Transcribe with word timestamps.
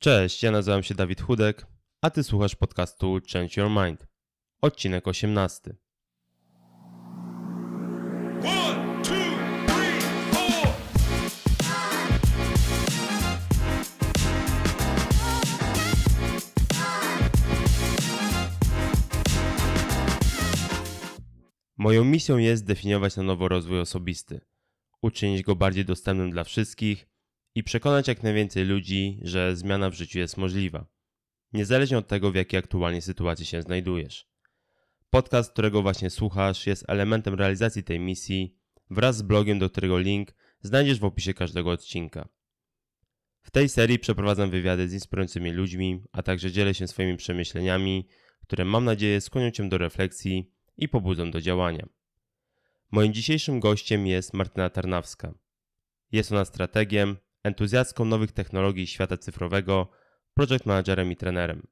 Cześć, 0.00 0.42
ja 0.42 0.50
nazywam 0.50 0.82
się 0.82 0.94
Dawid 0.94 1.20
Chudek, 1.20 1.66
a 2.00 2.10
ty 2.10 2.24
słuchasz 2.24 2.56
podcastu 2.56 3.18
Change 3.32 3.60
Your 3.60 3.70
Mind. 3.70 4.06
Odcinek 4.62 5.08
18. 5.08 5.74
One, 8.44 9.02
two, 9.02 9.14
three, 9.66 10.00
four. 10.32 10.72
Moją 21.76 22.04
misją 22.04 22.36
jest 22.36 22.62
zdefiniować 22.62 23.16
na 23.16 23.22
nowo 23.22 23.48
rozwój 23.48 23.80
osobisty, 23.80 24.40
uczynić 25.02 25.42
go 25.42 25.56
bardziej 25.56 25.84
dostępnym 25.84 26.30
dla 26.30 26.44
wszystkich 26.44 27.06
i 27.58 27.62
przekonać 27.62 28.08
jak 28.08 28.22
najwięcej 28.22 28.64
ludzi, 28.64 29.20
że 29.22 29.56
zmiana 29.56 29.90
w 29.90 29.94
życiu 29.94 30.18
jest 30.18 30.36
możliwa, 30.36 30.86
niezależnie 31.52 31.98
od 31.98 32.08
tego, 32.08 32.30
w 32.30 32.34
jakiej 32.34 32.58
aktualnie 32.58 33.02
sytuacji 33.02 33.46
się 33.46 33.62
znajdujesz. 33.62 34.28
Podcast, 35.10 35.52
którego 35.52 35.82
właśnie 35.82 36.10
słuchasz, 36.10 36.66
jest 36.66 36.84
elementem 36.88 37.34
realizacji 37.34 37.84
tej 37.84 38.00
misji 38.00 38.56
wraz 38.90 39.16
z 39.16 39.22
blogiem, 39.22 39.58
do 39.58 39.70
którego 39.70 39.98
link 39.98 40.34
znajdziesz 40.62 40.98
w 40.98 41.04
opisie 41.04 41.34
każdego 41.34 41.70
odcinka. 41.70 42.28
W 43.42 43.50
tej 43.50 43.68
serii 43.68 43.98
przeprowadzam 43.98 44.50
wywiady 44.50 44.88
z 44.88 44.92
inspirującymi 44.92 45.50
ludźmi, 45.50 46.02
a 46.12 46.22
także 46.22 46.52
dzielę 46.52 46.74
się 46.74 46.88
swoimi 46.88 47.16
przemyśleniami, 47.16 48.08
które 48.42 48.64
mam 48.64 48.84
nadzieję 48.84 49.20
skłonią 49.20 49.50
Cię 49.50 49.68
do 49.68 49.78
refleksji 49.78 50.50
i 50.76 50.88
pobudzą 50.88 51.30
do 51.30 51.40
działania. 51.40 51.88
Moim 52.90 53.12
dzisiejszym 53.12 53.60
gościem 53.60 54.06
jest 54.06 54.34
Martyna 54.34 54.70
Tarnawska. 54.70 55.34
Jest 56.12 56.32
ona 56.32 56.44
strategiem, 56.44 57.16
entuzjastką 57.42 58.04
nowych 58.04 58.32
technologii 58.32 58.86
świata 58.86 59.16
cyfrowego, 59.16 59.88
project 60.34 60.66
managerem 60.66 61.12
i 61.12 61.16
trenerem. 61.16 61.66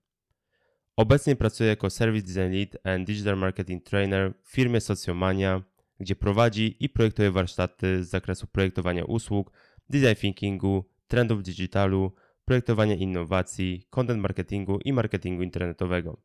Obecnie 0.96 1.36
pracuje 1.36 1.70
jako 1.70 1.90
Service 1.90 2.26
Design 2.26 2.52
Lead 2.52 2.86
and 2.86 3.06
Digital 3.06 3.38
Marketing 3.38 3.84
Trainer 3.84 4.34
w 4.42 4.50
firmie 4.50 4.80
Sociomania, 4.80 5.62
gdzie 6.00 6.16
prowadzi 6.16 6.76
i 6.80 6.88
projektuje 6.88 7.30
warsztaty 7.30 8.04
z 8.04 8.08
zakresu 8.08 8.46
projektowania 8.46 9.04
usług, 9.04 9.52
design 9.90 10.14
thinkingu, 10.14 10.84
trendów 11.08 11.42
digitalu, 11.42 12.12
projektowania 12.44 12.94
innowacji, 12.94 13.86
content 13.90 14.22
marketingu 14.22 14.78
i 14.84 14.92
marketingu 14.92 15.42
internetowego, 15.42 16.22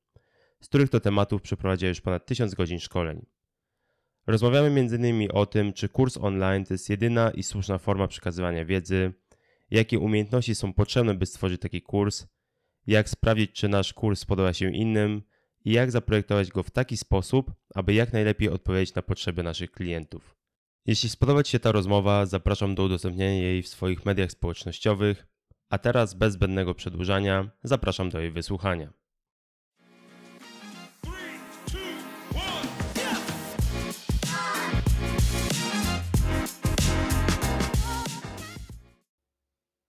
z 0.62 0.68
których 0.68 0.90
to 0.90 1.00
tematów 1.00 1.42
przeprowadziła 1.42 1.90
już 1.90 2.02
ponad 2.02 2.26
1000 2.26 2.54
godzin 2.54 2.80
szkoleń. 2.80 3.26
Rozmawiamy 4.28 4.68
m.in. 4.68 5.30
o 5.34 5.46
tym, 5.46 5.74
czy 5.74 5.90
kurs 5.90 6.18
online 6.18 6.66
to 6.66 6.74
jest 6.74 6.90
jedyna 6.90 7.32
i 7.32 7.44
słuszna 7.44 7.78
forma 7.78 8.08
przekazywania 8.08 8.66
wiedzy, 8.66 9.14
jakie 9.72 10.00
umiejętności 10.00 10.56
są 10.56 10.74
potrzebne, 10.74 11.14
by 11.14 11.26
stworzyć 11.26 11.62
taki 11.62 11.82
kurs, 11.82 12.28
jak 12.88 13.10
sprawdzić, 13.10 13.52
czy 13.52 13.70
nasz 13.70 13.94
kurs 13.94 14.20
spodoba 14.20 14.54
się 14.54 14.72
innym 14.72 15.22
i 15.66 15.72
jak 15.72 15.92
zaprojektować 15.92 16.50
go 16.50 16.64
w 16.64 16.72
taki 16.72 16.98
sposób, 16.98 17.52
aby 17.76 17.94
jak 17.94 18.14
najlepiej 18.14 18.50
odpowiedzieć 18.50 18.96
na 18.96 19.02
potrzeby 19.02 19.44
naszych 19.44 19.72
klientów. 19.72 20.36
Jeśli 20.86 21.10
spodoba 21.10 21.44
Ci 21.44 21.52
się 21.52 21.60
ta 21.60 21.72
rozmowa, 21.72 22.26
zapraszam 22.26 22.76
do 22.76 22.84
udostępnienia 22.84 23.42
jej 23.42 23.62
w 23.62 23.68
swoich 23.68 24.06
mediach 24.06 24.32
społecznościowych, 24.32 25.28
a 25.70 25.78
teraz 25.78 26.14
bez 26.14 26.34
zbędnego 26.34 26.76
przedłużania 26.76 27.52
zapraszam 27.64 28.10
do 28.10 28.20
jej 28.20 28.32
wysłuchania. 28.32 29.01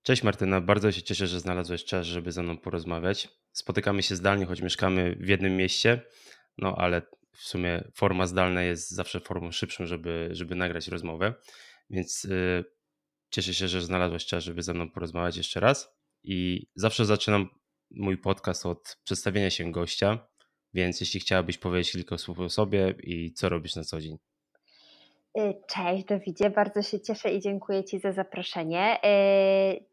Cześć 0.03 0.23
Martyna, 0.23 0.61
bardzo 0.61 0.93
się 0.93 1.03
cieszę, 1.03 1.27
że 1.27 1.41
znalazłeś 1.41 1.85
czas, 1.85 2.07
żeby 2.07 2.33
ze 2.33 2.43
mną 2.43 2.59
porozmawiać. 2.59 3.29
Spotykamy 3.53 4.03
się 4.03 4.17
zdalnie, 4.17 4.47
choć 4.47 4.61
mieszkamy 4.61 5.17
w 5.21 5.29
jednym 5.29 5.57
mieście, 5.57 6.03
no 6.59 6.75
ale 6.77 7.03
w 7.33 7.43
sumie 7.43 7.91
forma 7.95 8.27
zdalna 8.27 8.63
jest 8.63 8.91
zawsze 8.91 9.21
formą 9.21 9.53
szybszą, 9.53 9.87
żeby, 9.87 10.29
żeby 10.33 10.55
nagrać 10.55 10.89
rozmowę, 10.89 11.35
więc 11.91 12.25
y, 12.25 12.65
cieszę 13.31 13.55
się, 13.55 13.69
że 13.69 13.83
znalazłeś 13.83 14.27
czas, 14.27 14.45
żeby 14.45 14.63
ze 14.63 14.75
mną 14.75 14.91
porozmawiać 14.91 15.37
jeszcze 15.37 15.61
raz. 15.61 15.89
I 16.23 16.67
zawsze 16.75 17.05
zaczynam 17.05 17.49
mój 17.91 18.19
podcast 18.19 18.67
od 18.67 18.99
przedstawienia 19.05 19.51
się 19.51 19.73
gościa, 19.73 20.29
więc 20.75 21.01
jeśli 21.01 21.21
chciałabyś 21.21 21.59
powiedzieć 21.59 21.93
kilka 21.93 22.19
słów 22.19 22.39
o 22.39 22.49
sobie 22.49 22.95
i 23.03 23.33
co 23.33 23.49
robisz 23.49 23.77
na 23.77 23.85
co 23.85 24.01
dzień. 24.01 24.19
Y, 25.39 25.55
Cześć 25.67 26.05
Dawidzie, 26.05 26.51
bardzo 26.51 26.83
się 26.83 27.01
cieszę 27.01 27.33
i 27.33 27.41
dziękuję 27.41 27.85
Ci 27.85 27.99
za 27.99 28.13
zaproszenie. 28.13 28.99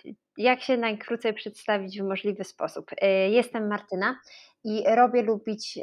Y, 0.05 0.15
Jak 0.37 0.61
się 0.61 0.77
najkrócej 0.77 1.33
przedstawić 1.33 2.01
w 2.01 2.03
możliwy 2.03 2.43
sposób? 2.43 2.91
Y, 2.91 3.29
Jestem 3.29 3.67
Martyna 3.67 4.19
i 4.63 4.83
robię 4.95 5.21
lubić 5.21 5.77
y, 5.77 5.81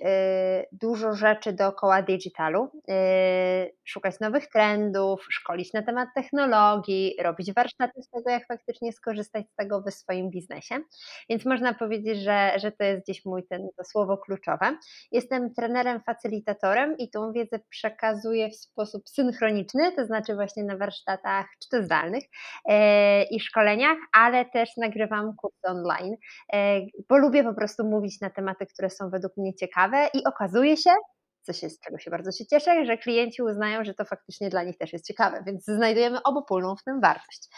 dużo 0.73 1.13
rzeczy 1.13 1.53
dookoła 1.53 2.03
digitalu, 2.03 2.71
y, 2.91 3.77
szukać 3.85 4.21
nowych 4.21 4.49
trendów, 4.49 5.27
szkolić 5.31 5.73
na 5.73 5.83
temat 5.83 6.09
technologii, 6.15 7.17
robić 7.23 7.53
warsztaty 7.53 8.03
z 8.03 8.11
tego, 8.11 8.31
jak 8.31 8.47
faktycznie 8.47 8.93
skorzystać 8.93 9.47
z 9.51 9.55
tego 9.55 9.83
w 9.83 9.91
swoim 9.91 10.31
biznesie. 10.31 10.75
Więc 11.29 11.45
można 11.45 11.75
powiedzieć, 11.75 12.19
że, 12.19 12.53
że 12.57 12.73
to 12.73 12.85
jest 12.85 13.03
gdzieś 13.03 13.25
mój 13.25 13.47
ten, 13.47 13.69
to 13.77 13.85
słowo 13.85 14.19
kluczowe. 14.19 14.79
Jestem 15.13 15.55
trenerem, 15.55 16.01
facylitatorem 16.01 16.97
i 16.99 17.11
tą 17.11 17.33
wiedzę 17.33 17.61
przekazuję 17.69 18.51
w 18.51 18.57
sposób 18.57 19.09
synchroniczny, 19.09 19.93
to 19.93 20.07
znaczy 20.07 20.35
właśnie 20.35 20.65
na 20.65 20.77
warsztatach, 20.77 21.47
czy 21.63 21.69
to 21.69 21.83
zdalnych 21.83 22.25
e, 22.69 23.23
i 23.25 23.41
szkoleniach, 23.41 23.99
ale 24.13 24.45
też 24.45 24.71
nagrywam 24.77 25.37
kursy 25.37 25.67
online, 25.67 26.15
bo 27.09 27.19
lubię 27.19 27.45
po 27.45 27.55
prostu 27.55 27.85
mówić 27.85 28.21
na 28.21 28.31
tematy, 28.31 28.66
które 28.67 28.91
są 28.91 29.11
według 29.11 29.37
mnie 29.37 29.55
ciekawe 29.55 30.09
i 30.15 30.25
okazuje 30.25 30.77
się, 30.77 30.91
co 31.47 31.53
się, 31.53 31.71
z 31.71 31.81
czego 31.81 31.99
się 31.99 32.11
bardzo 32.11 32.33
się 32.33 32.47
cieszę, 32.47 32.87
że 32.87 32.99
klienci 32.99 33.43
uznają, 33.43 33.85
że 33.85 33.95
to 33.95 34.05
faktycznie 34.05 34.51
dla 34.51 34.63
nich 34.63 34.79
też 34.79 34.93
jest 34.93 35.07
ciekawe, 35.07 35.43
więc 35.47 35.65
znajdujemy 35.65 36.23
obopólną 36.23 36.77
w 36.77 36.85
tym 36.85 37.01
wartość. 37.01 37.49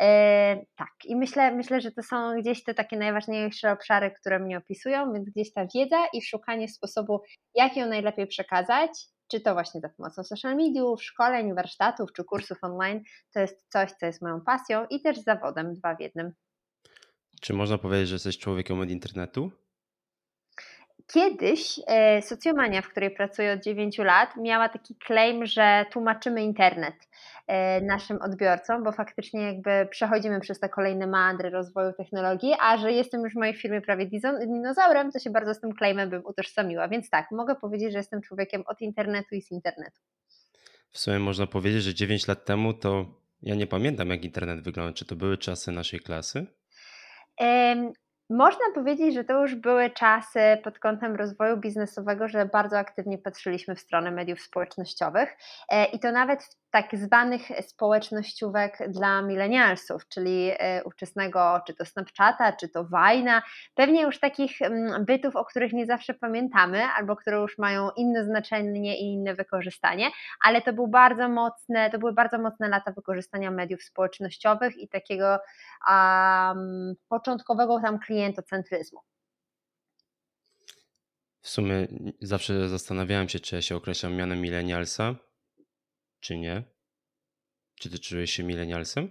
E, 0.00 0.56
tak, 0.76 0.92
i 1.04 1.16
myślę, 1.16 1.54
myślę, 1.54 1.80
że 1.80 1.92
to 1.92 2.02
są 2.02 2.40
gdzieś 2.40 2.64
te 2.64 2.74
takie 2.74 2.96
najważniejsze 2.96 3.72
obszary, 3.72 4.10
które 4.10 4.38
mnie 4.38 4.58
opisują, 4.58 5.12
więc 5.12 5.30
gdzieś 5.30 5.52
ta 5.52 5.66
wiedza 5.74 6.06
i 6.12 6.22
szukanie 6.22 6.68
sposobu, 6.68 7.20
jak 7.54 7.76
ją 7.76 7.86
najlepiej 7.86 8.26
przekazać, 8.26 8.90
czy 9.28 9.40
to 9.40 9.54
właśnie 9.54 9.80
za 9.80 9.88
pomocą 9.88 10.24
social 10.24 10.56
mediów, 10.56 11.02
szkoleń, 11.02 11.54
warsztatów 11.54 12.12
czy 12.12 12.24
kursów 12.24 12.58
online, 12.62 13.02
to 13.34 13.40
jest 13.40 13.66
coś, 13.68 13.92
co 13.92 14.06
jest 14.06 14.22
moją 14.22 14.40
pasją 14.40 14.86
i 14.90 15.02
też 15.02 15.18
zawodem 15.18 15.74
dwa 15.74 15.94
w 15.96 16.00
jednym. 16.00 16.32
Czy 17.40 17.52
można 17.52 17.78
powiedzieć, 17.78 18.08
że 18.08 18.14
jesteś 18.14 18.38
człowiekiem 18.38 18.80
od 18.80 18.90
internetu? 18.90 19.50
Kiedyś 21.12 21.80
e, 21.86 22.22
Socjomania, 22.22 22.82
w 22.82 22.88
której 22.88 23.10
pracuję 23.10 23.52
od 23.52 23.62
9 23.62 23.98
lat, 23.98 24.36
miała 24.36 24.68
taki 24.68 24.94
claim, 25.06 25.46
że 25.46 25.84
tłumaczymy 25.92 26.42
internet 26.42 26.94
e, 27.46 27.80
naszym 27.80 28.22
odbiorcom, 28.22 28.84
bo 28.84 28.92
faktycznie 28.92 29.42
jakby 29.42 29.88
przechodzimy 29.90 30.40
przez 30.40 30.60
te 30.60 30.68
kolejne 30.68 31.06
meandry 31.06 31.50
rozwoju 31.50 31.92
technologii, 31.92 32.54
a 32.60 32.76
że 32.76 32.92
jestem 32.92 33.22
już 33.24 33.32
w 33.32 33.36
mojej 33.36 33.54
firmie 33.54 33.80
prawie 33.80 34.06
dinozaurem, 34.46 35.12
to 35.12 35.18
się 35.18 35.30
bardzo 35.30 35.54
z 35.54 35.60
tym 35.60 35.74
claimem 35.78 36.10
bym 36.10 36.26
utożsamiła. 36.26 36.88
Więc 36.88 37.10
tak, 37.10 37.30
mogę 37.30 37.54
powiedzieć, 37.54 37.92
że 37.92 37.98
jestem 37.98 38.22
człowiekiem 38.22 38.62
od 38.66 38.80
internetu 38.80 39.34
i 39.34 39.42
z 39.42 39.50
internetu. 39.50 40.00
W 40.90 40.98
sumie 40.98 41.18
można 41.18 41.46
powiedzieć, 41.46 41.82
że 41.82 41.94
9 41.94 42.28
lat 42.28 42.44
temu 42.44 42.74
to 42.74 43.06
ja 43.42 43.54
nie 43.54 43.66
pamiętam, 43.66 44.10
jak 44.10 44.24
internet 44.24 44.60
wygląda. 44.60 44.92
Czy 44.92 45.04
to 45.04 45.16
były 45.16 45.38
czasy 45.38 45.72
naszej 45.72 46.00
klasy? 46.00 46.46
Można 48.30 48.64
powiedzieć, 48.74 49.14
że 49.14 49.24
to 49.24 49.42
już 49.42 49.54
były 49.54 49.90
czasy 49.90 50.40
pod 50.64 50.78
kątem 50.78 51.16
rozwoju 51.16 51.56
biznesowego, 51.56 52.28
że 52.28 52.46
bardzo 52.46 52.78
aktywnie 52.78 53.18
patrzyliśmy 53.18 53.74
w 53.74 53.80
stronę 53.80 54.10
mediów 54.10 54.40
społecznościowych 54.40 55.36
e, 55.68 55.84
i 55.84 55.98
to 55.98 56.12
nawet 56.12 56.44
w 56.44 56.67
tak 56.70 56.96
zwanych 56.96 57.42
społecznościówek 57.60 58.78
dla 58.88 59.22
milenialsów, 59.22 60.08
czyli 60.08 60.50
e, 60.58 60.84
ówczesnego 60.84 61.60
czy 61.66 61.74
to 61.74 61.84
Snapchata, 61.84 62.52
czy 62.52 62.68
to 62.68 62.84
Vine'a, 62.84 63.42
pewnie 63.74 64.02
już 64.02 64.20
takich 64.20 64.62
mm, 64.62 65.04
bytów, 65.04 65.36
o 65.36 65.44
których 65.44 65.72
nie 65.72 65.86
zawsze 65.86 66.14
pamiętamy, 66.14 66.84
albo 66.84 67.16
które 67.16 67.36
już 67.36 67.58
mają 67.58 67.90
inne 67.96 68.24
znaczenie 68.24 68.98
i 68.98 69.12
inne 69.12 69.34
wykorzystanie, 69.34 70.10
ale 70.44 70.62
to 70.62 70.72
był 70.72 70.88
bardzo 70.88 71.28
mocne, 71.28 71.90
to 71.90 71.98
były 71.98 72.12
bardzo 72.12 72.38
mocne 72.38 72.68
lata 72.68 72.92
wykorzystania 72.92 73.50
mediów 73.50 73.82
społecznościowych 73.82 74.76
i 74.76 74.88
takiego 74.88 75.38
um, 75.88 76.94
początkowego 77.08 77.80
tam 77.80 77.98
klientocentryzmu. 77.98 79.00
W 81.40 81.48
sumie 81.48 81.86
zawsze 82.20 82.68
zastanawiałem 82.68 83.28
się, 83.28 83.40
czy 83.40 83.56
ja 83.56 83.62
się 83.62 83.76
określam 83.76 84.14
mianem 84.14 84.40
milenialsa, 84.40 85.14
czy 86.20 86.38
nie. 86.38 86.62
Czy 87.74 87.90
ty 87.90 87.98
czułeś 87.98 88.30
się 88.30 88.44
milenialsem? 88.44 89.10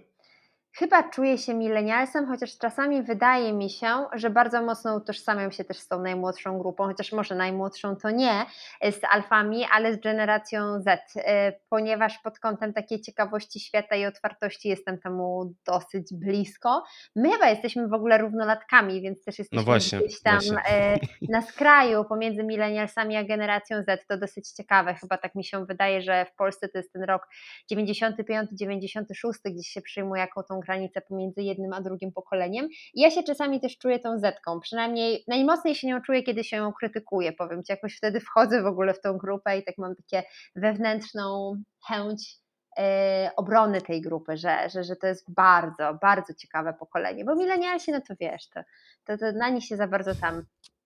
Chyba 0.78 1.10
czuję 1.10 1.38
się 1.38 1.54
milenialsem, 1.54 2.26
chociaż 2.26 2.58
czasami 2.58 3.02
wydaje 3.02 3.52
mi 3.52 3.70
się, 3.70 4.04
że 4.12 4.30
bardzo 4.30 4.62
mocno 4.62 4.96
utożsamiam 4.96 5.52
się 5.52 5.64
też 5.64 5.78
z 5.78 5.88
tą 5.88 6.02
najmłodszą 6.02 6.58
grupą, 6.58 6.84
chociaż 6.84 7.12
może 7.12 7.34
najmłodszą 7.34 7.96
to 7.96 8.10
nie, 8.10 8.46
e, 8.80 8.92
z 8.92 9.00
alfami, 9.10 9.64
ale 9.72 9.94
z 9.94 10.00
generacją 10.00 10.80
Z, 10.80 11.16
e, 11.16 11.52
ponieważ 11.68 12.18
pod 12.18 12.38
kątem 12.38 12.72
takiej 12.72 13.00
ciekawości 13.00 13.60
świata 13.60 13.96
i 13.96 14.06
otwartości 14.06 14.68
jestem 14.68 14.98
temu 14.98 15.54
dosyć 15.66 16.14
blisko. 16.14 16.84
My 17.16 17.30
chyba 17.32 17.48
jesteśmy 17.48 17.88
w 17.88 17.92
ogóle 17.92 18.18
równolatkami, 18.18 19.02
więc 19.02 19.24
też 19.24 19.38
jesteśmy 19.38 19.56
No 19.56 19.64
właśnie, 19.64 19.98
gdzieś 19.98 20.22
tam 20.22 20.34
właśnie. 20.34 20.58
e, 20.70 20.98
na 21.28 21.42
skraju 21.42 22.04
pomiędzy 22.04 22.44
milenialsami 22.44 23.16
a 23.16 23.24
generacją 23.24 23.82
Z. 23.82 24.06
To 24.06 24.18
dosyć 24.18 24.48
ciekawe, 24.50 24.94
chyba 24.94 25.18
tak 25.18 25.34
mi 25.34 25.44
się 25.44 25.66
wydaje, 25.66 26.02
że 26.02 26.24
w 26.24 26.34
Polsce 26.34 26.68
to 26.68 26.78
jest 26.78 26.92
ten 26.92 27.02
rok 27.02 27.28
95-96, 27.72 29.32
gdzieś 29.44 29.68
się 29.68 29.80
przyjmuje 29.82 30.20
jako 30.20 30.42
tą 30.42 30.60
granicę 30.68 31.00
pomiędzy 31.00 31.42
jednym 31.42 31.72
a 31.72 31.80
drugim 31.80 32.12
pokoleniem. 32.12 32.68
I 32.94 33.00
ja 33.00 33.10
się 33.10 33.22
czasami 33.22 33.60
też 33.60 33.78
czuję 33.78 33.98
tą 33.98 34.18
Zetką, 34.18 34.60
przynajmniej 34.60 35.24
najmocniej 35.28 35.74
się 35.74 35.86
nią 35.86 36.00
czuję, 36.00 36.22
kiedy 36.22 36.44
się 36.44 36.56
ją 36.56 36.72
krytykuję, 36.72 37.32
powiem 37.32 37.62
Ci, 37.62 37.72
jakoś 37.72 37.96
wtedy 37.96 38.20
wchodzę 38.20 38.62
w 38.62 38.66
ogóle 38.66 38.94
w 38.94 39.00
tą 39.00 39.18
grupę 39.18 39.58
i 39.58 39.64
tak 39.64 39.78
mam 39.78 39.96
takie 39.96 40.22
wewnętrzną 40.56 41.54
chęć 41.88 42.36
e, 42.78 43.30
obrony 43.36 43.80
tej 43.80 44.00
grupy, 44.00 44.36
że, 44.36 44.70
że, 44.70 44.84
że 44.84 44.96
to 44.96 45.06
jest 45.06 45.34
bardzo, 45.34 45.98
bardzo 46.02 46.34
ciekawe 46.34 46.74
pokolenie, 46.74 47.24
bo 47.24 47.36
milenialsi, 47.36 47.92
no 47.92 48.00
to 48.08 48.14
wiesz, 48.20 48.48
to, 48.48 48.60
to, 49.04 49.18
to 49.18 49.32
na 49.32 49.48
nich 49.48 49.64
się 49.64 49.76
za 49.76 49.86
bardzo 49.86 50.14
tam 50.14 50.42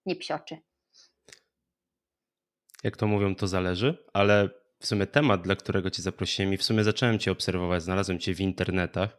nie 0.06 0.16
psioczy. 0.16 0.56
Jak 2.84 2.96
to 2.96 3.06
mówią, 3.06 3.34
to 3.34 3.46
zależy, 3.46 4.04
ale 4.12 4.48
w 4.80 4.86
sumie 4.86 5.06
temat, 5.06 5.42
dla 5.42 5.56
którego 5.56 5.90
Cię 5.90 6.02
zaprosiłem 6.02 6.54
i 6.54 6.56
w 6.56 6.62
sumie 6.62 6.84
zacząłem 6.84 7.18
Cię 7.18 7.32
obserwować, 7.32 7.82
znalazłem 7.82 8.18
Cię 8.18 8.34
w 8.34 8.40
internetach, 8.40 9.16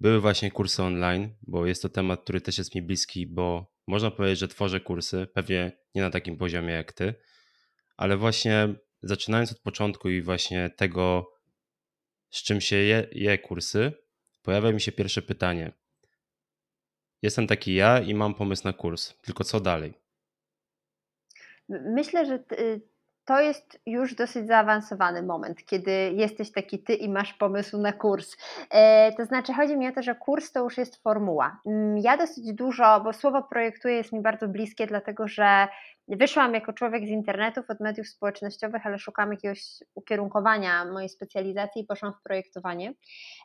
były 0.00 0.20
właśnie 0.20 0.50
kursy 0.50 0.82
online, 0.82 1.34
bo 1.42 1.66
jest 1.66 1.82
to 1.82 1.88
temat, 1.88 2.22
który 2.22 2.40
też 2.40 2.58
jest 2.58 2.74
mi 2.74 2.82
bliski, 2.82 3.26
bo 3.26 3.74
można 3.86 4.10
powiedzieć, 4.10 4.38
że 4.38 4.48
tworzę 4.48 4.80
kursy, 4.80 5.26
pewnie 5.34 5.72
nie 5.94 6.02
na 6.02 6.10
takim 6.10 6.36
poziomie 6.36 6.74
jak 6.74 6.92
Ty, 6.92 7.14
ale 7.96 8.16
właśnie 8.16 8.74
zaczynając 9.02 9.52
od 9.52 9.60
początku 9.60 10.08
i 10.08 10.22
właśnie 10.22 10.70
tego, 10.70 11.32
z 12.30 12.42
czym 12.42 12.60
się 12.60 12.76
je, 12.76 13.08
je 13.12 13.38
kursy, 13.38 13.92
pojawia 14.42 14.72
mi 14.72 14.80
się 14.80 14.92
pierwsze 14.92 15.22
pytanie. 15.22 15.72
Jestem 17.22 17.46
taki 17.46 17.74
ja 17.74 18.00
i 18.00 18.14
mam 18.14 18.34
pomysł 18.34 18.64
na 18.64 18.72
kurs, 18.72 19.14
tylko 19.22 19.44
co 19.44 19.60
dalej? 19.60 19.94
Myślę, 21.68 22.26
że 22.26 22.44
to 23.26 23.40
jest 23.40 23.80
już 23.86 24.14
dosyć 24.14 24.46
zaawansowany 24.46 25.22
moment, 25.22 25.64
kiedy 25.64 25.90
jesteś 26.14 26.52
taki 26.52 26.78
ty 26.78 26.94
i 26.94 27.08
masz 27.08 27.34
pomysł 27.34 27.78
na 27.78 27.92
kurs. 27.92 28.36
E, 28.70 29.12
to 29.12 29.24
znaczy, 29.24 29.52
chodzi 29.52 29.76
mi 29.76 29.88
o 29.88 29.92
to, 29.92 30.02
że 30.02 30.14
kurs 30.14 30.52
to 30.52 30.64
już 30.64 30.78
jest 30.78 31.02
formuła. 31.02 31.60
Mm, 31.66 31.98
Ja 31.98 32.16
dosyć 32.16 32.52
dużo, 32.52 33.00
bo 33.00 33.12
słowo 33.12 33.42
projektuję 33.42 33.94
jest 33.94 34.12
mi 34.12 34.20
bardzo 34.20 34.48
bliskie, 34.48 34.86
dlatego 34.86 35.28
że 35.28 35.68
wyszłam 36.08 36.54
jako 36.54 36.72
człowiek 36.72 37.04
z 37.06 37.08
internetów, 37.08 37.70
od 37.70 37.80
mediów 37.80 38.08
społecznościowych, 38.08 38.86
ale 38.86 38.98
szukam 38.98 39.30
jakiegoś 39.32 39.62
ukierunkowania 39.94 40.84
mojej 40.84 41.08
specjalizacji 41.08 41.82
i 41.82 41.86
poszłam 41.86 42.12
w 42.12 42.22
projektowanie. 42.22 42.94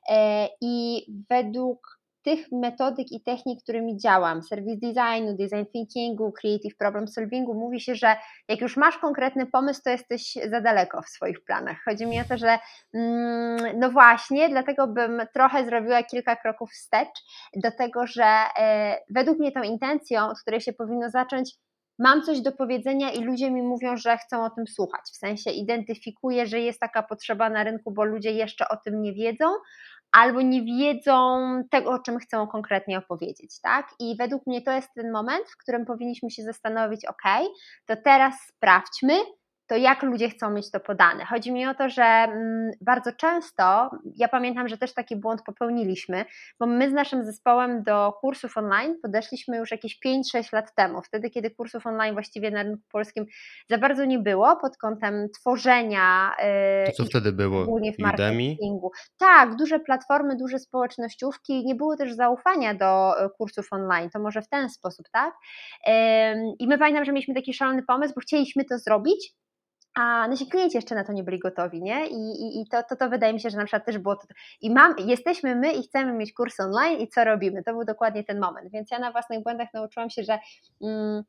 E, 0.09 0.47
I 0.61 1.05
według 1.29 2.00
tych 2.23 2.51
metodyk 2.51 3.11
i 3.11 3.21
technik, 3.21 3.63
którymi 3.63 3.97
działam, 3.97 4.43
service 4.43 4.77
designu, 4.77 5.37
design 5.37 5.65
thinkingu, 5.73 6.31
creative 6.31 6.77
problem 6.77 7.07
solvingu, 7.07 7.53
mówi 7.53 7.79
się, 7.79 7.95
że 7.95 8.15
jak 8.47 8.61
już 8.61 8.77
masz 8.77 8.97
konkretny 8.97 9.45
pomysł, 9.45 9.81
to 9.83 9.89
jesteś 9.89 10.37
za 10.49 10.61
daleko 10.61 11.01
w 11.01 11.09
swoich 11.09 11.43
planach. 11.43 11.77
Chodzi 11.85 12.05
mi 12.05 12.21
o 12.21 12.23
to, 12.23 12.37
że 12.37 12.59
mm, 12.93 13.79
no 13.79 13.91
właśnie, 13.91 14.49
dlatego 14.49 14.87
bym 14.87 15.21
trochę 15.33 15.65
zrobiła 15.65 16.03
kilka 16.03 16.35
kroków 16.35 16.71
wstecz 16.71 17.23
do 17.55 17.71
tego, 17.71 18.07
że 18.07 18.25
e, 18.59 18.97
według 19.09 19.39
mnie 19.39 19.51
tą 19.51 19.61
intencją, 19.61 20.29
od 20.29 20.39
której 20.41 20.61
się 20.61 20.73
powinno 20.73 21.09
zacząć, 21.09 21.55
mam 21.99 22.21
coś 22.23 22.41
do 22.41 22.51
powiedzenia 22.51 23.11
i 23.11 23.23
ludzie 23.23 23.51
mi 23.51 23.61
mówią, 23.61 23.97
że 23.97 24.17
chcą 24.17 24.45
o 24.45 24.49
tym 24.49 24.67
słuchać. 24.67 25.01
W 25.13 25.17
sensie 25.17 25.51
identyfikuję, 25.51 26.45
że 26.47 26.59
jest 26.59 26.79
taka 26.79 27.03
potrzeba 27.03 27.49
na 27.49 27.63
rynku, 27.63 27.91
bo 27.91 28.03
ludzie 28.03 28.31
jeszcze 28.31 28.69
o 28.69 28.77
tym 28.77 29.01
nie 29.01 29.13
wiedzą, 29.13 29.45
albo 30.11 30.41
nie 30.41 30.63
wiedzą 30.63 31.39
tego, 31.71 31.91
o 31.91 31.99
czym 31.99 32.19
chcą 32.19 32.47
konkretnie 32.47 32.97
opowiedzieć, 32.97 33.61
tak? 33.61 33.87
I 33.99 34.15
według 34.17 34.47
mnie 34.47 34.61
to 34.61 34.71
jest 34.71 34.89
ten 34.95 35.11
moment, 35.11 35.49
w 35.49 35.57
którym 35.57 35.85
powinniśmy 35.85 36.31
się 36.31 36.43
zastanowić, 36.43 37.05
ok, 37.05 37.23
to 37.85 37.95
teraz 38.03 38.33
sprawdźmy, 38.47 39.13
to 39.71 39.77
jak 39.77 40.03
ludzie 40.03 40.29
chcą 40.29 40.49
mieć 40.49 40.71
to 40.71 40.79
podane. 40.79 41.25
Chodzi 41.25 41.51
mi 41.51 41.67
o 41.67 41.73
to, 41.75 41.89
że 41.89 42.03
mm, 42.03 42.71
bardzo 42.81 43.11
często, 43.11 43.91
ja 44.15 44.27
pamiętam, 44.27 44.67
że 44.67 44.77
też 44.77 44.93
taki 44.93 45.15
błąd 45.15 45.41
popełniliśmy, 45.45 46.25
bo 46.59 46.65
my 46.65 46.89
z 46.89 46.93
naszym 46.93 47.25
zespołem 47.25 47.83
do 47.83 48.13
kursów 48.21 48.57
online 48.57 48.95
podeszliśmy 49.01 49.57
już 49.57 49.71
jakieś 49.71 49.99
5-6 50.05 50.53
lat 50.53 50.75
temu, 50.75 51.01
wtedy 51.01 51.29
kiedy 51.29 51.51
kursów 51.51 51.87
online 51.87 52.13
właściwie 52.13 52.51
na 52.51 52.63
rynku 52.63 52.83
polskim 52.91 53.25
za 53.69 53.77
bardzo 53.77 54.05
nie 54.05 54.19
było 54.19 54.55
pod 54.55 54.77
kątem 54.77 55.29
tworzenia 55.39 56.31
To 56.85 56.91
co 56.91 57.05
wtedy 57.05 57.31
było? 57.31 57.65
głównie 57.65 57.93
w 57.93 57.99
marketingu. 57.99 58.91
Tak, 59.17 59.55
duże 59.55 59.79
platformy, 59.79 60.35
duże 60.35 60.59
społecznościówki, 60.59 61.65
nie 61.65 61.75
było 61.75 61.97
też 61.97 62.13
zaufania 62.13 62.73
do 62.73 63.19
e, 63.19 63.29
kursów 63.29 63.67
online, 63.71 64.09
to 64.09 64.19
może 64.19 64.41
w 64.41 64.49
ten 64.49 64.69
sposób, 64.69 65.05
tak? 65.11 65.33
I 66.59 66.67
my 66.67 66.77
pamiętam, 66.77 67.05
że 67.05 67.11
mieliśmy 67.11 67.33
taki 67.33 67.53
szalony 67.53 67.83
pomysł, 67.83 68.13
bo 68.15 68.21
chcieliśmy 68.21 68.65
to 68.65 68.77
zrobić, 68.77 69.35
a 69.93 70.27
nasi 70.27 70.47
klienci 70.47 70.77
jeszcze 70.77 70.95
na 70.95 71.03
to 71.03 71.13
nie 71.13 71.23
byli 71.23 71.39
gotowi, 71.39 71.81
nie? 71.81 72.07
I, 72.07 72.15
i, 72.15 72.61
i 72.61 72.67
to, 72.67 72.83
to, 72.83 72.95
to 72.95 73.09
wydaje 73.09 73.33
mi 73.33 73.39
się, 73.39 73.49
że 73.49 73.57
na 73.57 73.63
przykład 73.63 73.85
też 73.85 73.97
było 73.97 74.15
to. 74.15 74.27
I 74.61 74.71
mam, 74.71 74.95
jesteśmy 74.97 75.55
my 75.55 75.73
i 75.73 75.83
chcemy 75.83 76.13
mieć 76.13 76.33
kurs 76.33 76.59
online 76.59 76.99
i 76.99 77.07
co 77.07 77.23
robimy? 77.23 77.63
To 77.63 77.73
był 77.73 77.85
dokładnie 77.85 78.23
ten 78.23 78.39
moment. 78.39 78.71
Więc 78.71 78.91
ja 78.91 78.99
na 78.99 79.11
własnych 79.11 79.43
błędach 79.43 79.67
nauczyłam 79.73 80.09
się, 80.09 80.23
że 80.23 80.39
mm, 80.81 81.23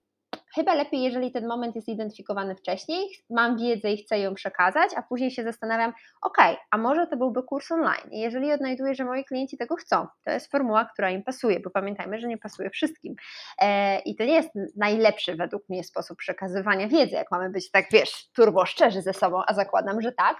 chyba 0.54 0.74
lepiej, 0.74 1.02
jeżeli 1.02 1.32
ten 1.32 1.46
moment 1.46 1.76
jest 1.76 1.88
identyfikowany 1.88 2.56
wcześniej, 2.56 3.08
mam 3.30 3.58
wiedzę 3.58 3.92
i 3.92 3.96
chcę 3.96 4.18
ją 4.18 4.34
przekazać, 4.34 4.90
a 4.96 5.02
później 5.02 5.30
się 5.30 5.44
zastanawiam, 5.44 5.92
ok, 6.22 6.38
a 6.70 6.78
może 6.78 7.06
to 7.06 7.16
byłby 7.16 7.42
kurs 7.42 7.70
online. 7.70 8.10
I 8.10 8.20
jeżeli 8.20 8.52
odnajduję, 8.52 8.94
że 8.94 9.04
moi 9.04 9.24
klienci 9.24 9.56
tego 9.56 9.76
chcą, 9.76 10.06
to 10.24 10.30
jest 10.30 10.50
formuła, 10.50 10.84
która 10.84 11.10
im 11.10 11.22
pasuje, 11.22 11.60
bo 11.60 11.70
pamiętajmy, 11.70 12.18
że 12.18 12.28
nie 12.28 12.38
pasuje 12.38 12.70
wszystkim. 12.70 13.14
E, 13.58 13.98
I 13.98 14.16
to 14.16 14.24
nie 14.24 14.34
jest 14.34 14.50
najlepszy 14.76 15.36
według 15.36 15.68
mnie 15.68 15.84
sposób 15.84 16.18
przekazywania 16.18 16.88
wiedzy, 16.88 17.14
jak 17.14 17.30
mamy 17.30 17.50
być 17.50 17.70
tak, 17.70 17.84
wiesz, 17.92 18.30
turbo 18.32 18.66
szczerzy 18.66 19.02
ze 19.02 19.12
sobą, 19.12 19.42
a 19.46 19.54
zakładam, 19.54 20.02
że 20.02 20.12
tak. 20.12 20.36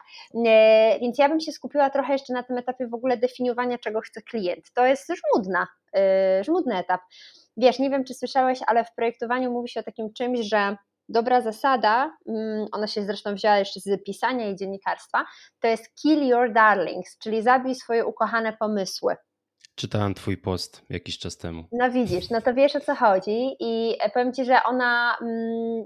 E, 0.46 0.98
więc 1.00 1.18
ja 1.18 1.28
bym 1.28 1.40
się 1.40 1.52
skupiła 1.52 1.90
trochę 1.90 2.12
jeszcze 2.12 2.32
na 2.32 2.42
tym 2.42 2.58
etapie 2.58 2.86
w 2.86 2.94
ogóle 2.94 3.16
definiowania, 3.16 3.78
czego 3.78 4.00
chce 4.00 4.22
klient. 4.22 4.72
To 4.74 4.86
jest 4.86 5.06
żmudna, 5.06 5.66
e, 5.96 6.44
żmudny 6.44 6.78
etap. 6.78 7.00
Wiesz, 7.56 7.78
nie 7.78 7.90
wiem, 7.90 8.04
czy 8.04 8.14
słyszałeś, 8.14 8.60
ale 8.66 8.84
w 8.84 8.94
projektowaniu 8.94 9.50
mówi 9.52 9.68
się 9.68 9.80
o 9.80 9.82
takim 9.82 10.12
czymś, 10.12 10.40
że 10.40 10.76
dobra 11.08 11.40
zasada, 11.40 12.16
mm, 12.28 12.66
ona 12.72 12.86
się 12.86 13.02
zresztą 13.02 13.34
wzięła 13.34 13.58
jeszcze 13.58 13.80
z 13.80 14.04
pisania 14.04 14.48
i 14.48 14.56
dziennikarstwa, 14.56 15.24
to 15.60 15.68
jest 15.68 15.94
kill 15.94 16.28
your 16.28 16.52
darlings, 16.52 17.18
czyli 17.18 17.42
zabij 17.42 17.74
swoje 17.74 18.06
ukochane 18.06 18.52
pomysły. 18.52 19.16
Czytałem 19.74 20.14
Twój 20.14 20.36
post 20.36 20.82
jakiś 20.88 21.18
czas 21.18 21.36
temu. 21.36 21.64
No 21.72 21.90
widzisz, 21.90 22.30
no 22.30 22.40
to 22.40 22.54
wiesz 22.54 22.76
o 22.76 22.80
co 22.80 22.94
chodzi 22.94 23.56
i 23.60 23.96
powiem 24.14 24.32
Ci, 24.32 24.44
że 24.44 24.62
ona, 24.64 25.16
mm, 25.20 25.84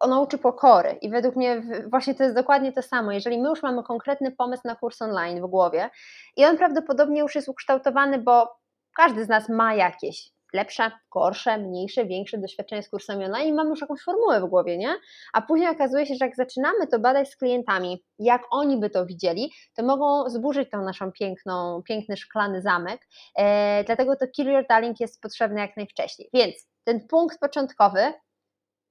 ona 0.00 0.20
uczy 0.20 0.38
pokory 0.38 0.98
i 1.02 1.10
według 1.10 1.36
mnie 1.36 1.62
właśnie 1.90 2.14
to 2.14 2.22
jest 2.22 2.34
dokładnie 2.34 2.72
to 2.72 2.82
samo. 2.82 3.12
Jeżeli 3.12 3.38
my 3.38 3.48
już 3.48 3.62
mamy 3.62 3.82
konkretny 3.82 4.32
pomysł 4.32 4.62
na 4.64 4.76
kurs 4.76 5.02
online 5.02 5.42
w 5.42 5.46
głowie 5.46 5.90
i 6.36 6.44
on 6.44 6.58
prawdopodobnie 6.58 7.20
już 7.20 7.34
jest 7.34 7.48
ukształtowany, 7.48 8.18
bo 8.18 8.48
każdy 8.96 9.24
z 9.24 9.28
nas 9.28 9.48
ma 9.48 9.74
jakieś 9.74 10.30
lepsze, 10.52 10.90
gorsze, 11.10 11.58
mniejsze, 11.58 12.06
większe 12.06 12.38
doświadczenie 12.38 12.82
z 12.82 12.88
kursami 12.88 13.24
online 13.24 13.48
i 13.48 13.52
mamy 13.52 13.70
już 13.70 13.80
jakąś 13.80 14.00
formułę 14.00 14.40
w 14.40 14.46
głowie, 14.46 14.78
nie? 14.78 14.94
A 15.32 15.42
później 15.42 15.68
okazuje 15.68 16.06
się, 16.06 16.14
że 16.14 16.24
jak 16.24 16.36
zaczynamy 16.36 16.86
to 16.86 16.98
badać 16.98 17.30
z 17.30 17.36
klientami, 17.36 18.04
jak 18.18 18.42
oni 18.50 18.76
by 18.76 18.90
to 18.90 19.06
widzieli, 19.06 19.52
to 19.74 19.82
mogą 19.82 20.30
zburzyć 20.30 20.70
tą 20.70 20.82
naszą 20.82 21.12
piękną, 21.12 21.82
piękny 21.82 22.16
szklany 22.16 22.62
zamek, 22.62 23.08
e, 23.36 23.84
dlatego 23.84 24.16
to 24.16 24.26
Kill 24.28 24.46
Your 24.46 24.66
Darling 24.68 25.00
jest 25.00 25.20
potrzebne 25.20 25.60
jak 25.60 25.76
najwcześniej. 25.76 26.28
Więc 26.32 26.68
ten 26.84 27.06
punkt 27.08 27.38
początkowy, 27.38 28.12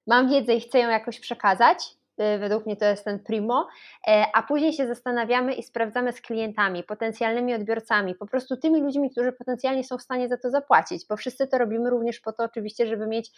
mam 0.07 0.29
wiedzę 0.29 0.55
i 0.55 0.61
chcę 0.61 0.79
ją 0.79 0.89
jakoś 0.89 1.19
przekazać, 1.19 1.98
według 2.39 2.65
mnie 2.65 2.75
to 2.75 2.85
jest 2.85 3.05
ten 3.05 3.19
primo, 3.19 3.67
e, 4.07 4.25
a 4.33 4.43
później 4.43 4.73
się 4.73 4.87
zastanawiamy 4.87 5.53
i 5.53 5.63
sprawdzamy 5.63 6.13
z 6.13 6.21
klientami, 6.21 6.83
potencjalnymi 6.83 7.53
odbiorcami, 7.53 8.15
po 8.15 8.25
prostu 8.25 8.57
tymi 8.57 8.81
ludźmi, 8.81 9.11
którzy 9.11 9.31
potencjalnie 9.31 9.83
są 9.83 9.97
w 9.97 10.01
stanie 10.01 10.29
za 10.29 10.37
to 10.37 10.49
zapłacić, 10.49 11.07
bo 11.09 11.17
wszyscy 11.17 11.47
to 11.47 11.57
robimy 11.57 11.89
również 11.89 12.19
po 12.19 12.33
to 12.33 12.43
oczywiście, 12.43 12.87
żeby 12.87 13.07
mieć 13.07 13.31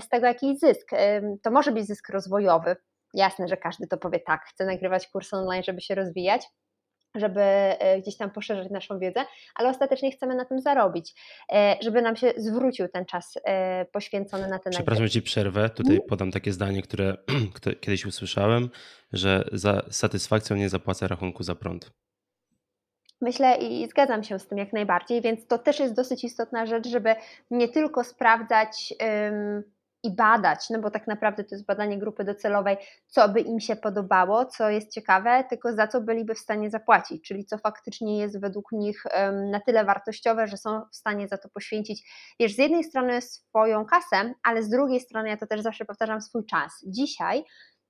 z 0.00 0.08
tego 0.08 0.26
jakiś 0.26 0.58
zysk. 0.58 0.90
To 1.42 1.50
może 1.50 1.72
być 1.72 1.86
zysk 1.86 2.08
rozwojowy, 2.08 2.76
jasne, 3.14 3.48
że 3.48 3.56
każdy 3.56 3.86
to 3.86 3.98
powie 3.98 4.20
tak, 4.20 4.44
chcę 4.44 4.66
nagrywać 4.66 5.08
kurs 5.08 5.34
online, 5.34 5.62
żeby 5.62 5.80
się 5.80 5.94
rozwijać, 5.94 6.46
żeby 7.20 7.40
e, 7.40 8.00
gdzieś 8.00 8.16
tam 8.16 8.30
poszerzyć 8.30 8.70
naszą 8.70 8.98
wiedzę, 8.98 9.24
ale 9.54 9.68
ostatecznie 9.68 10.10
chcemy 10.10 10.34
na 10.34 10.44
tym 10.44 10.60
zarobić, 10.60 11.14
e, 11.52 11.76
żeby 11.82 12.02
nam 12.02 12.16
się 12.16 12.32
zwrócił 12.36 12.88
ten 12.88 13.04
czas 13.04 13.38
e, 13.44 13.84
poświęcony 13.84 14.48
na 14.48 14.58
ten 14.58 14.72
Przepraszam, 14.72 15.06
że 15.06 15.10
Ci 15.10 15.22
przerwę. 15.22 15.70
Tutaj 15.70 16.00
podam 16.08 16.30
takie 16.30 16.52
zdanie, 16.52 16.82
które 16.82 17.16
które 17.54 17.76
kiedyś 17.76 18.06
usłyszałem, 18.06 18.70
że 19.12 19.44
za 19.52 19.82
satysfakcją 19.90 20.56
nie 20.56 20.68
zapłacę 20.68 21.08
rachunku 21.08 21.42
za 21.42 21.54
prąd. 21.54 21.90
Myślę 23.20 23.56
i 23.56 23.88
zgadzam 23.88 24.24
się 24.24 24.38
z 24.38 24.46
tym 24.46 24.58
jak 24.58 24.72
najbardziej, 24.72 25.20
więc 25.22 25.46
to 25.46 25.58
też 25.58 25.80
jest 25.80 25.94
dosyć 25.94 26.24
istotna 26.24 26.66
rzecz, 26.66 26.88
żeby 26.88 27.14
nie 27.50 27.68
tylko 27.68 28.04
sprawdzać 28.04 28.94
ym, 29.28 29.62
i 30.02 30.14
badać, 30.14 30.70
no 30.70 30.78
bo 30.78 30.90
tak 30.90 31.06
naprawdę 31.06 31.44
to 31.44 31.54
jest 31.54 31.66
badanie 31.66 31.98
grupy 31.98 32.24
docelowej, 32.24 32.76
co 33.06 33.28
by 33.28 33.40
im 33.40 33.60
się 33.60 33.76
podobało, 33.76 34.46
co 34.46 34.70
jest 34.70 34.92
ciekawe, 34.92 35.44
tylko 35.50 35.72
za 35.72 35.86
co 35.86 36.00
byliby 36.00 36.34
w 36.34 36.38
stanie 36.38 36.70
zapłacić, 36.70 37.28
czyli 37.28 37.44
co 37.44 37.58
faktycznie 37.58 38.18
jest 38.18 38.40
według 38.40 38.72
nich 38.72 39.02
na 39.50 39.60
tyle 39.60 39.84
wartościowe, 39.84 40.46
że 40.46 40.56
są 40.56 40.80
w 40.92 40.96
stanie 40.96 41.28
za 41.28 41.38
to 41.38 41.48
poświęcić, 41.48 42.10
wiesz, 42.40 42.54
z 42.54 42.58
jednej 42.58 42.84
strony 42.84 43.20
swoją 43.22 43.86
kasę, 43.86 44.34
ale 44.42 44.62
z 44.62 44.68
drugiej 44.68 45.00
strony, 45.00 45.28
ja 45.28 45.36
to 45.36 45.46
też 45.46 45.60
zawsze 45.60 45.84
powtarzam, 45.84 46.20
swój 46.20 46.46
czas. 46.46 46.72
Dzisiaj 46.86 47.44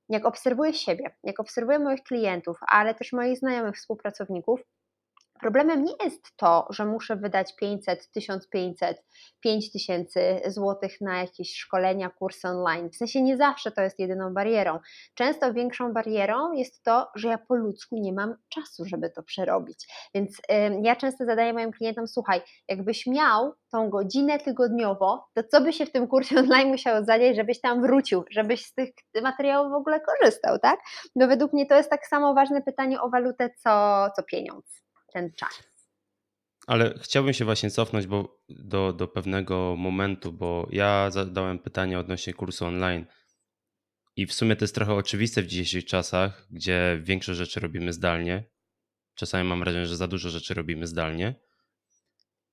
jak 0.09 0.27
obserwuję 0.27 0.75
siebie, 0.75 1.17
jak 1.25 1.41
obserwuję 1.41 1.79
moich 1.79 2.03
klientów, 2.03 2.59
ale 2.69 2.95
też 2.95 3.13
moich 3.13 3.39
znajomych 3.39 3.77
współpracowników, 3.77 4.61
Problemem 5.41 5.85
nie 5.85 5.93
jest 6.05 6.37
to, 6.37 6.67
że 6.71 6.85
muszę 6.85 7.17
wydać 7.17 7.57
500, 7.57 8.11
1500, 8.11 9.05
5000 9.41 10.41
złotych 10.47 11.01
na 11.01 11.19
jakieś 11.19 11.57
szkolenia, 11.57 12.11
kursy 12.11 12.49
online. 12.49 12.91
W 12.91 12.97
sensie 12.97 13.23
nie 13.23 13.37
zawsze 13.37 13.73
to 13.73 13.81
jest 13.81 13.99
jedyną 13.99 14.35
barierą. 14.35 14.79
Często 15.15 15.55
większą 15.55 15.93
barierą 15.93 16.53
jest 16.53 16.83
to, 16.83 17.09
że 17.15 17.29
ja 17.29 17.39
po 17.39 17.55
ludzku 17.55 17.97
nie 17.97 18.13
mam 18.13 18.35
czasu, 18.49 18.85
żeby 18.85 19.11
to 19.11 19.23
przerobić. 19.23 19.87
Więc 20.15 20.39
y, 20.39 20.43
ja 20.83 20.97
często 20.97 21.25
zadaję 21.25 21.53
moim 21.53 21.73
klientom: 21.73 22.09
słuchaj, 22.09 22.41
jakbyś 22.69 23.07
miał 23.07 23.53
tą 23.73 23.91
godzinę 23.91 24.39
tygodniowo, 24.39 25.29
to 25.35 25.43
co 25.43 25.61
by 25.61 25.73
się 25.73 25.87
w 25.87 25.93
tym 25.93 26.09
kursie 26.09 26.39
online 26.39 26.69
musiało 26.69 27.05
zadziać, 27.05 27.37
żebyś 27.37 27.61
tam 27.61 27.83
wrócił, 27.83 28.25
żebyś 28.31 28.67
z 28.67 28.75
tych 28.75 28.91
materiałów 29.23 29.73
w 29.73 29.75
ogóle 29.75 30.01
korzystał, 30.01 30.59
tak? 30.59 30.81
No 31.17 31.29
według 31.29 31.53
mnie 31.53 31.67
to 31.67 31.75
jest 31.75 31.91
tak 31.91 32.07
samo 32.07 32.35
ważne 32.35 32.63
pytanie 32.63 33.01
o 33.01 33.11
walutę, 33.11 33.51
co, 33.63 34.07
co 34.17 34.23
pieniądz 34.23 34.88
ten 35.13 35.33
czas. 35.33 35.63
Ale 36.67 36.99
chciałbym 37.03 37.33
się 37.33 37.45
właśnie 37.45 37.71
cofnąć 37.71 38.07
bo 38.07 38.43
do, 38.49 38.93
do 38.93 39.09
pewnego 39.09 39.77
momentu, 39.79 40.33
bo 40.33 40.69
ja 40.71 41.11
zadałem 41.11 41.59
pytanie 41.59 41.99
odnośnie 41.99 42.35
kursu 42.35 42.65
online. 42.65 43.07
I 44.17 44.27
w 44.27 44.33
sumie 44.33 44.57
to 44.57 44.65
jest 44.65 44.75
trochę 44.75 44.95
oczywiste 44.95 45.43
w 45.43 45.47
dzisiejszych 45.47 45.85
czasach, 45.85 46.47
gdzie 46.51 47.01
większość 47.03 47.39
rzeczy 47.39 47.61
robimy 47.61 47.93
zdalnie. 47.93 48.45
Czasami 49.15 49.49
mam 49.49 49.61
wrażenie, 49.61 49.87
że 49.87 49.97
za 49.97 50.09
dużo 50.09 50.31
rzeczy 50.31 50.55
robimy 50.55 50.87
zdalnie, 50.87 51.35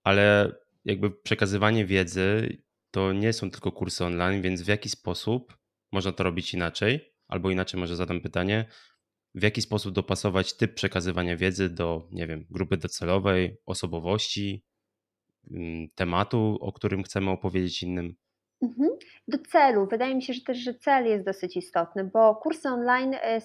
ale 0.04 0.56
jakby 0.86 1.12
przekazywanie 1.12 1.86
wiedzy 1.86 2.58
to 2.92 3.14
nie 3.14 3.34
są 3.34 3.52
tylko 3.52 3.72
kursy 3.72 4.06
online, 4.06 4.42
więc 4.42 4.62
w 4.62 4.68
jaki 4.68 4.90
sposób 4.90 5.58
można 5.92 6.12
to 6.12 6.24
robić 6.24 6.54
inaczej? 6.54 7.14
Albo 7.28 7.52
inaczej 7.52 7.80
może 7.80 7.96
zadam 7.96 8.22
pytanie, 8.22 8.66
w 9.36 9.44
jaki 9.44 9.62
sposób 9.62 9.94
dopasować 9.94 10.54
typ 10.54 10.74
przekazywania 10.74 11.38
wiedzy 11.38 11.70
do, 11.70 12.08
nie 12.12 12.28
wiem, 12.28 12.46
grupy 12.50 12.78
docelowej, 12.78 13.58
osobowości, 13.66 14.64
mm, 15.52 15.88
tematu, 15.96 16.58
o 16.62 16.74
którym 16.74 17.04
chcemy 17.04 17.30
opowiedzieć 17.30 17.84
innym. 17.84 18.16
Mhm. 18.62 18.90
Do 19.28 19.38
celu. 19.38 19.88
Wydaje 19.88 20.16
mi 20.16 20.24
się, 20.24 20.34
że 20.34 20.42
też, 20.42 20.58
że 20.58 20.74
cel 20.74 21.06
jest 21.06 21.26
dosyć 21.26 21.58
istotny, 21.58 22.04
bo 22.04 22.36
kursy 22.36 22.70
online 22.70 23.16
e, 23.22 23.42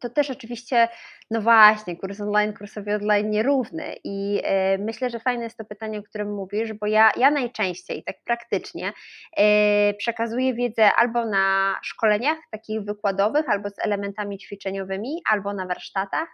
to 0.00 0.10
też 0.10 0.30
oczywiście, 0.30 0.88
no 1.30 1.40
właśnie, 1.40 1.96
kurs 1.96 2.20
online, 2.20 2.54
kursowi 2.54 2.92
online 2.92 3.30
nierówny 3.30 3.94
i 4.04 4.40
e, 4.44 4.78
myślę, 4.78 5.10
że 5.10 5.20
fajne 5.20 5.44
jest 5.44 5.56
to 5.56 5.64
pytanie, 5.64 5.98
o 5.98 6.02
którym 6.02 6.34
mówisz, 6.34 6.72
bo 6.72 6.86
ja, 6.86 7.10
ja 7.16 7.30
najczęściej, 7.30 8.04
tak 8.04 8.16
praktycznie, 8.24 8.92
e, 9.36 9.94
przekazuję 9.94 10.54
wiedzę 10.54 10.90
albo 10.92 11.24
na 11.24 11.76
szkoleniach 11.82 12.38
takich 12.50 12.80
wykładowych, 12.80 13.48
albo 13.48 13.70
z 13.70 13.78
elementami 13.78 14.38
ćwiczeniowymi, 14.38 15.22
albo 15.30 15.52
na 15.52 15.66
warsztatach, 15.66 16.28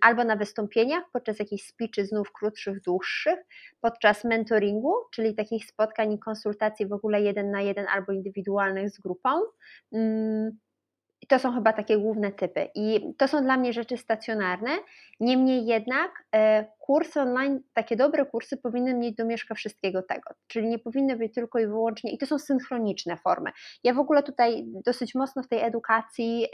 albo 0.00 0.24
na 0.24 0.36
wystąpieniach, 0.36 1.04
podczas 1.12 1.38
jakichś 1.38 1.64
speeches 1.64 2.08
znów 2.08 2.32
krótszych, 2.32 2.80
dłuższych, 2.80 3.38
podczas 3.80 4.24
mentoringu, 4.24 4.94
czyli 5.12 5.34
takich 5.34 5.64
spotkań 5.64 6.12
i 6.12 6.18
konsultacji 6.18 6.86
w 6.86 6.92
ogóle 6.92 7.22
jeden 7.22 7.50
na 7.50 7.62
jeden 7.62 7.86
albo 7.88 8.12
indywidualnych 8.12 8.90
z 8.90 9.00
grupą. 9.00 9.28
Mm, 9.92 10.58
to 11.28 11.38
są 11.38 11.54
chyba 11.54 11.72
takie 11.72 11.98
główne 11.98 12.32
typy. 12.32 12.68
I 12.74 13.14
to 13.18 13.28
są 13.28 13.42
dla 13.42 13.56
mnie 13.56 13.72
rzeczy 13.72 13.96
stacjonarne. 13.96 14.70
Niemniej 15.20 15.66
jednak 15.66 16.10
e, 16.34 16.66
kursy 16.90 17.20
online, 17.20 17.60
takie 17.72 17.96
dobre 17.96 18.26
kursy 18.26 18.56
powinny 18.56 18.94
mieć 18.94 19.16
domieszka 19.16 19.54
wszystkiego 19.54 20.02
tego. 20.02 20.30
Czyli 20.46 20.68
nie 20.68 20.78
powinny 20.78 21.16
być 21.16 21.34
tylko 21.34 21.58
i 21.58 21.66
wyłącznie, 21.66 22.12
i 22.12 22.18
to 22.18 22.26
są 22.26 22.38
synchroniczne 22.38 23.16
formy. 23.16 23.50
Ja 23.84 23.94
w 23.94 23.98
ogóle 23.98 24.22
tutaj 24.22 24.64
dosyć 24.86 25.14
mocno 25.14 25.42
w 25.42 25.48
tej 25.48 25.60
edukacji 25.60 26.46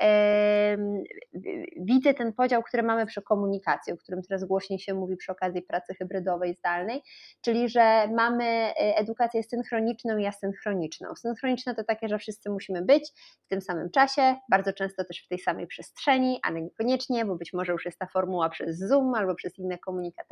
widzę 1.80 2.14
ten 2.14 2.32
podział, 2.32 2.62
który 2.62 2.82
mamy 2.82 3.06
przy 3.06 3.22
komunikacji, 3.22 3.92
o 3.92 3.96
którym 3.96 4.22
teraz 4.22 4.44
głośniej 4.44 4.78
się 4.78 4.94
mówi 4.94 5.16
przy 5.16 5.32
okazji 5.32 5.62
pracy 5.62 5.94
hybrydowej, 5.94 6.54
zdalnej, 6.54 7.02
czyli 7.40 7.68
że 7.68 8.08
mamy 8.08 8.44
e, 8.44 8.74
edukację 8.96 9.42
synchroniczną 9.42 10.16
i 10.16 10.26
asynchroniczną. 10.26 11.14
Synchroniczne 11.16 11.74
to 11.74 11.84
takie, 11.84 12.08
że 12.08 12.18
wszyscy 12.18 12.50
musimy 12.50 12.82
być 12.82 13.12
w 13.44 13.48
tym 13.48 13.60
samym 13.60 13.90
czasie, 13.90 14.36
bardzo 14.50 14.72
często 14.72 15.04
też 15.04 15.24
w 15.24 15.28
tej 15.28 15.38
samej 15.38 15.66
przestrzeni, 15.66 16.40
ale 16.42 16.62
niekoniecznie, 16.62 17.24
bo 17.24 17.36
być 17.36 17.52
może 17.52 17.72
już 17.72 17.84
jest 17.84 17.98
ta 17.98 18.06
formuła 18.06 18.48
przez 18.48 18.78
Zoom 18.78 19.14
albo 19.14 19.34
przez 19.34 19.58
inne 19.58 19.78
komunikatory. 19.78 20.25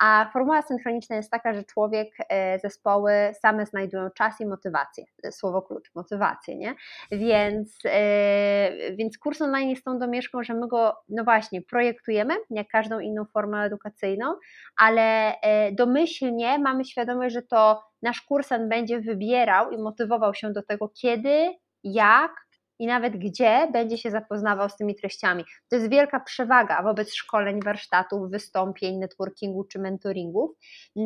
A 0.00 0.30
formuła 0.32 0.62
synchroniczna 0.62 1.16
jest 1.16 1.30
taka, 1.30 1.54
że 1.54 1.64
człowiek, 1.64 2.08
e, 2.28 2.58
zespoły 2.58 3.12
same 3.42 3.66
znajdują 3.66 4.10
czas 4.10 4.40
i 4.40 4.46
motywację. 4.46 5.04
Słowo 5.30 5.62
klucz, 5.62 5.94
motywację, 5.94 6.56
nie? 6.56 6.74
Więc, 7.10 7.78
e, 7.84 8.70
więc 8.96 9.18
kurs 9.18 9.42
online 9.42 9.70
jest 9.70 9.84
tą 9.84 9.98
domieszką, 9.98 10.42
że 10.42 10.54
my 10.54 10.68
go, 10.68 10.96
no 11.08 11.24
właśnie, 11.24 11.62
projektujemy, 11.62 12.34
jak 12.50 12.68
każdą 12.68 12.98
inną 12.98 13.24
formę 13.24 13.62
edukacyjną, 13.62 14.34
ale 14.78 15.34
e, 15.40 15.72
domyślnie 15.72 16.58
mamy 16.58 16.84
świadomość, 16.84 17.34
że 17.34 17.42
to 17.42 17.82
nasz 18.02 18.22
kursant 18.22 18.68
będzie 18.68 19.00
wybierał 19.00 19.70
i 19.70 19.78
motywował 19.78 20.34
się 20.34 20.52
do 20.52 20.62
tego, 20.62 20.88
kiedy, 20.88 21.54
jak 21.84 22.45
i 22.78 22.86
nawet 22.86 23.16
gdzie 23.16 23.68
będzie 23.72 23.98
się 23.98 24.10
zapoznawał 24.10 24.68
z 24.68 24.76
tymi 24.76 24.94
treściami. 24.94 25.44
To 25.68 25.76
jest 25.76 25.90
wielka 25.90 26.20
przewaga 26.20 26.82
wobec 26.82 27.14
szkoleń, 27.14 27.60
warsztatów, 27.64 28.30
wystąpień, 28.30 28.98
networkingu 28.98 29.64
czy 29.64 29.78
mentoringów, 29.78 30.50
yy, 30.96 31.04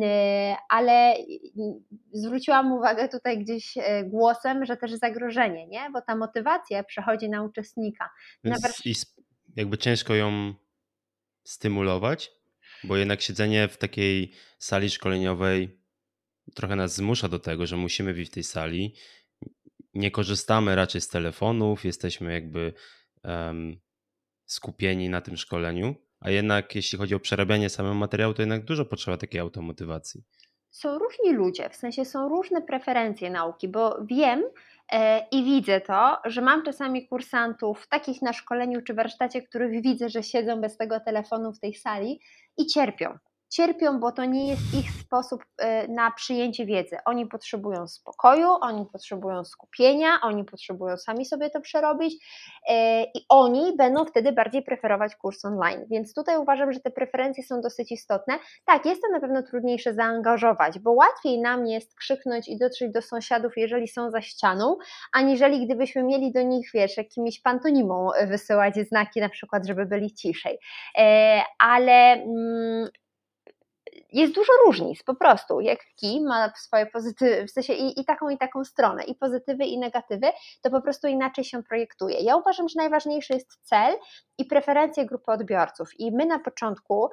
ale 0.69 1.13
zwróciłam 2.13 2.71
uwagę 2.71 3.09
tutaj 3.09 3.39
gdzieś 3.39 3.77
e, 3.77 4.03
głosem, 4.03 4.65
że 4.65 4.77
też 4.77 4.91
zagrożenie, 4.91 5.67
nie? 5.67 5.89
bo 5.93 6.01
ta 6.01 6.15
motywacja 6.15 6.83
przechodzi 6.83 7.29
na 7.29 7.43
uczestnika. 7.43 8.09
Na 8.43 8.55
jakby 9.55 9.77
ciężko 9.77 10.15
ją 10.15 10.53
stymulować, 11.43 12.31
bo 12.83 12.97
jednak 12.97 13.21
siedzenie 13.21 13.67
w 13.67 13.77
takiej 13.77 14.31
sali 14.59 14.89
szkoleniowej 14.89 15.81
trochę 16.55 16.75
nas 16.75 16.95
zmusza 16.95 17.27
do 17.27 17.39
tego, 17.39 17.67
że 17.67 17.77
musimy 17.77 18.13
być 18.13 18.29
w 18.29 18.33
tej 18.33 18.43
sali 18.43 18.95
nie 19.93 20.11
korzystamy 20.11 20.75
raczej 20.75 21.01
z 21.01 21.07
telefonów, 21.07 21.85
jesteśmy 21.85 22.33
jakby 22.33 22.73
um, 23.23 23.79
skupieni 24.45 25.09
na 25.09 25.21
tym 25.21 25.37
szkoleniu, 25.37 25.95
a 26.19 26.29
jednak 26.29 26.75
jeśli 26.75 26.97
chodzi 26.97 27.15
o 27.15 27.19
przerabianie 27.19 27.69
samego 27.69 27.95
materiału, 27.95 28.33
to 28.33 28.41
jednak 28.41 28.65
dużo 28.65 28.85
potrzeba 28.85 29.17
takiej 29.17 29.41
automotywacji. 29.41 30.23
Są 30.69 30.99
różni 30.99 31.33
ludzie, 31.33 31.69
w 31.69 31.75
sensie 31.75 32.05
są 32.05 32.29
różne 32.29 32.61
preferencje 32.61 33.29
nauki, 33.29 33.67
bo 33.67 33.97
wiem 34.05 34.43
e, 34.91 35.27
i 35.31 35.43
widzę 35.43 35.81
to, 35.81 36.17
że 36.25 36.41
mam 36.41 36.63
czasami 36.63 37.07
kursantów 37.07 37.87
takich 37.87 38.21
na 38.21 38.33
szkoleniu 38.33 38.81
czy 38.81 38.93
warsztacie, 38.93 39.41
których 39.41 39.81
widzę, 39.81 40.09
że 40.09 40.23
siedzą 40.23 40.61
bez 40.61 40.77
tego 40.77 40.99
telefonu 40.99 41.53
w 41.53 41.59
tej 41.59 41.73
sali 41.73 42.19
i 42.57 42.65
cierpią 42.65 43.17
cierpią, 43.51 43.99
bo 43.99 44.11
to 44.11 44.25
nie 44.25 44.47
jest 44.47 44.73
ich 44.73 44.91
sposób 44.91 45.45
e, 45.57 45.87
na 45.87 46.11
przyjęcie 46.11 46.65
wiedzy. 46.65 46.97
Oni 47.05 47.25
potrzebują 47.25 47.87
spokoju, 47.87 48.47
oni 48.61 48.85
potrzebują 48.85 49.43
skupienia, 49.45 50.19
oni 50.21 50.43
potrzebują 50.43 50.97
sami 50.97 51.25
sobie 51.25 51.49
to 51.49 51.61
przerobić 51.61 52.25
e, 52.69 53.03
i 53.03 53.25
oni 53.29 53.73
będą 53.77 54.05
wtedy 54.05 54.31
bardziej 54.31 54.63
preferować 54.63 55.15
kurs 55.15 55.45
online. 55.45 55.85
Więc 55.89 56.13
tutaj 56.13 56.37
uważam, 56.37 56.73
że 56.73 56.79
te 56.79 56.91
preferencje 56.91 57.43
są 57.43 57.61
dosyć 57.61 57.91
istotne. 57.91 58.39
Tak, 58.65 58.85
jest 58.85 59.01
to 59.01 59.07
na 59.11 59.19
pewno 59.19 59.43
trudniejsze 59.43 59.93
zaangażować, 59.93 60.79
bo 60.79 60.91
łatwiej 60.91 61.41
nam 61.41 61.67
jest 61.67 61.95
krzyknąć 61.95 62.47
i 62.47 62.57
dotrzeć 62.57 62.91
do 62.91 63.01
sąsiadów, 63.01 63.53
jeżeli 63.57 63.87
są 63.87 64.11
za 64.11 64.21
ścianą, 64.21 64.77
aniżeli 65.13 65.65
gdybyśmy 65.65 66.03
mieli 66.03 66.31
do 66.31 66.41
nich, 66.41 66.69
wiesz, 66.73 66.97
jakimiś 66.97 67.41
pantonimą 67.41 68.09
wysyłać 68.27 68.75
znaki, 68.75 69.19
na 69.21 69.29
przykład, 69.29 69.67
żeby 69.67 69.85
byli 69.85 70.13
ciszej. 70.13 70.57
E, 70.97 71.41
ale 71.59 72.13
mm, 72.13 72.89
jest 74.11 74.33
dużo 74.33 74.51
różnic 74.65 75.03
po 75.03 75.15
prostu. 75.15 75.59
Jak 75.59 75.79
kij 75.95 76.21
ma 76.21 76.53
swoje 76.55 76.85
pozytywy, 76.85 77.47
w 77.47 77.51
sensie 77.51 77.73
i, 77.73 77.99
i, 77.99 78.05
taką, 78.05 78.29
i 78.29 78.37
taką 78.37 78.63
stronę, 78.63 79.03
i 79.03 79.15
pozytywy, 79.15 79.65
i 79.65 79.79
negatywy, 79.79 80.27
to 80.61 80.69
po 80.69 80.81
prostu 80.81 81.07
inaczej 81.07 81.43
się 81.43 81.63
projektuje. 81.63 82.19
Ja 82.19 82.35
uważam, 82.35 82.69
że 82.69 82.73
najważniejszy 82.77 83.33
jest 83.33 83.59
cel 83.61 83.95
i 84.37 84.45
preferencje 84.45 85.05
grupy 85.05 85.31
odbiorców. 85.31 85.99
I 85.99 86.11
my 86.11 86.25
na 86.25 86.39
początku, 86.39 87.09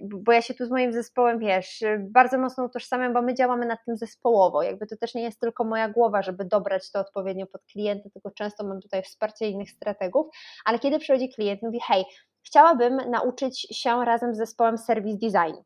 bo 0.00 0.32
ja 0.32 0.42
się 0.42 0.54
tu 0.54 0.66
z 0.66 0.70
moim 0.70 0.92
zespołem, 0.92 1.38
wiesz, 1.38 1.84
bardzo 1.98 2.38
mocno 2.38 2.64
utożsamiam, 2.64 3.12
bo 3.12 3.22
my 3.22 3.34
działamy 3.34 3.66
nad 3.66 3.84
tym 3.84 3.96
zespołowo. 3.96 4.62
Jakby 4.62 4.86
to 4.86 4.96
też 4.96 5.14
nie 5.14 5.22
jest 5.22 5.40
tylko 5.40 5.64
moja 5.64 5.88
głowa, 5.88 6.22
żeby 6.22 6.44
dobrać 6.44 6.90
to 6.90 7.00
odpowiednio 7.00 7.46
pod 7.46 7.64
klienta, 7.64 8.10
tylko 8.10 8.30
często 8.30 8.64
mam 8.64 8.80
tutaj 8.80 9.02
wsparcie 9.02 9.48
innych 9.48 9.70
strategów, 9.70 10.26
ale 10.64 10.78
kiedy 10.78 10.98
przychodzi 10.98 11.28
klient 11.28 11.62
mówi, 11.62 11.80
hej, 11.86 12.04
chciałabym 12.46 12.96
nauczyć 12.96 13.60
się 13.60 14.04
razem 14.04 14.34
z 14.34 14.38
zespołem 14.38 14.78
serwis 14.78 15.18
designu 15.18 15.64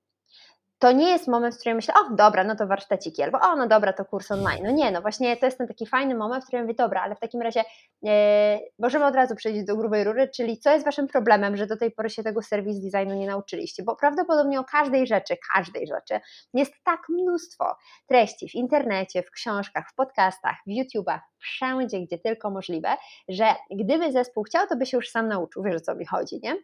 to 0.79 0.93
nie 0.93 1.11
jest 1.11 1.29
moment, 1.29 1.55
w 1.55 1.59
którym 1.59 1.77
myślę, 1.77 1.95
o 1.95 2.15
dobra, 2.15 2.45
no 2.45 2.57
to 2.57 2.67
warsztaciki, 2.67 3.23
albo 3.23 3.41
o 3.41 3.57
no 3.57 3.69
dobra, 3.69 3.93
to 3.93 4.05
kurs 4.05 4.31
online. 4.31 4.65
No 4.65 4.71
nie, 4.71 4.91
no 4.91 5.03
właśnie 5.03 5.37
to 5.37 5.47
jest 5.47 5.59
ten 5.59 5.69
taki 5.69 5.87
fajny 5.87 6.15
moment, 6.15 6.45
w 6.45 6.47
którym 6.47 6.65
mówię, 6.65 6.75
dobra, 6.75 7.03
ale 7.03 7.15
w 7.15 7.21
takim 7.21 7.43
razie 7.43 7.65
e, 8.07 8.59
możemy 8.79 9.07
od 9.07 9.15
razu 9.15 9.37
przejść 9.37 9.65
do 9.65 9.77
grubej 9.77 10.05
rury, 10.05 10.29
czyli 10.29 10.59
co 10.59 10.73
jest 10.73 10.85
waszym 10.85 11.07
problemem, 11.07 11.57
że 11.57 11.67
do 11.67 11.77
tej 11.77 11.91
pory 11.91 12.11
się 12.11 12.23
tego 12.23 12.43
serwis 12.43 12.81
designu 12.81 13.15
nie 13.15 13.27
nauczyliście, 13.27 13.83
bo 13.83 13.97
prawdopodobnie 13.97 14.61
o 14.61 14.65
każdej 14.65 15.07
rzeczy, 15.07 15.37
każdej 15.55 15.87
rzeczy 15.87 16.21
jest 16.55 16.73
tak 16.85 17.01
mnóstwo 17.09 17.77
treści 18.09 18.49
w 18.49 18.55
internecie, 18.55 19.23
w 19.23 19.31
książkach, 19.31 19.91
w 19.93 19.95
podcastach, 19.95 20.57
w 20.67 20.71
YouTubach, 20.71 21.21
wszędzie, 21.39 22.01
gdzie 22.01 22.19
tylko 22.19 22.51
możliwe, 22.51 22.89
że 23.29 23.47
gdyby 23.71 24.13
zespół 24.13 24.43
chciał, 24.43 24.67
to 24.67 24.77
by 24.77 24.87
się 24.87 24.97
już 24.97 25.11
sam 25.11 25.29
nauczył, 25.29 25.63
wiesz 25.63 25.77
o 25.77 25.81
co 25.81 25.95
mi 25.95 26.07
chodzi, 26.07 26.41
nie? 26.43 26.57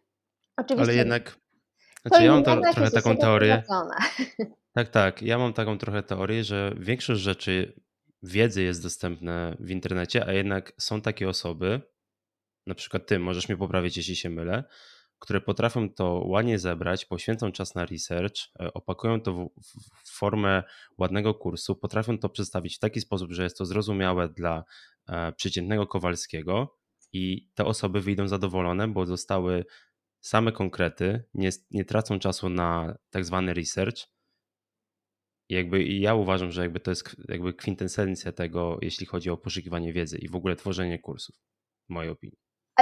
Oczywiście. 0.57 0.91
Ale 0.91 0.95
jednak 0.95 1.42
znaczy, 2.05 2.23
ja 2.23 2.31
mam 2.31 2.43
to, 2.43 2.61
trochę 2.73 2.91
taką 2.91 3.17
teorię. 3.17 3.63
Tak, 4.75 4.89
tak. 4.89 5.21
Ja 5.21 5.37
mam 5.37 5.53
taką 5.53 5.77
trochę 5.77 6.03
teorię, 6.03 6.43
że 6.43 6.75
większość 6.77 7.21
rzeczy, 7.21 7.81
wiedzy 8.23 8.63
jest 8.63 8.83
dostępne 8.83 9.57
w 9.59 9.71
internecie, 9.71 10.27
a 10.27 10.33
jednak 10.33 10.73
są 10.77 11.01
takie 11.01 11.29
osoby, 11.29 11.81
na 12.67 12.75
przykład 12.75 13.07
ty, 13.07 13.19
możesz 13.19 13.49
mnie 13.49 13.57
poprawić, 13.57 13.97
jeśli 13.97 14.15
się 14.15 14.29
mylę, 14.29 14.63
które 15.19 15.41
potrafią 15.41 15.89
to 15.89 16.23
ładnie 16.25 16.59
zebrać, 16.59 17.05
poświęcą 17.05 17.51
czas 17.51 17.75
na 17.75 17.85
research, 17.85 18.35
e, 18.59 18.73
opakują 18.73 19.21
to 19.21 19.33
w, 19.33 19.49
formę 20.17 20.63
ładnego 20.97 21.33
kursu, 21.33 21.75
potrafią 21.75 22.17
to 22.17 22.29
przedstawić 22.29 22.75
w 22.75 22.79
taki 22.79 23.01
sposób, 23.01 23.31
że 23.31 23.43
jest 23.43 23.57
to 23.57 23.65
zrozumiałe 23.65 24.29
dla 24.29 24.63
e, 25.07 25.33
przeciętnego 25.33 25.87
Kowalskiego 25.87 26.77
i 27.13 27.49
te 27.53 27.65
osoby 27.65 28.01
wyjdą 28.01 28.27
zadowolone, 28.27 28.87
bo 28.87 29.05
zostały 29.05 29.65
same 30.23 30.51
konkrety, 30.51 31.23
nie, 31.33 31.49
nie 31.71 31.85
tracą 31.85 32.19
czasu 32.19 32.49
na 32.49 32.95
tak 33.09 33.25
zwany 33.25 33.53
research. 33.53 33.97
I 35.49 35.55
jakby 35.55 35.83
i 35.83 36.01
ja 36.01 36.15
uważam, 36.15 36.51
że 36.51 36.61
jakby 36.61 36.79
to 36.79 36.91
jest 36.91 37.15
jakby 37.29 37.53
kwintesencja 37.53 38.31
tego, 38.31 38.77
jeśli 38.81 39.05
chodzi 39.05 39.29
o 39.29 39.37
poszukiwanie 39.37 39.93
wiedzy 39.93 40.17
i 40.17 40.29
w 40.29 40.35
ogóle 40.35 40.55
tworzenie 40.55 40.99
kursów, 40.99 41.35
w 41.89 41.93
mojej 41.93 42.11
opinii. 42.11 42.37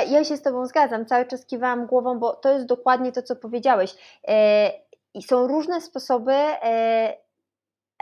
Ja 0.09 0.23
się 0.23 0.37
z 0.37 0.41
Tobą 0.41 0.65
zgadzam, 0.65 1.05
cały 1.05 1.25
czas 1.25 1.45
kiwałam 1.45 1.87
głową, 1.87 2.19
bo 2.19 2.35
to 2.35 2.53
jest 2.53 2.65
dokładnie 2.65 3.11
to, 3.11 3.21
co 3.21 3.35
powiedziałeś. 3.35 3.95
E, 4.27 4.71
I 5.13 5.23
są 5.23 5.47
różne 5.47 5.81
sposoby 5.81 6.33
e, 6.33 7.17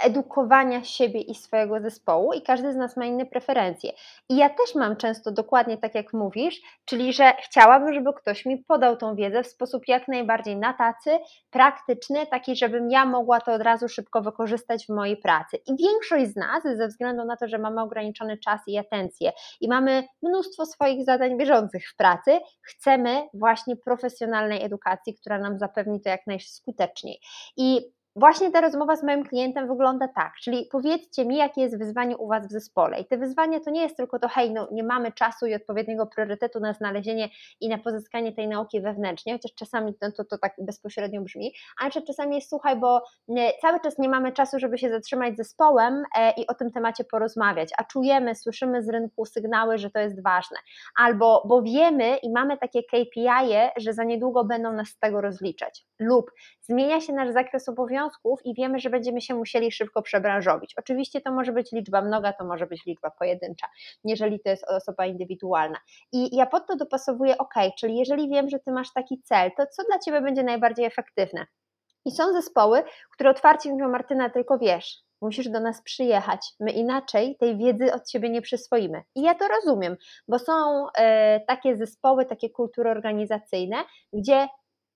edukowania 0.04 0.84
siebie 0.84 1.22
i 1.22 1.36
swojego 1.36 1.80
zespołu 1.80 2.34
i 2.34 2.42
każdy 2.42 2.74
z 2.74 2.76
nas 2.76 2.98
ma 2.98 3.06
inne 3.06 3.26
preferencje. 3.26 3.92
I 4.30 4.38
ja 4.38 4.50
też 4.50 4.76
mam 4.76 4.96
często 4.96 5.32
dokładnie 5.32 5.78
tak, 5.78 5.96
jak 5.96 6.14
mówisz, 6.14 6.62
czyli 6.86 7.14
że 7.14 7.34
chciałabym, 7.44 7.94
żeby 7.94 8.14
ktoś 8.14 8.46
mi 8.46 8.58
podał 8.58 8.98
tą 8.98 9.16
wiedzę 9.16 9.44
w 9.44 9.48
sposób 9.48 9.84
jak 9.88 10.08
najbardziej 10.08 10.58
na 10.58 10.74
tacy, 10.74 11.20
praktyczny, 11.50 12.28
taki, 12.28 12.56
żebym 12.56 12.92
ja 12.92 13.06
mogła 13.06 13.42
to 13.42 13.54
od 13.54 13.62
razu 13.62 13.88
szybko 13.88 14.22
wykorzystać 14.22 14.86
w 14.86 14.90
mojej 14.90 15.18
pracy. 15.18 15.58
I 15.68 15.76
większość 15.78 16.26
z 16.34 16.36
nas, 16.36 16.64
ze 16.64 16.88
względu 16.88 17.26
na 17.26 17.38
to, 17.38 17.48
że 17.48 17.58
mamy 17.58 17.82
ograniczony 17.82 18.38
czas 18.38 18.62
i 18.68 18.78
atencję 18.78 19.32
i 19.62 19.68
mamy 19.68 20.04
mnóstwo 20.24 20.66
swoich 20.66 21.06
zadań 21.06 21.38
bieżących 21.38 21.90
w 21.90 21.96
pracy, 21.96 22.40
chcemy 22.62 23.28
właśnie 23.34 23.76
profesjonalnej 23.76 24.64
edukacji, 24.64 25.16
która 25.16 25.40
nam 25.40 25.60
zapewni 25.60 26.02
to 26.02 26.10
jak 26.10 26.28
najskuteczniej. 26.28 27.20
I 27.58 27.92
Właśnie 28.16 28.52
ta 28.52 28.62
rozmowa 28.62 28.96
z 28.96 29.04
moim 29.04 29.24
klientem 29.24 29.68
wygląda 29.68 30.08
tak, 30.08 30.34
czyli 30.42 30.68
powiedzcie 30.72 31.26
mi, 31.26 31.38
jakie 31.38 31.62
jest 31.62 31.78
wyzwanie 31.78 32.18
u 32.18 32.28
Was 32.28 32.48
w 32.48 32.52
zespole. 32.52 33.00
I 33.00 33.06
te 33.06 33.18
wyzwanie 33.18 33.62
to 33.62 33.70
nie 33.72 33.82
jest 33.82 33.98
tylko 33.98 34.20
to, 34.20 34.28
hej, 34.28 34.52
no 34.52 34.68
nie 34.72 34.84
mamy 34.84 35.12
czasu 35.12 35.46
i 35.46 35.56
odpowiedniego 35.56 36.08
priorytetu 36.08 36.60
na 36.60 36.74
znalezienie 36.74 37.30
i 37.62 37.70
na 37.70 37.78
pozyskanie 37.78 38.34
tej 38.34 38.48
nauki 38.48 38.82
wewnętrznie, 38.82 39.34
chociaż 39.34 39.54
czasami 39.56 39.94
to, 39.94 40.24
to, 40.24 40.38
tak 40.38 40.54
bezpośrednio 40.58 41.22
brzmi, 41.22 41.54
ale 41.82 41.92
czasami 41.92 42.36
jest, 42.36 42.50
słuchaj, 42.50 42.76
bo 42.76 43.04
nie, 43.28 43.52
cały 43.62 43.80
czas 43.80 43.98
nie 43.98 44.10
mamy 44.10 44.32
czasu, 44.32 44.60
żeby 44.60 44.78
się 44.78 44.90
zatrzymać 44.90 45.34
z 45.34 45.38
zespołem 45.38 46.04
e, 46.16 46.32
i 46.32 46.48
o 46.48 46.54
tym 46.54 46.72
temacie 46.72 47.04
porozmawiać, 47.04 47.70
a 47.78 47.84
czujemy, 47.84 48.36
słyszymy 48.36 48.84
z 48.84 48.90
rynku 48.90 49.26
sygnały, 49.26 49.78
że 49.78 49.92
to 49.92 50.00
jest 50.00 50.24
ważne. 50.24 50.58
Albo, 50.98 51.44
bo 51.48 51.62
wiemy 51.62 52.18
i 52.18 52.32
mamy 52.32 52.58
takie 52.58 52.84
KPI, 52.84 53.72
że 53.78 53.94
za 53.94 54.04
niedługo 54.04 54.44
będą 54.44 54.74
nas 54.74 54.88
z 54.88 55.00
tego 55.00 55.22
rozliczać. 55.22 55.86
Lub 56.00 56.32
zmienia 56.70 57.02
się 57.02 57.14
nasz 57.14 57.34
zakres 57.34 57.70
obowiązków, 57.70 58.40
i 58.46 58.54
wiemy, 58.54 58.80
że 58.80 58.90
będziemy 58.90 59.22
się 59.22 59.36
musieli 59.36 59.72
szybko 59.72 60.02
przebranżowić. 60.02 60.76
Oczywiście 60.78 61.22
to 61.22 61.32
może 61.32 61.52
być 61.52 61.72
liczba 61.72 62.02
mnoga, 62.02 62.34
to 62.34 62.46
może 62.46 62.68
być 62.68 62.86
liczba 62.86 63.12
pojedyncza, 63.12 63.68
jeżeli 64.04 64.40
to 64.40 64.50
jest 64.50 64.64
osoba 64.64 65.06
indywidualna. 65.06 65.80
I 66.12 66.36
ja 66.36 66.46
pod 66.46 66.68
to 66.68 66.76
dopasowuję, 66.76 67.38
ok, 67.38 67.54
czyli 67.80 67.98
jeżeli 67.98 68.30
wiem, 68.30 68.50
że 68.50 68.60
ty 68.60 68.72
masz 68.72 68.94
taki 68.94 69.22
cel, 69.22 69.52
to 69.58 69.68
co 69.68 69.84
dla 69.84 70.00
ciebie 70.00 70.22
będzie 70.22 70.44
najbardziej 70.44 70.86
efektywne? 70.86 71.46
I 72.06 72.12
są 72.12 72.34
zespoły, 72.34 72.84
które 73.12 73.30
otwarcie 73.30 73.70
mówią, 73.70 73.90
Martyna, 73.90 74.30
tylko 74.30 74.58
wiesz, 74.58 75.04
musisz 75.22 75.50
do 75.50 75.60
nas 75.60 75.82
przyjechać. 75.82 76.54
My 76.60 76.72
inaczej 76.72 77.36
tej 77.40 77.58
wiedzy 77.58 77.94
od 77.94 78.08
ciebie 78.08 78.30
nie 78.30 78.42
przyswoimy. 78.42 79.04
I 79.16 79.22
ja 79.22 79.36
to 79.36 79.48
rozumiem, 79.48 79.98
bo 80.28 80.40
są 80.40 80.86
e, 80.98 81.40
takie 81.40 81.78
zespoły, 81.78 82.26
takie 82.26 82.50
kultury 82.50 82.90
organizacyjne, 82.90 83.78
gdzie 84.14 84.48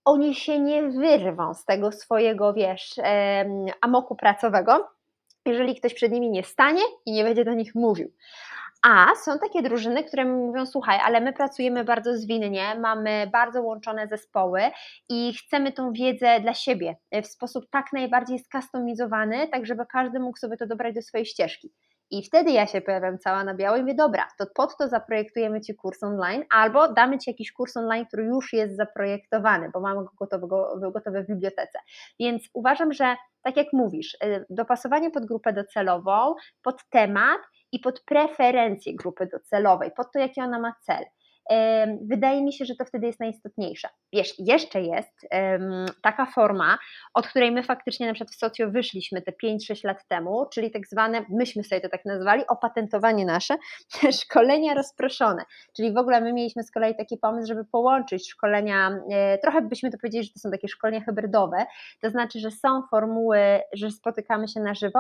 oni 0.06 0.36
się 0.36 0.60
nie 0.60 0.84
wyrwą 0.84 1.54
z 1.54 1.66
tego 1.66 1.92
swojego, 1.92 2.54
wiesz, 2.54 2.96
amoku 3.82 4.16
pracowego, 4.16 4.90
jeżeli 5.46 5.76
ktoś 5.76 5.94
przed 5.94 6.12
nimi 6.12 6.30
nie 6.30 6.44
stanie 6.44 6.82
i 7.06 7.12
nie 7.12 7.24
będzie 7.24 7.46
do 7.46 7.54
nich 7.54 7.76
mówił. 7.76 8.12
A 8.88 9.16
są 9.16 9.40
takie 9.40 9.62
drużyny, 9.62 10.04
które 10.04 10.26
mówią: 10.26 10.66
Słuchaj, 10.66 11.00
ale 11.04 11.22
my 11.22 11.34
pracujemy 11.34 11.84
bardzo 11.84 12.18
zwinnie, 12.18 12.76
mamy 12.80 13.30
bardzo 13.32 13.62
łączone 13.62 14.08
zespoły 14.08 14.62
i 15.10 15.34
chcemy 15.34 15.72
tą 15.72 15.94
wiedzę 15.94 16.40
dla 16.40 16.54
siebie 16.54 16.96
w 17.24 17.28
sposób 17.28 17.70
tak 17.70 17.94
najbardziej 17.94 18.40
skustomizowany, 18.40 19.48
tak 19.48 19.66
żeby 19.66 19.86
każdy 19.86 20.20
mógł 20.20 20.38
sobie 20.38 20.58
to 20.58 20.68
dobrać 20.68 20.96
do 20.96 21.02
swojej 21.02 21.26
ścieżki. 21.26 21.74
I 22.12 22.24
wtedy 22.24 22.52
ja 22.52 22.68
się 22.68 22.82
pojawiam 22.82 23.20
cała 23.20 23.44
na 23.44 23.54
biało 23.54 23.78
i 23.78 23.82
mówię, 23.82 23.96
dobra, 23.96 24.28
to 24.38 24.46
pod 24.56 24.78
to 24.78 24.88
zaprojektujemy 24.88 25.62
Ci 25.62 25.76
kurs 25.76 26.04
online, 26.04 26.44
albo 26.56 26.94
damy 26.94 27.20
Ci 27.20 27.30
jakiś 27.30 27.52
kurs 27.52 27.78
online, 27.78 28.06
który 28.06 28.24
już 28.24 28.54
jest 28.54 28.76
zaprojektowany, 28.76 29.70
bo 29.74 29.80
mamy 29.80 30.04
go 30.04 30.12
gotowego, 30.20 30.92
gotowe 30.94 31.24
w 31.24 31.28
bibliotece. 31.28 31.80
Więc 32.20 32.44
uważam, 32.54 32.94
że 32.94 33.16
tak 33.42 33.58
jak 33.58 33.68
mówisz, 33.74 34.18
y, 34.24 34.46
dopasowanie 34.50 35.12
pod 35.12 35.26
grupę 35.26 35.54
docelową, 35.54 36.36
pod 36.64 36.90
temat 36.90 37.42
i 37.72 37.80
pod 37.80 38.04
preferencje 38.06 38.96
grupy 38.96 39.28
docelowej, 39.32 39.92
pod 39.92 40.12
to, 40.14 40.20
jaki 40.20 40.42
ona 40.42 40.60
ma 40.60 40.74
cel. 40.82 41.04
Wydaje 42.02 42.44
mi 42.44 42.54
się, 42.54 42.66
że 42.66 42.76
to 42.76 42.86
wtedy 42.86 43.08
jest 43.08 43.20
najistotniejsze. 43.20 43.88
Wiesz, 44.14 44.34
jeszcze 44.40 44.82
jest 44.82 45.28
taka 46.02 46.26
forma, 46.26 46.78
od 47.14 47.28
której 47.28 47.52
my 47.52 47.64
faktycznie 47.64 48.08
na 48.08 48.14
przykład 48.14 48.36
w 48.36 48.40
socjo 48.40 48.72
wyszliśmy 48.72 49.22
te 49.22 49.32
5-6 49.32 49.86
lat 49.86 50.08
temu, 50.08 50.46
czyli 50.54 50.72
tak 50.72 50.88
zwane, 50.88 51.26
myśmy 51.30 51.64
sobie 51.64 51.82
to 51.82 51.90
tak 51.90 52.06
nazwali, 52.06 52.48
opatentowanie 52.48 53.26
nasze, 53.26 53.56
szkolenia 54.22 54.74
rozproszone. 54.74 55.44
Czyli 55.76 55.94
w 55.94 55.98
ogóle 55.98 56.22
my 56.22 56.34
mieliśmy 56.34 56.64
z 56.64 56.72
kolei 56.72 56.96
taki 56.96 57.18
pomysł, 57.18 57.48
żeby 57.48 57.66
połączyć 57.66 58.30
szkolenia, 58.30 59.00
e, 59.12 59.38
trochę 59.38 59.62
byśmy 59.62 59.92
to 59.92 59.98
powiedzieli, 59.98 60.24
że 60.24 60.34
to 60.34 60.40
są 60.40 60.52
takie 60.52 60.68
szkolenia 60.68 61.02
hybrydowe, 61.02 61.66
to 62.02 62.10
znaczy, 62.10 62.40
że 62.40 62.52
są 62.52 62.82
formuły, 62.92 63.40
że 63.74 63.92
spotykamy 63.92 64.48
się 64.48 64.60
na 64.60 64.74
żywo, 64.74 65.00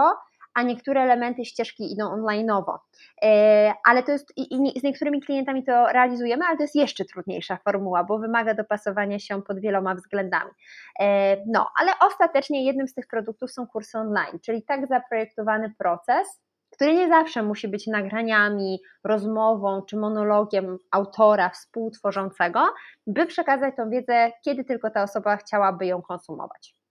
a 0.53 0.61
niektóre 0.61 1.01
elementy 1.01 1.45
ścieżki 1.45 1.93
idą 1.93 2.05
online'owo. 2.05 2.77
E, 3.23 3.73
ale 3.85 4.03
to 4.03 4.11
jest, 4.11 4.33
i 4.37 4.79
z 4.79 4.83
niektórymi 4.83 5.21
klientami 5.21 5.63
to 5.63 5.87
realizujemy, 5.87 6.45
ale 6.47 6.57
to 6.57 6.63
jest 6.63 6.75
jeszcze 6.75 7.05
trudniejsza 7.05 7.57
formuła, 7.57 8.03
bo 8.03 8.19
wymaga 8.19 8.53
dopasowania 8.53 9.19
się 9.19 9.41
pod 9.41 9.59
wieloma 9.59 9.95
względami. 9.95 10.51
E, 10.99 11.37
no, 11.47 11.67
ale 11.79 11.91
ostatecznie 12.07 12.65
jednym 12.65 12.87
z 12.87 12.93
tych 12.93 13.07
produktów 13.07 13.51
są 13.51 13.67
kursy 13.67 13.97
online, 13.97 14.39
czyli 14.45 14.63
tak 14.63 14.87
zaprojektowany 14.87 15.73
proces, 15.77 16.43
który 16.73 16.93
nie 16.93 17.07
zawsze 17.07 17.43
musi 17.43 17.67
być 17.67 17.87
nagraniami, 17.87 18.79
rozmową 19.03 19.81
czy 19.81 19.97
monologiem 19.97 20.77
autora 20.91 21.49
współtworzącego, 21.49 22.59
by 23.07 23.25
przekazać 23.25 23.75
tą 23.75 23.89
wiedzę, 23.89 24.31
kiedy 24.45 24.63
tylko 24.63 24.89
ta 24.89 25.03
osoba 25.03 25.37
chciałaby 25.37 25.85
ją 25.85 26.01
konsumować. 26.01 26.82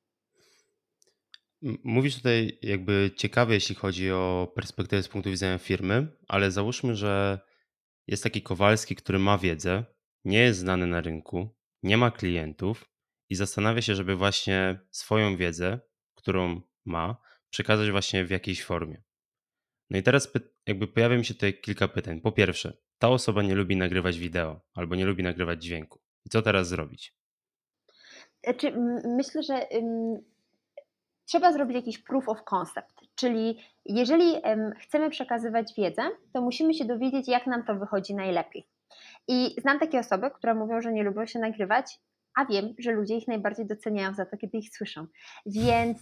Mówisz 1.84 2.16
tutaj 2.16 2.58
jakby 2.62 3.10
ciekawie, 3.16 3.54
jeśli 3.54 3.74
chodzi 3.74 4.10
o 4.10 4.52
perspektywę 4.54 5.02
z 5.02 5.08
punktu 5.08 5.30
widzenia 5.30 5.58
firmy, 5.58 6.06
ale 6.28 6.50
załóżmy, 6.50 6.96
że 6.96 7.40
jest 8.06 8.22
taki 8.22 8.42
Kowalski, 8.42 8.96
który 8.96 9.18
ma 9.18 9.38
wiedzę, 9.38 9.84
nie 10.24 10.38
jest 10.38 10.60
znany 10.60 10.86
na 10.86 11.00
rynku, 11.00 11.48
nie 11.82 11.96
ma 11.96 12.10
klientów 12.10 12.90
i 13.28 13.34
zastanawia 13.34 13.82
się, 13.82 13.94
żeby 13.94 14.16
właśnie 14.16 14.80
swoją 14.90 15.36
wiedzę, 15.36 15.80
którą 16.14 16.60
ma, 16.84 17.16
przekazać 17.50 17.90
właśnie 17.90 18.24
w 18.24 18.30
jakiejś 18.30 18.64
formie. 18.64 19.02
No 19.90 19.98
i 19.98 20.02
teraz 20.02 20.32
jakby 20.66 20.88
pojawia 20.88 21.16
mi 21.18 21.24
się 21.24 21.34
tutaj 21.34 21.60
kilka 21.60 21.88
pytań. 21.88 22.20
Po 22.20 22.32
pierwsze, 22.32 22.76
ta 22.98 23.08
osoba 23.08 23.42
nie 23.42 23.54
lubi 23.54 23.76
nagrywać 23.76 24.18
wideo 24.18 24.60
albo 24.74 24.94
nie 24.94 25.06
lubi 25.06 25.22
nagrywać 25.22 25.64
dźwięku. 25.64 26.00
I 26.26 26.28
co 26.30 26.42
teraz 26.42 26.68
zrobić? 26.68 27.16
Znaczy, 28.44 28.72
myślę, 29.04 29.42
że 29.42 29.66
trzeba 31.24 31.52
zrobić 31.52 31.76
jakiś 31.76 31.98
proof 31.98 32.28
of 32.28 32.44
concept, 32.44 33.00
czyli 33.14 33.58
jeżeli 33.84 34.34
chcemy 34.80 35.10
przekazywać 35.10 35.72
wiedzę, 35.76 36.02
to 36.32 36.42
musimy 36.42 36.74
się 36.74 36.84
dowiedzieć, 36.84 37.28
jak 37.28 37.46
nam 37.46 37.64
to 37.64 37.74
wychodzi 37.74 38.14
najlepiej. 38.14 38.66
I 39.28 39.54
znam 39.60 39.78
takie 39.78 39.98
osoby, 39.98 40.30
które 40.30 40.54
mówią, 40.54 40.80
że 40.80 40.92
nie 40.92 41.02
lubią 41.02 41.26
się 41.26 41.38
nagrywać, 41.38 41.98
a 42.36 42.44
wiem, 42.44 42.74
że 42.78 42.92
ludzie 42.92 43.16
ich 43.16 43.28
najbardziej 43.28 43.66
doceniają 43.66 44.14
za 44.14 44.26
to, 44.26 44.36
kiedy 44.36 44.58
ich 44.58 44.76
słyszą. 44.76 45.06
Więc 45.46 45.98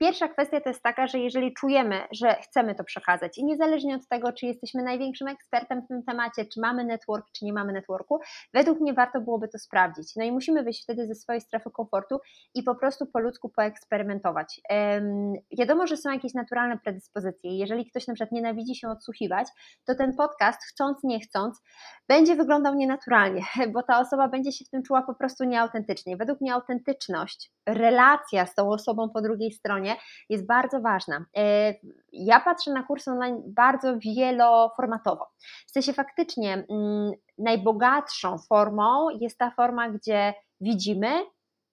pierwsza 0.00 0.28
kwestia 0.28 0.60
to 0.60 0.70
jest 0.70 0.82
taka, 0.82 1.06
że 1.06 1.18
jeżeli 1.18 1.54
czujemy, 1.54 2.00
że 2.12 2.34
chcemy 2.34 2.74
to 2.74 2.84
przekazać 2.84 3.38
i 3.38 3.44
niezależnie 3.44 3.94
od 3.94 4.08
tego, 4.08 4.32
czy 4.32 4.46
jesteśmy 4.46 4.82
największym 4.82 5.28
ekspertem 5.28 5.82
w 5.82 5.88
tym 5.88 6.02
temacie, 6.02 6.46
czy 6.46 6.60
mamy 6.60 6.84
network, 6.84 7.26
czy 7.38 7.44
nie 7.44 7.52
mamy 7.52 7.72
networku, 7.72 8.20
według 8.54 8.80
mnie 8.80 8.94
warto 8.94 9.20
byłoby 9.20 9.48
to 9.48 9.58
sprawdzić. 9.58 10.16
No 10.16 10.24
i 10.24 10.32
musimy 10.32 10.62
wyjść 10.62 10.82
wtedy 10.82 11.06
ze 11.06 11.14
swojej 11.14 11.40
strefy 11.40 11.70
komfortu 11.70 12.18
i 12.54 12.62
po 12.62 12.74
prostu 12.74 13.06
po 13.06 13.20
ludzku 13.20 13.48
poeksperymentować. 13.48 14.60
Em, 14.68 15.32
wiadomo, 15.58 15.86
że 15.86 15.96
są 15.96 16.12
jakieś 16.12 16.34
naturalne 16.34 16.78
predyspozycje. 16.78 17.58
Jeżeli 17.58 17.90
ktoś 17.90 18.06
na 18.06 18.14
przykład 18.14 18.32
nienawidzi 18.32 18.74
się 18.74 18.88
odsłuchiwać, 18.88 19.48
to 19.86 19.94
ten 19.94 20.16
podcast, 20.16 20.62
chcąc, 20.64 20.98
nie 21.04 21.20
chcąc, 21.20 21.62
będzie 22.08 22.36
wyglądał 22.36 22.74
nienaturalnie, 22.74 23.42
bo 23.74 23.82
ta 23.82 24.00
osoba 24.00 24.28
będzie 24.28 24.52
się 24.52 24.64
w 24.64 24.70
tym 24.70 24.82
czuła 24.82 25.02
po 25.02 25.14
prostu 25.14 25.37
nieautentycznie. 25.44 26.16
Według 26.16 26.40
mnie 26.40 26.54
autentyczność, 26.54 27.52
relacja 27.66 28.46
z 28.46 28.54
tą 28.54 28.70
osobą 28.70 29.10
po 29.14 29.22
drugiej 29.22 29.52
stronie 29.52 29.96
jest 30.28 30.46
bardzo 30.46 30.80
ważna. 30.80 31.24
E, 31.36 31.74
ja 32.12 32.40
patrzę 32.40 32.72
na 32.72 32.82
kurs 32.82 33.08
online 33.08 33.42
bardzo 33.46 33.98
wieloformatowo. 33.98 35.26
W 35.66 35.70
sensie 35.70 35.92
faktycznie 35.92 36.52
mm, 36.70 37.12
najbogatszą 37.38 38.38
formą 38.38 39.08
jest 39.20 39.38
ta 39.38 39.50
forma, 39.50 39.90
gdzie 39.90 40.34
widzimy, 40.60 41.08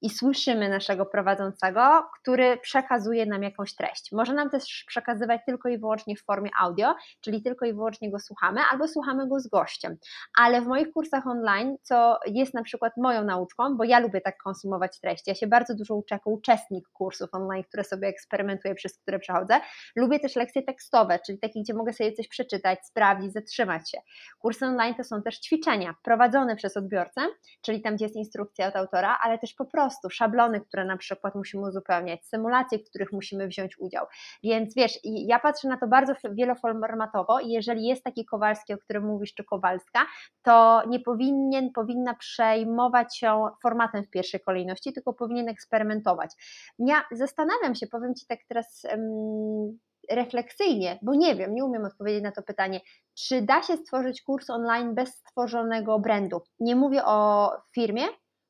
i 0.05 0.09
słyszymy 0.09 0.69
naszego 0.69 1.05
prowadzącego, 1.05 2.03
który 2.21 2.57
przekazuje 2.57 3.25
nam 3.25 3.43
jakąś 3.43 3.75
treść. 3.75 4.11
Może 4.11 4.33
nam 4.33 4.49
też 4.49 4.83
przekazywać 4.87 5.41
tylko 5.45 5.69
i 5.69 5.77
wyłącznie 5.77 6.15
w 6.15 6.23
formie 6.23 6.49
audio, 6.59 6.95
czyli 7.21 7.41
tylko 7.41 7.65
i 7.65 7.73
wyłącznie 7.73 8.11
go 8.11 8.19
słuchamy, 8.19 8.61
albo 8.71 8.87
słuchamy 8.87 9.27
go 9.27 9.39
z 9.39 9.47
gościem. 9.47 9.97
Ale 10.37 10.61
w 10.61 10.67
moich 10.67 10.91
kursach 10.91 11.27
online, 11.27 11.77
co 11.81 12.19
jest 12.25 12.53
na 12.53 12.63
przykład 12.63 12.93
moją 12.97 13.23
nauczką, 13.23 13.77
bo 13.77 13.83
ja 13.83 13.99
lubię 13.99 14.21
tak 14.21 14.37
konsumować 14.37 14.99
treści, 14.99 15.29
ja 15.29 15.35
się 15.35 15.47
bardzo 15.47 15.75
dużo 15.75 15.95
uczę 15.95 16.15
jako 16.15 16.29
uczestnik 16.29 16.89
kursów 16.89 17.29
online, 17.33 17.63
które 17.63 17.83
sobie 17.83 18.07
eksperymentuję, 18.07 18.75
przez 18.75 18.97
które 18.97 19.19
przechodzę. 19.19 19.59
Lubię 19.95 20.19
też 20.19 20.35
lekcje 20.35 20.63
tekstowe, 20.63 21.19
czyli 21.25 21.39
takie, 21.39 21.61
gdzie 21.61 21.73
mogę 21.73 21.93
sobie 21.93 22.13
coś 22.13 22.27
przeczytać, 22.27 22.79
sprawdzić, 22.85 23.33
zatrzymać 23.33 23.91
się. 23.91 23.97
Kursy 24.39 24.65
online 24.65 24.95
to 24.95 25.03
są 25.03 25.21
też 25.21 25.39
ćwiczenia 25.39 25.95
prowadzone 26.03 26.55
przez 26.55 26.77
odbiorcę, 26.77 27.21
czyli 27.61 27.81
tam, 27.81 27.95
gdzie 27.95 28.05
jest 28.05 28.15
instrukcja 28.15 28.67
od 28.67 28.75
autora, 28.75 29.17
ale 29.23 29.39
też 29.39 29.53
po 29.53 29.65
prostu 29.65 29.94
szablony, 30.09 30.61
które 30.61 30.85
na 30.85 30.97
przykład 30.97 31.35
musimy 31.35 31.67
uzupełniać, 31.67 32.25
symulacje, 32.25 32.79
w 32.79 32.89
których 32.89 33.11
musimy 33.11 33.47
wziąć 33.47 33.79
udział. 33.79 34.05
Więc 34.43 34.75
wiesz, 34.75 34.99
ja 35.03 35.39
patrzę 35.39 35.67
na 35.67 35.77
to 35.77 35.87
bardzo 35.87 36.13
wieloformatowo 36.31 37.39
i 37.39 37.49
jeżeli 37.49 37.87
jest 37.87 38.03
taki 38.03 38.25
Kowalski, 38.25 38.73
o 38.73 38.77
którym 38.77 39.05
mówisz, 39.05 39.33
czy 39.33 39.43
Kowalska, 39.43 40.05
to 40.41 40.83
nie 40.87 40.99
powinien, 40.99 41.71
powinna 41.71 42.13
przejmować 42.13 43.17
się 43.17 43.47
formatem 43.61 44.03
w 44.03 44.09
pierwszej 44.09 44.39
kolejności, 44.39 44.93
tylko 44.93 45.13
powinien 45.13 45.49
eksperymentować. 45.49 46.31
Ja 46.79 47.03
zastanawiam 47.11 47.75
się, 47.75 47.87
powiem 47.87 48.15
Ci 48.15 48.25
tak 48.25 48.39
teraz 48.47 48.87
um, 48.91 49.79
refleksyjnie, 50.11 50.99
bo 51.01 51.15
nie 51.15 51.35
wiem, 51.35 51.55
nie 51.55 51.65
umiem 51.65 51.85
odpowiedzieć 51.85 52.23
na 52.23 52.31
to 52.31 52.43
pytanie, 52.43 52.79
czy 53.13 53.41
da 53.41 53.63
się 53.63 53.77
stworzyć 53.77 54.21
kurs 54.21 54.49
online 54.49 54.95
bez 54.95 55.15
stworzonego 55.15 55.99
brandu? 55.99 56.41
Nie 56.59 56.75
mówię 56.75 57.05
o 57.05 57.51
firmie, 57.71 58.03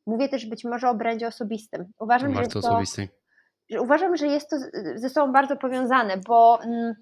Mówię 0.06 0.30
też 0.30 0.46
być 0.46 0.63
może 0.63 0.89
o 0.89 0.96
brandzie 0.96 1.28
osobistym. 1.28 1.86
Uważam, 2.00 2.34
Bardzo 2.34 2.60
że 2.60 2.62
to, 2.62 2.68
osobistej. 2.68 3.10
Że 3.70 3.82
uważam, 3.82 4.18
że 4.18 4.28
jest 4.28 4.50
to 4.50 4.56
ze 4.96 5.10
sobą 5.10 5.34
bardzo 5.34 5.58
powiązane, 5.58 6.18
bo 6.28 6.60
mm, 6.63 6.94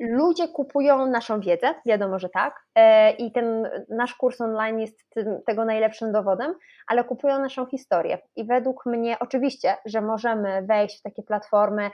ludzie 0.00 0.48
kupują 0.48 1.06
naszą 1.06 1.40
wiedzę, 1.40 1.74
wiadomo, 1.86 2.18
że 2.18 2.28
tak, 2.28 2.66
e, 2.74 3.10
i 3.10 3.32
ten 3.32 3.68
nasz 3.88 4.14
kurs 4.14 4.40
online 4.40 4.78
jest 4.80 5.10
tym, 5.10 5.42
tego 5.46 5.64
najlepszym 5.64 6.12
dowodem, 6.12 6.54
ale 6.86 7.04
kupują 7.04 7.38
naszą 7.38 7.66
historię. 7.66 8.18
I 8.36 8.44
według 8.44 8.86
mnie, 8.86 9.18
oczywiście, 9.18 9.76
że 9.86 10.00
możemy 10.00 10.62
wejść 10.62 10.98
w 11.00 11.02
takie 11.02 11.22
platformy, 11.22 11.90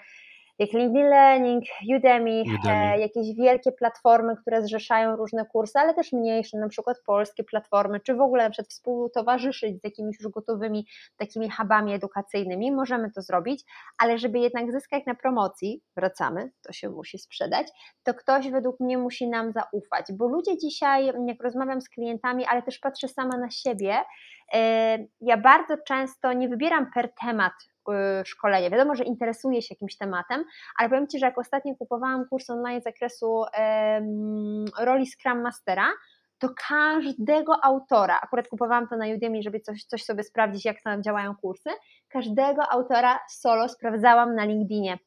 jak 0.59 0.73
LinkedIn 0.73 1.07
Learning, 1.07 1.65
Udemy, 1.97 2.43
Udemy. 2.61 2.95
E, 2.95 2.99
jakieś 2.99 3.37
wielkie 3.37 3.73
platformy, 3.73 4.37
które 4.37 4.63
zrzeszają 4.63 5.17
różne 5.17 5.47
kursy, 5.47 5.79
ale 5.79 5.95
też 5.95 6.13
mniejsze, 6.13 6.59
na 6.59 6.69
przykład 6.69 6.97
polskie 7.07 7.45
platformy, 7.45 8.01
czy 8.01 8.15
w 8.15 8.21
ogóle 8.21 8.45
na 8.45 8.51
przykład 8.51 8.69
współtowarzyszyć 8.69 9.81
z 9.81 9.85
jakimiś 9.85 10.21
już 10.21 10.33
gotowymi 10.33 10.87
takimi 11.17 11.51
hubami 11.51 11.93
edukacyjnymi, 11.93 12.73
możemy 12.73 13.11
to 13.11 13.23
zrobić, 13.23 13.65
ale 13.99 14.19
żeby 14.19 14.39
jednak 14.39 14.73
zyskać 14.73 15.07
na 15.07 15.15
promocji, 15.15 15.83
wracamy, 15.97 16.51
to 16.63 16.73
się 16.73 16.91
musi 16.91 17.19
sprzedać, 17.19 17.67
to 18.03 18.15
ktoś 18.15 18.51
według 18.51 18.81
mnie 18.81 18.99
musi 18.99 19.29
nam 19.29 19.53
zaufać, 19.53 20.07
bo 20.13 20.27
ludzie 20.27 20.59
dzisiaj, 20.59 21.07
jak 21.27 21.43
rozmawiam 21.43 21.81
z 21.81 21.89
klientami, 21.89 22.45
ale 22.47 22.63
też 22.63 22.79
patrzę 22.79 23.09
sama 23.09 23.37
na 23.37 23.51
siebie, 23.51 23.97
e, 24.55 24.99
ja 25.21 25.37
bardzo 25.37 25.77
często 25.87 26.33
nie 26.33 26.49
wybieram 26.49 26.91
per 26.95 27.13
temat 27.25 27.53
szkolenie. 28.25 28.71
Wiadomo, 28.71 28.95
że 28.95 29.05
interesuję 29.05 29.63
się 29.63 29.75
jakimś 29.75 29.97
tematem, 29.97 30.45
ale 30.79 30.89
powiem 30.89 31.09
Ci, 31.09 31.19
że 31.19 31.27
jak 31.27 31.39
ostatnio 31.39 31.75
kupowałam 31.75 32.29
kurs 32.29 32.51
online 32.51 32.81
z 32.81 32.85
zakresu 32.85 33.45
roli 34.81 35.07
Scrum 35.07 35.43
Mastera, 35.43 35.87
to 36.39 36.49
każdego 36.69 37.65
autora, 37.65 38.19
akurat 38.23 38.49
kupowałam 38.49 38.89
to 38.89 38.97
na 38.97 39.07
Udemy, 39.07 39.43
żeby 39.43 39.61
coś, 39.61 39.85
coś 39.85 40.05
sobie 40.05 40.23
sprawdzić, 40.23 40.65
jak 40.65 40.83
tam 40.83 41.03
działają 41.03 41.35
kursy, 41.37 41.71
każdego 42.09 42.73
autora 42.73 43.19
solo 43.29 43.69
sprawdzałam 43.69 44.35
na 44.35 44.45
LinkedInie. 44.45 44.99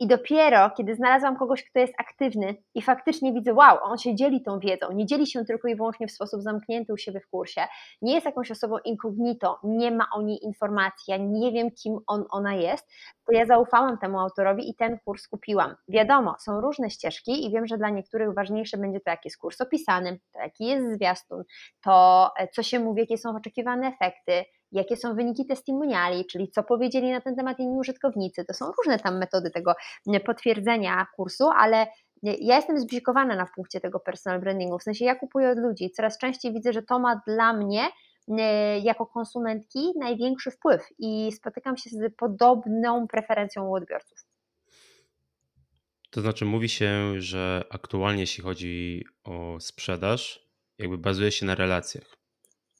I 0.00 0.06
dopiero, 0.06 0.70
kiedy 0.70 0.94
znalazłam 0.94 1.36
kogoś, 1.36 1.64
kto 1.64 1.78
jest 1.78 1.94
aktywny 1.98 2.54
i 2.74 2.82
faktycznie 2.82 3.32
widzę, 3.32 3.54
wow, 3.54 3.78
on 3.82 3.98
się 3.98 4.14
dzieli 4.14 4.42
tą 4.42 4.58
wiedzą, 4.58 4.92
nie 4.92 5.06
dzieli 5.06 5.26
się 5.26 5.44
tylko 5.44 5.68
i 5.68 5.76
wyłącznie 5.76 6.06
w 6.06 6.12
sposób 6.12 6.42
zamknięty 6.42 6.92
u 6.92 6.96
siebie 6.96 7.20
w 7.20 7.28
kursie, 7.28 7.60
nie 8.02 8.14
jest 8.14 8.26
jakąś 8.26 8.50
osobą 8.50 8.78
incognito, 8.84 9.58
nie 9.64 9.90
ma 9.90 10.06
o 10.14 10.22
niej 10.22 10.44
informacji, 10.44 11.12
ja 11.12 11.16
nie 11.16 11.52
wiem, 11.52 11.70
kim 11.70 11.98
on, 12.06 12.24
ona 12.30 12.54
jest, 12.54 12.92
to 13.26 13.32
ja 13.32 13.46
zaufałam 13.46 13.98
temu 13.98 14.20
autorowi 14.20 14.70
i 14.70 14.74
ten 14.74 14.98
kurs 15.04 15.28
kupiłam. 15.28 15.76
Wiadomo, 15.88 16.36
są 16.38 16.60
różne 16.60 16.90
ścieżki 16.90 17.46
i 17.46 17.50
wiem, 17.50 17.66
że 17.66 17.78
dla 17.78 17.90
niektórych 17.90 18.34
ważniejsze 18.34 18.78
będzie 18.78 19.00
to, 19.00 19.10
jaki 19.10 19.28
jest 19.28 19.38
kurs 19.38 19.60
opisany, 19.60 20.20
to 20.32 20.38
jaki 20.38 20.64
jest 20.64 20.94
zwiastun, 20.94 21.44
to 21.84 22.30
e, 22.38 22.48
co 22.48 22.62
się 22.62 22.80
mówi, 22.80 23.00
jakie 23.00 23.18
są 23.18 23.36
oczekiwane 23.36 23.86
efekty, 23.86 24.44
jakie 24.72 24.96
są 24.96 25.14
wyniki 25.14 25.46
testimoniali, 25.46 26.26
czyli 26.26 26.50
co 26.50 26.62
powiedzieli 26.62 27.10
na 27.10 27.20
ten 27.20 27.36
temat 27.36 27.58
inni 27.58 27.78
użytkownicy. 27.78 28.44
To 28.44 28.54
są 28.54 28.72
różne 28.78 28.98
tam 28.98 29.18
metody 29.18 29.50
tego 29.50 29.74
potwierdzenia 30.26 31.06
kursu, 31.16 31.48
ale 31.58 31.86
ja 32.22 32.56
jestem 32.56 32.78
zbzikowana 32.78 33.36
na 33.36 33.46
punkcie 33.54 33.80
tego 33.80 34.00
personal 34.00 34.40
brandingu, 34.40 34.78
w 34.78 34.82
sensie 34.82 35.04
ja 35.04 35.14
kupuję 35.14 35.50
od 35.50 35.58
ludzi, 35.58 35.90
coraz 35.90 36.18
częściej 36.18 36.52
widzę, 36.52 36.72
że 36.72 36.82
to 36.82 36.98
ma 36.98 37.20
dla 37.26 37.52
mnie 37.52 37.88
jako 38.82 39.06
konsumentki 39.06 39.92
największy 39.98 40.50
wpływ 40.50 40.88
i 40.98 41.32
spotykam 41.32 41.76
się 41.76 41.90
z 41.90 42.14
podobną 42.16 43.08
preferencją 43.08 43.68
u 43.68 43.74
odbiorców. 43.74 44.18
To 46.10 46.20
znaczy, 46.20 46.44
mówi 46.44 46.68
się, 46.68 47.20
że 47.20 47.64
aktualnie, 47.70 48.20
jeśli 48.20 48.44
chodzi 48.44 49.04
o 49.24 49.60
sprzedaż, 49.60 50.46
jakby 50.78 50.98
bazuje 50.98 51.32
się 51.32 51.46
na 51.46 51.54
relacjach. 51.54 52.19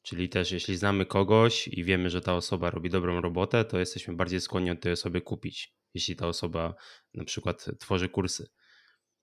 Czyli 0.03 0.29
też 0.29 0.53
jeśli 0.53 0.77
znamy 0.77 1.07
kogoś 1.07 1.69
i 1.69 1.85
wiemy, 1.85 2.11
że 2.11 2.21
ta 2.21 2.35
osoba 2.35 2.71
robi 2.71 2.91
dobrą 2.91 3.21
robotę, 3.21 3.65
to 3.65 3.79
jesteśmy 3.79 4.15
bardziej 4.15 4.41
skłonni 4.41 4.71
od 4.71 4.81
tej 4.81 4.93
osoby 4.93 5.21
kupić, 5.21 5.75
jeśli 5.95 6.17
ta 6.17 6.27
osoba 6.27 6.75
na 7.15 7.25
przykład 7.25 7.67
tworzy 7.79 8.09
kursy. 8.09 8.51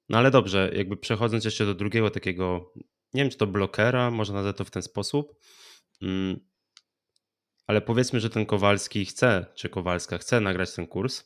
No 0.10 0.18
ale 0.18 0.32
dobrze, 0.32 0.72
jakby 0.76 0.98
przechodząc 0.98 1.46
jeszcze 1.46 1.66
do 1.66 1.76
drugiego 1.76 2.10
takiego, 2.10 2.74
nie 3.14 3.22
wiem 3.22 3.30
czy 3.30 3.38
to 3.38 3.48
blokera, 3.48 4.12
można 4.12 4.36
nazwać 4.36 4.58
to 4.58 4.66
w 4.66 4.72
ten 4.72 4.82
sposób, 4.82 5.36
mm, 6.02 6.40
ale 7.68 7.82
powiedzmy, 7.82 8.20
że 8.20 8.30
ten 8.30 8.46
Kowalski 8.46 9.06
chce, 9.06 9.46
czy 9.56 9.70
Kowalska 9.70 10.18
chce 10.18 10.42
nagrać 10.42 10.76
ten 10.76 10.88
kurs, 10.88 11.24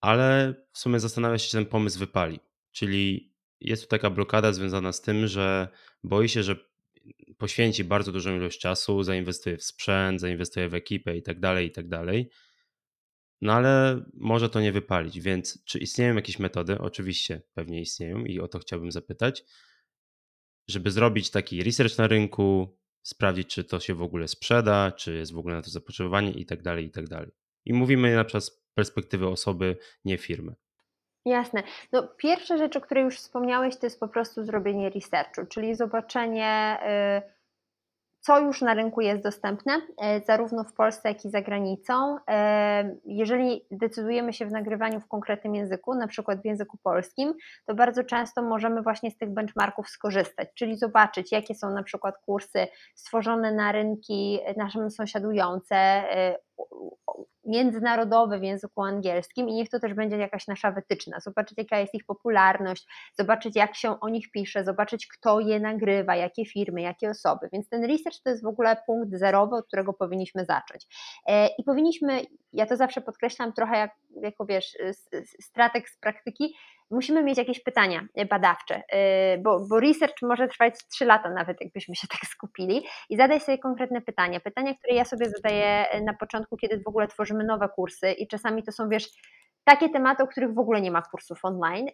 ale 0.00 0.54
w 0.72 0.78
sumie 0.78 1.00
zastanawia 1.00 1.38
się, 1.38 1.46
czy 1.46 1.56
ten 1.56 1.66
pomysł 1.66 1.98
wypali. 1.98 2.40
Czyli 2.72 3.34
jest 3.60 3.82
tu 3.82 3.88
taka 3.88 4.10
blokada 4.10 4.52
związana 4.52 4.92
z 4.92 5.00
tym, 5.00 5.26
że 5.26 5.68
boi 6.04 6.28
się, 6.28 6.42
że 6.42 6.67
poświęci 7.38 7.84
bardzo 7.84 8.12
dużą 8.12 8.36
ilość 8.36 8.60
czasu, 8.60 9.02
zainwestuje 9.02 9.56
w 9.56 9.64
sprzęt, 9.64 10.20
zainwestuje 10.20 10.68
w 10.68 10.74
ekipę 10.74 11.16
i 11.16 11.22
tak 11.22 11.40
dalej, 11.40 11.66
i 11.66 11.70
tak 11.70 11.88
dalej. 11.88 12.30
No 13.40 13.52
ale 13.52 14.04
może 14.14 14.50
to 14.50 14.60
nie 14.60 14.72
wypalić, 14.72 15.20
więc 15.20 15.64
czy 15.64 15.78
istnieją 15.78 16.14
jakieś 16.14 16.38
metody? 16.38 16.78
Oczywiście 16.78 17.42
pewnie 17.54 17.80
istnieją 17.80 18.24
i 18.24 18.40
o 18.40 18.48
to 18.48 18.58
chciałbym 18.58 18.92
zapytać, 18.92 19.44
żeby 20.68 20.90
zrobić 20.90 21.30
taki 21.30 21.62
research 21.62 21.98
na 21.98 22.06
rynku, 22.06 22.78
sprawdzić, 23.02 23.48
czy 23.48 23.64
to 23.64 23.80
się 23.80 23.94
w 23.94 24.02
ogóle 24.02 24.28
sprzeda, 24.28 24.92
czy 24.92 25.16
jest 25.16 25.32
w 25.32 25.38
ogóle 25.38 25.54
na 25.54 25.62
to 25.62 25.70
zapotrzebowanie 25.70 26.32
i 26.32 26.46
tak 26.46 26.62
dalej, 26.62 26.84
i 26.84 26.90
tak 26.90 27.08
dalej. 27.08 27.30
I 27.64 27.72
mówimy 27.72 28.14
na 28.14 28.24
przykład 28.24 28.44
z 28.44 28.50
perspektywy 28.74 29.28
osoby, 29.28 29.76
nie 30.04 30.18
firmy. 30.18 30.54
Jasne. 31.24 31.62
No, 31.92 32.08
pierwsza 32.16 32.56
rzecz, 32.56 32.76
o 32.76 32.80
której 32.80 33.04
już 33.04 33.16
wspomniałeś, 33.16 33.76
to 33.76 33.86
jest 33.86 34.00
po 34.00 34.08
prostu 34.08 34.44
zrobienie 34.44 34.90
researchu, 34.90 35.46
czyli 35.46 35.74
zobaczenie, 35.74 36.78
y, 37.26 37.38
co 38.20 38.40
już 38.40 38.62
na 38.62 38.74
rynku 38.74 39.00
jest 39.00 39.22
dostępne, 39.22 39.80
e, 39.98 40.20
zarówno 40.20 40.64
w 40.64 40.72
Polsce, 40.72 41.08
jak 41.08 41.24
i 41.24 41.30
za 41.30 41.42
granicą. 41.42 42.16
E, 42.30 42.96
jeżeli 43.04 43.66
decydujemy 43.70 44.32
się 44.32 44.46
w 44.46 44.52
nagrywaniu 44.52 45.00
w 45.00 45.08
konkretnym 45.08 45.54
języku, 45.54 45.94
na 45.94 46.06
przykład 46.06 46.42
w 46.42 46.44
języku 46.44 46.78
polskim, 46.82 47.34
to 47.66 47.74
bardzo 47.74 48.04
często 48.04 48.42
możemy 48.42 48.82
właśnie 48.82 49.10
z 49.10 49.18
tych 49.18 49.30
benchmarków 49.30 49.88
skorzystać, 49.88 50.48
czyli 50.54 50.76
zobaczyć, 50.76 51.32
jakie 51.32 51.54
są 51.54 51.70
na 51.70 51.82
przykład 51.82 52.18
kursy 52.18 52.66
stworzone 52.94 53.52
na 53.52 53.72
rynki 53.72 54.40
naszym 54.56 54.90
sąsiadujące, 54.90 56.04
międzynarodowe 57.44 58.38
w 58.38 58.42
języku 58.42 58.82
angielskim 58.82 59.48
i 59.48 59.54
niech 59.54 59.68
to 59.68 59.80
też 59.80 59.94
będzie 59.94 60.16
jakaś 60.16 60.46
nasza 60.46 60.72
wytyczna. 60.72 61.20
Zobaczyć, 61.20 61.58
jaka 61.58 61.78
jest 61.78 61.94
ich 61.94 62.04
popularność, 62.04 62.86
zobaczyć, 63.18 63.56
jak 63.56 63.76
się 63.76 64.00
o 64.00 64.08
nich 64.08 64.30
pisze, 64.30 64.64
zobaczyć, 64.64 65.06
kto 65.06 65.40
je 65.40 65.60
nagrywa, 65.60 66.16
jakie 66.16 66.46
firmy, 66.46 66.82
jakie 66.82 67.10
osoby. 67.10 67.48
Więc 67.52 67.68
ten 67.68 67.84
research 67.84 68.22
to 68.24 68.30
jest 68.30 68.42
w 68.42 68.46
ogóle 68.46 68.76
punkt 68.86 69.18
zerowy, 69.18 69.56
od 69.56 69.66
którego 69.66 69.92
powinniśmy 69.92 70.44
zacząć. 70.44 70.86
E, 71.26 71.48
I 71.58 71.64
powinniśmy, 71.64 72.22
ja 72.52 72.66
to 72.66 72.76
zawsze 72.76 73.00
podkreślam 73.00 73.52
trochę 73.52 73.78
jak, 73.78 73.90
jako 74.22 74.46
wiesz, 74.46 74.76
strateg 75.40 75.88
z 75.88 75.98
praktyki, 75.98 76.54
musimy 76.90 77.22
mieć 77.22 77.38
jakieś 77.38 77.62
pytania 77.62 78.06
badawcze, 78.30 78.76
y, 79.34 79.38
bo, 79.42 79.66
bo 79.70 79.80
research 79.80 80.22
może 80.22 80.48
trwać 80.48 80.74
3 80.90 81.04
lata 81.04 81.30
nawet, 81.30 81.60
jakbyśmy 81.60 81.96
się 81.96 82.08
tak 82.20 82.30
skupili 82.30 82.86
i 83.10 83.16
zadaj 83.16 83.40
sobie 83.40 83.58
konkretne 83.58 84.00
pytania. 84.00 84.40
Pytania, 84.40 84.74
które 84.74 84.94
ja 84.94 85.04
sobie 85.04 85.30
zadaję 85.30 85.86
na 86.04 86.14
początku, 86.14 86.56
kiedy 86.56 86.82
w 86.82 86.88
ogóle 86.88 87.08
tworzymy 87.08 87.44
nowe 87.44 87.68
kursy 87.68 88.12
i 88.12 88.28
czasami 88.28 88.62
to 88.62 88.72
są, 88.72 88.88
wiesz, 88.88 89.08
takie 89.68 89.88
tematy, 89.88 90.22
o 90.22 90.26
których 90.26 90.54
w 90.54 90.58
ogóle 90.58 90.80
nie 90.80 90.90
ma 90.90 91.02
kursów 91.02 91.38
online. 91.42 91.86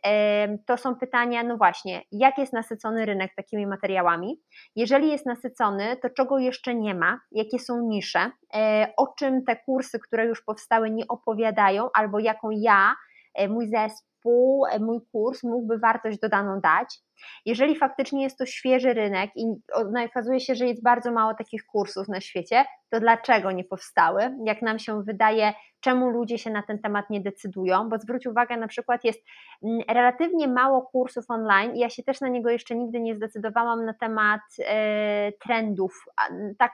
To 0.67 0.77
są 0.77 0.97
pytania, 0.97 1.43
no 1.43 1.57
właśnie, 1.57 2.03
jak 2.13 2.39
jest 2.39 2.53
nasycony 2.53 3.07
rynek 3.07 3.35
takimi 3.37 3.67
materiałami? 3.67 4.41
Jeżeli 4.77 5.11
jest 5.11 5.27
nasycony, 5.27 5.97
to 6.03 6.11
czego 6.11 6.39
jeszcze 6.39 6.75
nie 6.75 6.95
ma? 6.95 7.21
Jakie 7.33 7.59
są 7.59 7.89
nisze? 7.89 8.31
E, 8.55 8.93
o 8.97 9.07
czym 9.19 9.45
te 9.45 9.57
kursy, 9.57 9.99
które 9.99 10.27
już 10.27 10.45
powstały, 10.45 10.91
nie 10.91 11.09
opowiadają, 11.09 11.89
albo 11.95 12.19
jaką 12.19 12.49
ja, 12.51 12.95
e, 13.35 13.49
mój 13.49 13.69
zespół, 13.69 14.14
zespół, 14.25 14.67
e, 14.67 14.79
mój 14.79 15.01
kurs 15.13 15.43
mógłby 15.43 15.79
wartość 15.79 16.19
dodaną 16.19 16.61
dać. 16.61 16.99
Jeżeli 17.47 17.77
faktycznie 17.77 18.23
jest 18.23 18.39
to 18.39 18.47
świeży 18.47 18.95
rynek 18.95 19.31
i 19.37 19.47
no, 19.93 20.05
okazuje 20.05 20.41
się, 20.41 20.55
że 20.55 20.67
jest 20.67 20.83
bardzo 20.83 21.13
mało 21.13 21.35
takich 21.35 21.67
kursów 21.67 22.09
na 22.09 22.21
świecie, 22.21 22.65
to 22.91 23.01
dlaczego 23.01 23.53
nie 23.53 23.65
powstały? 23.65 24.37
Jak 24.45 24.63
nam 24.63 24.79
się 24.79 25.03
wydaje, 25.03 25.53
czemu 25.81 26.11
ludzie 26.11 26.39
się 26.39 26.51
na 26.51 26.63
ten 26.63 26.79
temat 26.79 27.11
nie 27.11 27.21
decydują? 27.21 27.89
Bo 27.89 27.99
zwróć 27.99 28.27
uwagę, 28.27 28.57
na 28.57 28.69
przykład 28.69 29.05
jest 29.05 29.21
mm, 29.65 29.81
relatywnie 29.89 30.49
mało 30.49 30.83
kursów 30.83 31.25
online 31.29 31.77
i 31.77 31.79
ja 31.79 31.91
się 31.91 32.03
też 32.03 32.21
na 32.21 32.29
niego 32.29 32.51
jeszcze 32.51 32.75
nigdy 32.75 33.01
nie 33.01 33.15
zdecydowałam 33.15 33.85
na 33.85 33.95
temat 33.95 34.41
e, 34.59 35.33
trendów, 35.33 36.05
tak 36.59 36.73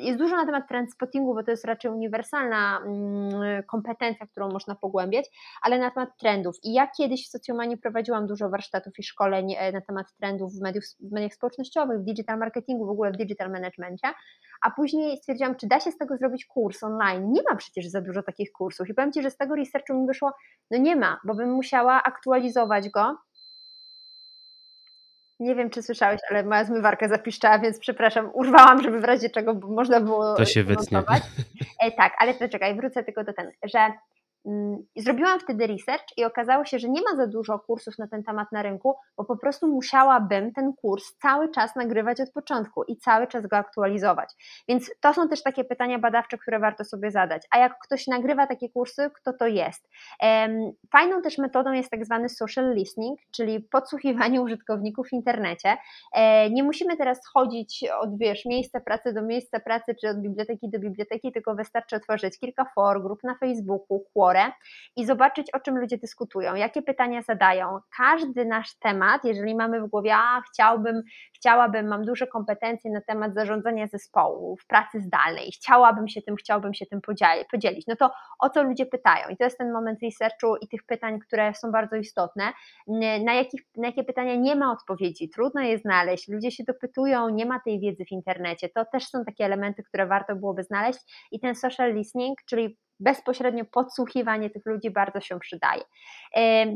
jest 0.00 0.18
dużo 0.18 0.36
na 0.36 0.46
temat 0.46 0.68
trendspottingu, 0.68 1.34
bo 1.34 1.42
to 1.42 1.50
jest 1.50 1.64
raczej 1.64 1.90
uniwersalna 1.90 2.80
mm, 2.86 3.62
kompetencja, 3.62 4.26
którą 4.26 4.48
można 4.48 4.74
pogłębiać, 4.74 5.30
ale 5.62 5.78
na 5.78 5.90
temat 5.90 6.08
trendów. 6.18 6.56
I 6.62 6.72
ja 6.72 6.88
kiedyś 6.96 7.26
w 7.26 7.30
Socjomanii 7.30 7.76
prowadziłam 7.76 8.26
dużo 8.26 8.50
warsztatów 8.50 8.98
i 8.98 9.02
szkoleń 9.02 9.54
e, 9.58 9.72
na 9.72 9.80
temat 9.80 10.06
trendów 10.16 10.52
w, 10.52 10.60
mediów, 10.60 10.84
w 11.00 11.12
mediach 11.12 11.34
społecznościowych, 11.34 12.00
w 12.00 12.04
digital 12.04 12.38
marketingu, 12.38 12.86
w 12.86 12.90
ogóle 12.90 13.12
w 13.12 13.16
digital 13.16 13.50
managementie, 13.50 14.08
a 14.62 14.70
później 14.70 15.16
stwierdziłam, 15.16 15.54
czy 15.54 15.66
da 15.66 15.80
się 15.80 15.92
z 15.92 15.98
tego 15.98 16.16
zrobić 16.16 16.46
kurs 16.46 16.82
online. 16.82 17.32
Nie 17.32 17.42
ma 17.50 17.56
przecież 17.56 17.86
za 17.86 18.00
dużo 18.00 18.22
takich 18.22 18.52
kursów 18.52 18.88
i 18.88 18.94
powiem 18.94 19.12
Ci, 19.12 19.22
że 19.22 19.30
z 19.30 19.36
tego 19.36 19.54
researchu 19.54 19.94
mi 19.94 20.06
wyszło, 20.06 20.32
no 20.70 20.78
nie 20.78 20.96
ma, 20.96 21.20
bo 21.24 21.34
bym 21.34 21.50
musiała 21.52 22.02
aktualizować 22.02 22.88
go, 22.88 23.16
nie 25.40 25.54
wiem, 25.54 25.70
czy 25.70 25.82
słyszałeś, 25.82 26.20
ale 26.30 26.44
moja 26.44 26.64
zmywarka 26.64 27.08
zapiszczała, 27.08 27.58
więc 27.58 27.78
przepraszam, 27.78 28.30
urwałam, 28.34 28.82
żeby 28.82 29.00
w 29.00 29.04
razie 29.04 29.30
czego 29.30 29.54
można 29.54 30.00
było. 30.00 30.34
To 30.34 30.44
się 30.44 30.64
wytnie. 30.64 31.02
E, 31.82 31.92
tak, 31.92 32.12
ale 32.18 32.34
to 32.34 32.48
czekaj, 32.48 32.76
wrócę 32.76 33.04
tylko 33.04 33.24
do 33.24 33.32
ten, 33.32 33.50
że 33.62 33.92
zrobiłam 34.96 35.40
wtedy 35.40 35.66
research 35.66 36.04
i 36.16 36.24
okazało 36.24 36.64
się, 36.64 36.78
że 36.78 36.88
nie 36.88 37.00
ma 37.02 37.16
za 37.16 37.26
dużo 37.26 37.58
kursów 37.58 37.98
na 37.98 38.08
ten 38.08 38.22
temat 38.22 38.52
na 38.52 38.62
rynku, 38.62 38.94
bo 39.16 39.24
po 39.24 39.36
prostu 39.36 39.68
musiałabym 39.68 40.52
ten 40.52 40.72
kurs 40.72 41.04
cały 41.22 41.50
czas 41.50 41.76
nagrywać 41.76 42.20
od 42.20 42.32
początku 42.32 42.84
i 42.84 42.96
cały 42.96 43.26
czas 43.26 43.46
go 43.46 43.56
aktualizować. 43.56 44.28
Więc 44.68 44.90
to 45.00 45.14
są 45.14 45.28
też 45.28 45.42
takie 45.42 45.64
pytania 45.64 45.98
badawcze, 45.98 46.38
które 46.38 46.58
warto 46.58 46.84
sobie 46.84 47.10
zadać. 47.10 47.42
A 47.50 47.58
jak 47.58 47.78
ktoś 47.78 48.06
nagrywa 48.06 48.46
takie 48.46 48.68
kursy, 48.68 49.10
kto 49.14 49.32
to 49.32 49.46
jest? 49.46 49.88
Fajną 50.92 51.22
też 51.22 51.38
metodą 51.38 51.72
jest 51.72 51.90
tak 51.90 52.04
zwany 52.04 52.28
social 52.28 52.74
listening, 52.74 53.20
czyli 53.32 53.60
podsłuchiwanie 53.60 54.42
użytkowników 54.50 55.08
w 55.08 55.12
internecie. 55.12 55.76
E, 56.14 56.50
nie 56.50 56.62
musimy 56.62 56.96
teraz 56.96 57.20
chodzić 57.34 57.84
od 58.00 58.18
wiesz, 58.18 58.44
miejsca 58.44 58.80
pracy 58.80 59.12
do 59.12 59.22
miejsca 59.22 59.60
pracy, 59.60 59.94
czy 60.00 60.08
od 60.08 60.20
biblioteki 60.20 60.70
do 60.70 60.78
biblioteki, 60.78 61.32
tylko 61.32 61.54
wystarczy 61.54 61.96
otworzyć 61.96 62.38
kilka 62.38 62.64
for, 62.74 63.02
grup 63.02 63.24
na 63.24 63.34
Facebooku, 63.34 64.04
i 64.96 65.06
zobaczyć, 65.06 65.50
o 65.54 65.60
czym 65.60 65.78
ludzie 65.78 65.98
dyskutują, 65.98 66.54
jakie 66.54 66.82
pytania 66.82 67.22
zadają. 67.22 67.78
Każdy 67.96 68.44
nasz 68.44 68.78
temat, 68.78 69.24
jeżeli 69.24 69.54
mamy 69.54 69.80
w 69.80 69.86
głowie, 69.86 70.14
a 70.14 70.40
chciałbym, 70.52 71.02
chciałabym, 71.34 71.88
mam 71.88 72.04
duże 72.04 72.26
kompetencje 72.26 72.90
na 72.90 73.00
temat 73.00 73.34
zarządzania 73.34 73.86
zespołu, 73.86 74.56
w 74.56 74.66
pracy 74.66 75.00
zdalnej, 75.00 75.50
chciałabym 75.52 76.08
się 76.08 76.22
tym, 76.22 76.36
chciałbym 76.36 76.74
się 76.74 76.86
tym 76.86 77.00
podzielić, 77.50 77.86
no 77.86 77.96
to 77.96 78.10
o 78.38 78.50
co 78.50 78.62
ludzie 78.62 78.86
pytają? 78.86 79.28
I 79.28 79.36
to 79.36 79.44
jest 79.44 79.58
ten 79.58 79.72
moment 79.72 79.98
researchu 80.02 80.56
i 80.56 80.68
tych 80.68 80.86
pytań, 80.86 81.18
które 81.18 81.54
są 81.54 81.72
bardzo 81.72 81.96
istotne. 81.96 82.52
Na, 83.24 83.34
jakich, 83.34 83.60
na 83.76 83.86
jakie 83.86 84.04
pytania 84.04 84.34
nie 84.34 84.56
ma 84.56 84.72
odpowiedzi, 84.72 85.28
trudno 85.28 85.60
je 85.60 85.78
znaleźć, 85.78 86.28
ludzie 86.28 86.50
się 86.50 86.64
dopytują, 86.64 87.28
nie 87.28 87.46
ma 87.46 87.60
tej 87.60 87.80
wiedzy 87.80 88.04
w 88.04 88.12
internecie. 88.12 88.68
To 88.68 88.84
też 88.84 89.06
są 89.06 89.24
takie 89.24 89.44
elementy, 89.44 89.82
które 89.82 90.06
warto 90.06 90.36
byłoby 90.36 90.62
znaleźć. 90.62 90.98
I 91.32 91.40
ten 91.40 91.54
social 91.54 91.94
listening, 91.94 92.38
czyli 92.46 92.78
bezpośrednio 93.00 93.64
podsłuchiwanie 93.64 94.50
tych 94.50 94.66
ludzi 94.66 94.90
bardzo 94.90 95.20
się 95.20 95.40
przydaje. 95.40 95.82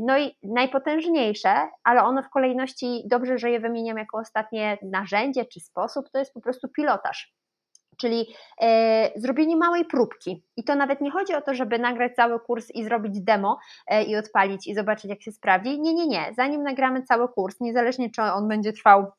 No 0.01 0.17
i 0.17 0.37
najpotężniejsze, 0.43 1.69
ale 1.83 2.03
ono 2.03 2.23
w 2.23 2.29
kolejności 2.29 3.03
dobrze, 3.05 3.37
że 3.37 3.51
je 3.51 3.59
wymieniam 3.59 3.97
jako 3.97 4.17
ostatnie 4.17 4.77
narzędzie 4.81 5.45
czy 5.45 5.59
sposób, 5.59 6.09
to 6.09 6.19
jest 6.19 6.33
po 6.33 6.41
prostu 6.41 6.67
pilotaż. 6.69 7.35
Czyli 7.97 8.35
e, 8.61 9.11
zrobienie 9.15 9.55
małej 9.55 9.85
próbki. 9.85 10.43
I 10.57 10.63
to 10.63 10.75
nawet 10.75 11.01
nie 11.01 11.11
chodzi 11.11 11.33
o 11.33 11.41
to, 11.41 11.53
żeby 11.53 11.79
nagrać 11.79 12.15
cały 12.15 12.39
kurs 12.39 12.71
i 12.71 12.83
zrobić 12.83 13.21
demo 13.21 13.59
e, 13.87 14.03
i 14.03 14.15
odpalić 14.15 14.67
i 14.67 14.75
zobaczyć, 14.75 15.05
jak 15.05 15.21
się 15.21 15.31
sprawdzi. 15.31 15.81
Nie, 15.81 15.93
nie, 15.93 16.07
nie. 16.07 16.33
Zanim 16.37 16.63
nagramy 16.63 17.03
cały 17.03 17.27
kurs, 17.29 17.59
niezależnie 17.59 18.09
czy 18.09 18.21
on 18.21 18.47
będzie 18.47 18.73
trwał 18.73 19.11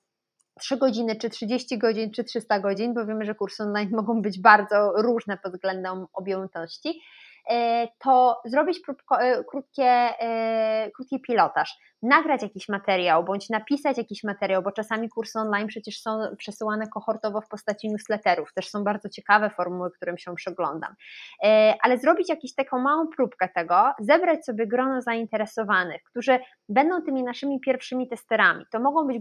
3 0.61 0.77
godziny, 0.77 1.17
czy 1.17 1.31
30 1.31 1.79
godzin, 1.79 2.11
czy 2.11 2.25
300 2.25 2.61
godzin, 2.61 2.95
bo 2.95 3.07
wiemy, 3.07 3.25
że 3.25 3.35
kursy 3.35 3.63
online 3.63 3.91
mogą 3.97 4.23
być 4.23 4.41
bardzo 4.41 4.93
różne 4.97 5.39
pod 5.39 5.53
względem 5.53 6.07
objętości, 6.13 7.01
to 7.99 8.41
zrobić 8.45 8.81
e, 9.21 9.45
krótkie, 9.45 9.85
e, 9.85 10.91
krótki 10.91 11.21
pilotaż. 11.21 11.79
Nagrać 12.03 12.43
jakiś 12.43 12.69
materiał, 12.69 13.25
bądź 13.25 13.51
napisać 13.51 13.99
jakiś 13.99 14.25
materiał, 14.25 14.63
bo 14.63 14.73
czasami 14.73 15.09
kursy 15.09 15.39
online 15.39 15.67
przecież 15.67 16.01
są 16.01 16.21
przesyłane 16.39 16.87
kohortowo 16.89 17.41
w 17.41 17.49
postaci 17.49 17.89
newsletterów, 17.89 18.53
też 18.55 18.69
są 18.71 18.85
bardzo 18.85 19.09
ciekawe 19.09 19.51
formuły, 19.51 19.91
którym 19.91 20.19
się 20.19 20.35
przeglądam, 20.35 20.95
e, 21.45 21.75
ale 21.83 21.99
zrobić 21.99 22.29
jakąś 22.29 22.55
taką 22.55 22.79
małą 22.79 23.09
próbkę 23.09 23.49
tego, 23.49 23.93
zebrać 24.01 24.45
sobie 24.45 24.67
grono 24.67 25.03
zainteresowanych, 25.03 26.03
którzy 26.03 26.39
będą 26.69 27.03
tymi 27.03 27.23
naszymi 27.23 27.61
pierwszymi 27.61 28.09
testerami. 28.09 28.65
To, 28.71 28.81
mogą 28.81 29.07
być, 29.07 29.17
y, 29.17 29.21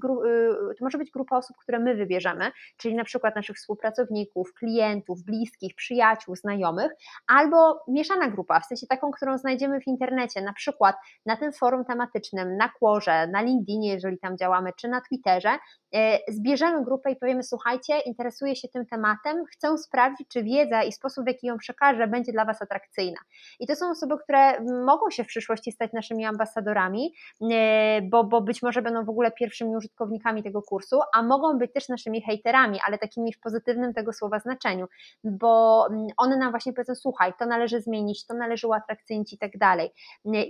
to 0.78 0.86
może 0.86 0.98
być 0.98 1.12
grupa 1.12 1.38
osób, 1.38 1.58
które 1.58 1.80
my 1.80 1.96
wybierzemy, 1.96 2.52
czyli 2.78 2.96
na 2.96 3.04
przykład 3.04 3.36
naszych 3.36 3.56
współpracowników, 3.56 4.54
klientów, 4.54 5.24
bliskich, 5.24 5.76
przyjaciół, 5.76 6.36
znajomych, 6.36 6.92
albo 7.28 7.84
mieszana 8.16 8.32
grupa, 8.32 8.60
w 8.60 8.66
sensie 8.66 8.88
taką, 8.88 9.12
którą 9.12 9.38
znajdziemy 9.38 9.80
w 9.82 9.88
internecie, 9.88 10.42
na 10.42 10.54
przykład 10.54 10.96
na 11.26 11.38
tym 11.38 11.54
forum 11.54 11.86
tematycznym, 11.86 12.58
na 12.58 12.70
Quorze, 12.70 13.28
na 13.28 13.42
LinkedInie, 13.42 13.94
jeżeli 13.94 14.20
tam 14.20 14.38
działamy, 14.38 14.72
czy 14.78 14.88
na 14.88 15.02
Twitterze, 15.02 15.50
e, 15.96 16.20
zbierzemy 16.28 16.84
grupę 16.84 17.12
i 17.12 17.16
powiemy: 17.16 17.44
Słuchajcie, 17.44 18.00
interesuję 18.00 18.56
się 18.56 18.68
tym 18.68 18.86
tematem, 18.86 19.46
chcę 19.46 19.78
sprawdzić, 19.78 20.28
czy 20.28 20.44
wiedza 20.44 20.84
i 20.84 20.92
sposób, 20.92 21.24
w 21.24 21.28
jaki 21.28 21.48
ją 21.48 21.58
przekażę, 21.58 22.08
będzie 22.08 22.32
dla 22.32 22.46
Was 22.46 22.62
atrakcyjna. 22.62 23.18
I 23.60 23.68
to 23.68 23.76
są 23.76 23.90
osoby, 23.90 24.16
które 24.24 24.62
mogą 24.86 25.10
się 25.10 25.24
w 25.24 25.28
przyszłości 25.28 25.72
stać 25.72 25.94
naszymi 25.94 26.26
ambasadorami, 26.26 27.14
e, 27.52 28.02
bo, 28.02 28.24
bo 28.24 28.42
być 28.42 28.62
może 28.62 28.82
będą 28.82 29.06
w 29.06 29.10
ogóle 29.10 29.32
pierwszymi 29.32 29.76
użytkownikami 29.76 30.44
tego 30.44 30.62
kursu, 30.62 31.00
a 31.14 31.24
mogą 31.24 31.58
być 31.58 31.74
też 31.74 31.90
naszymi 31.90 32.22
hejterami, 32.22 32.80
ale 32.88 32.98
takimi 32.98 33.34
w 33.34 33.40
pozytywnym 33.40 33.94
tego 33.94 34.14
słowa 34.14 34.40
znaczeniu, 34.40 34.88
bo 35.24 35.86
one 36.18 36.38
nam 36.38 36.52
właśnie 36.52 36.74
powiedzą: 36.74 36.96
Słuchaj, 36.96 37.34
to 37.40 37.46
należy 37.46 37.82
zmienić, 37.82 38.05
to 38.28 38.34
należy 38.34 38.68
uatrakcyjnić 38.68 39.34
i 39.34 39.38
tak 39.38 39.58
dalej. 39.58 39.90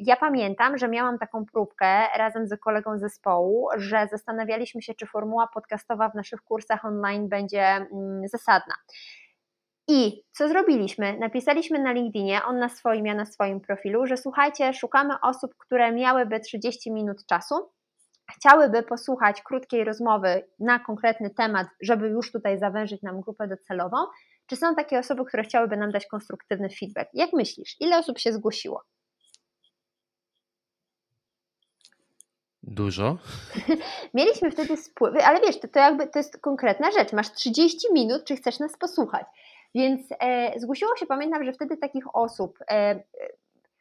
Ja 0.01 0.15
pamiętam, 0.15 0.77
że 0.77 0.87
miałam 0.87 1.17
taką 1.17 1.45
próbkę 1.45 2.17
razem 2.17 2.47
z 2.47 2.59
kolegą 2.59 2.97
zespołu, 2.97 3.67
że 3.77 4.07
zastanawialiśmy 4.11 4.81
się, 4.81 4.93
czy 4.93 5.05
formuła 5.05 5.47
podcastowa 5.47 6.09
w 6.09 6.15
naszych 6.15 6.41
kursach 6.41 6.85
online 6.85 7.29
będzie 7.29 7.63
mm, 7.63 8.27
zasadna. 8.27 8.75
I 9.87 10.23
co 10.31 10.47
zrobiliśmy? 10.47 11.17
Napisaliśmy 11.19 11.79
na 11.79 11.91
LinkedInie, 11.91 12.43
on 12.43 12.59
na 12.59 12.69
swoim, 12.69 13.05
ja 13.05 13.15
na 13.15 13.25
swoim 13.25 13.61
profilu, 13.61 14.05
że 14.05 14.17
słuchajcie, 14.17 14.73
szukamy 14.73 15.13
osób, 15.21 15.55
które 15.57 15.91
miałyby 15.91 16.39
30 16.39 16.91
minut 16.91 17.25
czasu 17.25 17.55
chciałyby 18.31 18.83
posłuchać 18.83 19.41
krótkiej 19.41 19.83
rozmowy 19.83 20.47
na 20.59 20.79
konkretny 20.79 21.29
temat, 21.29 21.67
żeby 21.81 22.07
już 22.07 22.31
tutaj 22.31 22.59
zawężyć 22.59 23.01
nam 23.01 23.21
grupę 23.21 23.47
docelową, 23.47 23.97
czy 24.45 24.55
są 24.55 24.75
takie 24.75 24.99
osoby, 24.99 25.25
które 25.25 25.43
chciałyby 25.43 25.77
nam 25.77 25.91
dać 25.91 26.08
konstruktywny 26.08 26.69
feedback? 26.69 27.10
Jak 27.13 27.34
myślisz, 27.34 27.75
ile 27.79 27.97
osób 27.97 28.19
się 28.19 28.34
zgłosiło? 28.34 28.84
Dużo. 32.63 33.17
Mieliśmy 34.13 34.51
wtedy 34.51 34.77
spływy, 34.77 35.23
ale 35.23 35.41
wiesz, 35.41 35.60
to, 35.60 35.67
to 35.67 35.79
jakby 35.79 36.08
to 36.08 36.19
jest 36.19 36.41
konkretna 36.41 36.91
rzecz. 36.91 37.13
Masz 37.13 37.31
30 37.31 37.93
minut, 37.93 38.25
czy 38.25 38.36
chcesz 38.36 38.60
nas 38.60 38.77
posłuchać. 38.77 39.25
Więc 39.75 40.01
e, 40.19 40.60
zgłosiło 40.60 40.95
się, 40.97 41.05
pamiętam, 41.05 41.43
że 41.43 41.53
wtedy 41.53 41.77
takich 41.77 42.15
osób, 42.15 42.58
e, 42.71 43.03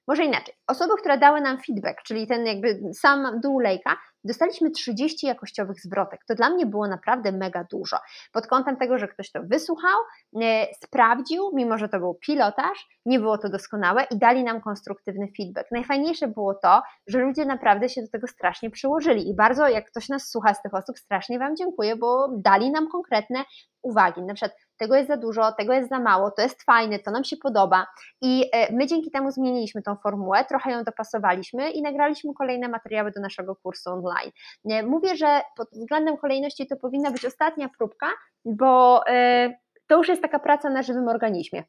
może 0.08 0.24
inaczej, 0.24 0.54
osoby, 0.66 0.92
które 1.00 1.18
dały 1.18 1.40
nam 1.40 1.58
feedback, 1.66 2.02
czyli 2.02 2.26
ten 2.26 2.46
jakby 2.46 2.80
sam 2.94 3.40
dół 3.40 3.60
lejka, 3.60 3.96
dostaliśmy 4.24 4.70
30 4.70 5.26
jakościowych 5.26 5.80
zwrotek. 5.80 6.24
To 6.28 6.34
dla 6.34 6.50
mnie 6.50 6.66
było 6.66 6.88
naprawdę 6.88 7.32
mega 7.32 7.64
dużo. 7.70 7.96
Pod 8.32 8.46
kątem 8.46 8.76
tego, 8.76 8.98
że 8.98 9.08
ktoś 9.08 9.32
to 9.32 9.40
wysłuchał, 9.42 9.98
e, 10.42 10.66
sprawdził, 10.74 11.50
mimo 11.54 11.78
że 11.78 11.88
to 11.88 11.98
był 11.98 12.14
pilotaż, 12.14 12.88
nie 13.06 13.20
było 13.20 13.38
to 13.38 13.48
doskonałe 13.48 14.06
i 14.10 14.18
dali 14.18 14.44
nam 14.44 14.60
konstruktywny 14.60 15.28
feedback. 15.36 15.70
Najfajniejsze 15.70 16.28
było 16.28 16.54
to, 16.54 16.82
że 17.06 17.18
ludzie 17.18 17.44
naprawdę 17.44 17.88
się 17.88 18.02
do 18.02 18.08
tego 18.08 18.26
strasznie 18.26 18.70
przyłożyli 18.70 19.28
i 19.30 19.34
bardzo, 19.34 19.68
jak 19.68 19.90
ktoś 19.90 20.08
nas 20.08 20.30
słucha 20.30 20.54
z 20.54 20.62
tych 20.62 20.74
osób, 20.74 20.98
strasznie 20.98 21.38
Wam 21.38 21.56
dziękuję, 21.56 21.96
bo 21.96 22.28
dali 22.36 22.70
nam 22.70 22.88
konkretne 22.88 23.44
uwagi. 23.82 24.22
Na 24.22 24.34
przykład 24.34 24.58
tego 24.76 24.96
jest 24.96 25.08
za 25.08 25.16
dużo, 25.16 25.52
tego 25.52 25.72
jest 25.72 25.88
za 25.88 25.98
mało, 26.00 26.30
to 26.30 26.42
jest 26.42 26.62
fajne, 26.62 26.98
to 26.98 27.10
nam 27.10 27.24
się 27.24 27.36
podoba. 27.36 27.86
I 28.20 28.50
e, 28.52 28.72
my 28.72 28.86
dzięki 28.86 29.10
temu 29.10 29.30
zmieniliśmy 29.30 29.82
tą 29.82 29.96
formułę, 29.96 30.44
trochę 30.44 30.70
ją 30.70 30.84
dopasowaliśmy 30.84 31.70
i 31.70 31.82
nagraliśmy 31.82 32.34
kolejne 32.34 32.68
materiały 32.68 33.10
do 33.10 33.20
naszego 33.20 33.56
kursu 33.56 33.90
online. 33.90 34.32
E, 34.70 34.82
mówię, 34.82 35.16
że 35.16 35.40
pod 35.56 35.68
względem 35.70 36.16
kolejności 36.16 36.66
to 36.66 36.76
powinna 36.76 37.10
być 37.10 37.24
ostatnia 37.24 37.68
próbka, 37.78 38.06
bo 38.44 39.02
e, 39.06 39.54
to 39.86 39.96
już 39.96 40.08
jest 40.08 40.22
taka 40.22 40.38
praca 40.38 40.70
na 40.70 40.82
żywym 40.82 41.08
organizmie. 41.08 41.64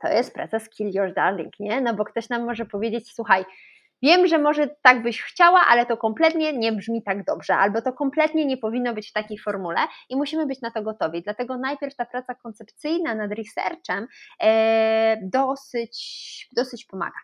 To 0.00 0.08
jest 0.08 0.34
praca 0.34 0.58
skill 0.58 0.90
your 0.94 1.14
darling, 1.14 1.60
nie? 1.60 1.80
No 1.80 1.94
bo 1.94 2.04
ktoś 2.04 2.28
nam 2.28 2.44
może 2.44 2.66
powiedzieć, 2.66 3.12
słuchaj, 3.14 3.44
Wiem, 4.04 4.26
że 4.26 4.38
może 4.38 4.68
tak 4.82 5.02
byś 5.02 5.22
chciała, 5.22 5.60
ale 5.68 5.86
to 5.86 5.96
kompletnie 5.96 6.52
nie 6.52 6.72
brzmi 6.72 7.02
tak 7.02 7.24
dobrze, 7.24 7.56
albo 7.56 7.82
to 7.82 7.92
kompletnie 7.92 8.46
nie 8.46 8.56
powinno 8.56 8.94
być 8.94 9.10
w 9.10 9.12
takiej 9.12 9.38
formule 9.38 9.80
i 10.08 10.16
musimy 10.16 10.46
być 10.46 10.60
na 10.60 10.70
to 10.70 10.82
gotowi. 10.82 11.22
Dlatego 11.22 11.58
najpierw 11.58 11.96
ta 11.96 12.06
praca 12.06 12.34
koncepcyjna 12.34 13.14
nad 13.14 13.30
researchem 13.32 14.06
e, 14.42 15.16
dosyć, 15.22 16.48
dosyć 16.56 16.84
pomaga. 16.84 17.18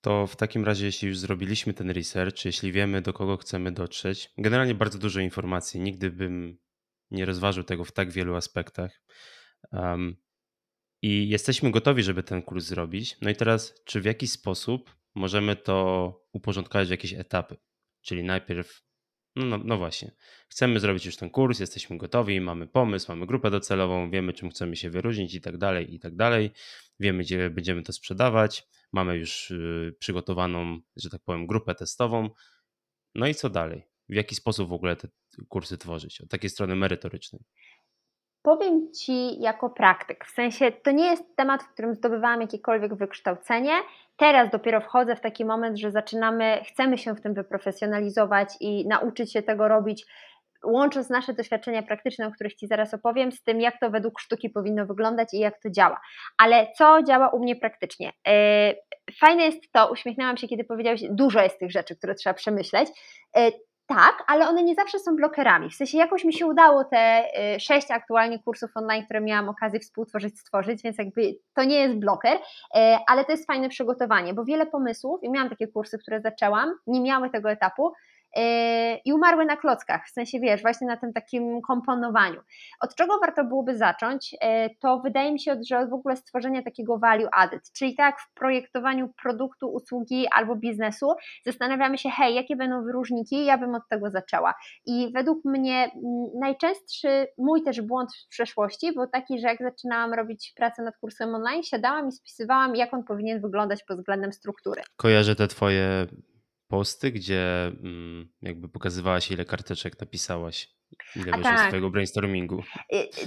To 0.00 0.26
w 0.26 0.36
takim 0.36 0.64
razie, 0.64 0.86
jeśli 0.86 1.08
już 1.08 1.18
zrobiliśmy 1.18 1.74
ten 1.74 1.90
research, 1.90 2.44
jeśli 2.44 2.72
wiemy, 2.72 3.02
do 3.02 3.12
kogo 3.12 3.36
chcemy 3.36 3.72
dotrzeć, 3.72 4.30
generalnie 4.38 4.74
bardzo 4.74 4.98
dużo 4.98 5.20
informacji, 5.20 5.80
nigdy 5.80 6.10
bym 6.10 6.58
nie 7.10 7.24
rozważył 7.24 7.64
tego 7.64 7.84
w 7.84 7.92
tak 7.92 8.10
wielu 8.10 8.34
aspektach. 8.34 9.00
Um, 9.72 10.16
i 11.06 11.28
jesteśmy 11.28 11.70
gotowi, 11.70 12.02
żeby 12.02 12.22
ten 12.22 12.42
kurs 12.42 12.64
zrobić. 12.64 13.16
No 13.22 13.30
i 13.30 13.36
teraz, 13.36 13.74
czy 13.84 14.00
w 14.00 14.04
jaki 14.04 14.26
sposób 14.26 14.96
możemy 15.14 15.56
to 15.56 16.26
uporządkować 16.32 16.88
w 16.88 16.90
jakieś 16.90 17.12
etapy? 17.12 17.56
Czyli 18.02 18.22
najpierw, 18.22 18.82
no, 19.36 19.44
no, 19.44 19.58
no, 19.64 19.76
właśnie, 19.78 20.12
chcemy 20.48 20.80
zrobić 20.80 21.06
już 21.06 21.16
ten 21.16 21.30
kurs, 21.30 21.60
jesteśmy 21.60 21.98
gotowi, 21.98 22.40
mamy 22.40 22.66
pomysł, 22.66 23.12
mamy 23.12 23.26
grupę 23.26 23.50
docelową, 23.50 24.10
wiemy, 24.10 24.32
czym 24.32 24.50
chcemy 24.50 24.76
się 24.76 24.90
wyróżnić 24.90 25.34
i 25.34 25.40
tak 25.40 25.58
dalej, 25.58 25.94
i 25.94 25.98
tak 25.98 26.16
dalej. 26.16 26.50
Wiemy, 27.00 27.22
gdzie 27.22 27.50
będziemy 27.50 27.82
to 27.82 27.92
sprzedawać, 27.92 28.66
mamy 28.92 29.18
już 29.18 29.50
y, 29.50 29.94
przygotowaną, 29.98 30.80
że 30.96 31.10
tak 31.10 31.20
powiem, 31.24 31.46
grupę 31.46 31.74
testową. 31.74 32.30
No 33.14 33.26
i 33.26 33.34
co 33.34 33.50
dalej? 33.50 33.82
W 34.08 34.14
jaki 34.14 34.34
sposób 34.34 34.68
w 34.68 34.72
ogóle 34.72 34.96
te 34.96 35.08
kursy 35.48 35.78
tworzyć? 35.78 36.20
Od 36.20 36.30
takiej 36.30 36.50
strony 36.50 36.76
merytorycznej. 36.76 37.42
Powiem 38.46 38.92
Ci 38.92 39.40
jako 39.40 39.70
praktyk, 39.70 40.24
w 40.24 40.30
sensie 40.30 40.72
to 40.72 40.90
nie 40.90 41.06
jest 41.06 41.36
temat, 41.36 41.62
w 41.62 41.72
którym 41.72 41.94
zdobywałam 41.94 42.40
jakiekolwiek 42.40 42.94
wykształcenie. 42.94 43.72
Teraz 44.16 44.50
dopiero 44.50 44.80
wchodzę 44.80 45.16
w 45.16 45.20
taki 45.20 45.44
moment, 45.44 45.78
że 45.78 45.90
zaczynamy, 45.90 46.60
chcemy 46.64 46.98
się 46.98 47.14
w 47.14 47.20
tym 47.20 47.34
wyprofesjonalizować 47.34 48.48
i 48.60 48.88
nauczyć 48.88 49.32
się 49.32 49.42
tego 49.42 49.68
robić, 49.68 50.06
łącząc 50.64 51.10
nasze 51.10 51.34
doświadczenia 51.34 51.82
praktyczne, 51.82 52.26
o 52.26 52.30
których 52.30 52.54
Ci 52.54 52.66
zaraz 52.66 52.94
opowiem, 52.94 53.32
z 53.32 53.42
tym, 53.42 53.60
jak 53.60 53.80
to 53.80 53.90
według 53.90 54.20
sztuki 54.20 54.50
powinno 54.50 54.86
wyglądać 54.86 55.34
i 55.34 55.38
jak 55.38 55.62
to 55.62 55.70
działa. 55.70 56.00
Ale 56.38 56.66
co 56.78 57.02
działa 57.02 57.28
u 57.28 57.38
mnie 57.38 57.56
praktycznie? 57.56 58.12
E, 58.28 58.74
fajne 59.20 59.44
jest 59.44 59.72
to, 59.72 59.90
uśmiechnęłam 59.92 60.36
się, 60.36 60.48
kiedy 60.48 60.64
powiedziałeś, 60.64 61.02
dużo 61.10 61.42
jest 61.42 61.58
tych 61.58 61.70
rzeczy, 61.70 61.96
które 61.96 62.14
trzeba 62.14 62.34
przemyśleć. 62.34 62.88
Tak, 63.86 64.24
ale 64.26 64.48
one 64.48 64.62
nie 64.62 64.74
zawsze 64.74 64.98
są 64.98 65.16
blokerami. 65.16 65.70
W 65.70 65.74
sensie 65.74 65.98
jakoś 65.98 66.24
mi 66.24 66.32
się 66.32 66.46
udało 66.46 66.84
te 66.84 67.24
y, 67.54 67.60
sześć 67.60 67.90
aktualnie 67.90 68.38
kursów 68.38 68.70
online, 68.74 69.04
które 69.04 69.20
miałam 69.20 69.48
okazję 69.48 69.80
współtworzyć, 69.80 70.38
stworzyć, 70.38 70.82
więc 70.82 70.98
jakby 70.98 71.38
to 71.54 71.64
nie 71.64 71.76
jest 71.76 71.94
bloker, 71.94 72.36
y, 72.36 72.40
ale 73.08 73.24
to 73.24 73.32
jest 73.32 73.46
fajne 73.46 73.68
przygotowanie, 73.68 74.34
bo 74.34 74.44
wiele 74.44 74.66
pomysłów, 74.66 75.22
i 75.22 75.30
miałam 75.30 75.50
takie 75.50 75.68
kursy, 75.68 75.98
które 75.98 76.20
zaczęłam, 76.20 76.74
nie 76.86 77.00
miały 77.00 77.30
tego 77.30 77.50
etapu, 77.50 77.92
i 79.04 79.12
umarły 79.12 79.44
na 79.44 79.56
klockach, 79.56 80.06
w 80.06 80.10
sensie 80.10 80.40
wiesz, 80.40 80.62
właśnie 80.62 80.86
na 80.86 80.96
tym 80.96 81.12
takim 81.12 81.62
komponowaniu. 81.62 82.40
Od 82.80 82.94
czego 82.94 83.18
warto 83.18 83.44
byłoby 83.44 83.76
zacząć? 83.76 84.32
Yy, 84.32 84.38
to 84.80 85.00
wydaje 85.00 85.32
mi 85.32 85.40
się, 85.40 85.56
że 85.68 85.78
od 85.78 85.90
w 85.90 85.92
ogóle 85.92 86.16
stworzenia 86.16 86.62
takiego 86.62 86.98
value 86.98 87.28
added, 87.32 87.72
czyli 87.72 87.94
tak 87.94 88.20
w 88.20 88.34
projektowaniu 88.34 89.08
produktu, 89.22 89.68
usługi 89.68 90.26
albo 90.34 90.56
biznesu 90.56 91.14
zastanawiamy 91.44 91.98
się, 91.98 92.10
hej, 92.10 92.34
jakie 92.34 92.56
będą 92.56 92.84
wyróżniki, 92.84 93.44
ja 93.44 93.58
bym 93.58 93.74
od 93.74 93.82
tego 93.90 94.10
zaczęła. 94.10 94.54
I 94.86 95.12
według 95.14 95.44
mnie 95.44 95.84
mm, 95.84 96.26
najczęstszy 96.40 97.26
mój 97.38 97.62
też 97.62 97.80
błąd 97.80 98.10
w 98.26 98.28
przeszłości 98.28 98.92
był 98.92 99.06
taki, 99.06 99.40
że 99.40 99.48
jak 99.48 99.58
zaczynałam 99.58 100.14
robić 100.14 100.52
pracę 100.56 100.82
nad 100.82 100.96
kursem 100.96 101.34
online, 101.34 101.62
siadałam 101.62 102.08
i 102.08 102.12
spisywałam, 102.12 102.76
jak 102.76 102.94
on 102.94 103.04
powinien 103.04 103.40
wyglądać 103.40 103.84
pod 103.84 103.98
względem 103.98 104.32
struktury. 104.32 104.82
Kojarzę 104.96 105.36
te 105.36 105.48
twoje 105.48 106.06
posty, 106.68 107.10
gdzie 107.10 107.66
mm, 107.66 108.28
jakby 108.42 108.68
pokazywałaś, 108.68 109.30
ile 109.30 109.44
karteczek 109.44 110.00
napisałaś, 110.00 110.68
ile 111.16 111.24
wyszło 111.24 111.42
tak. 111.42 111.60
z 111.60 111.66
twojego 111.66 111.90
brainstormingu. 111.90 112.62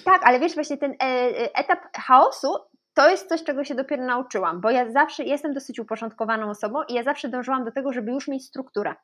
Tak, 0.05 0.21
ale 0.23 0.39
wiesz, 0.39 0.53
właśnie 0.53 0.77
ten 0.77 0.91
e, 0.91 0.95
e, 1.03 1.55
etap 1.55 1.79
chaosu 1.97 2.55
to 2.93 3.09
jest 3.09 3.29
coś, 3.29 3.43
czego 3.43 3.63
się 3.63 3.75
dopiero 3.75 4.05
nauczyłam, 4.05 4.61
bo 4.61 4.69
ja 4.69 4.91
zawsze 4.91 5.23
jestem 5.23 5.53
dosyć 5.53 5.79
uporządkowaną 5.79 6.49
osobą 6.49 6.83
i 6.89 6.93
ja 6.93 7.03
zawsze 7.03 7.29
dążyłam 7.29 7.65
do 7.65 7.71
tego, 7.71 7.93
żeby 7.93 8.11
już 8.11 8.27
mieć 8.27 8.45
strukturę. 8.45 8.95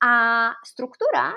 A 0.00 0.54
struktura 0.64 1.34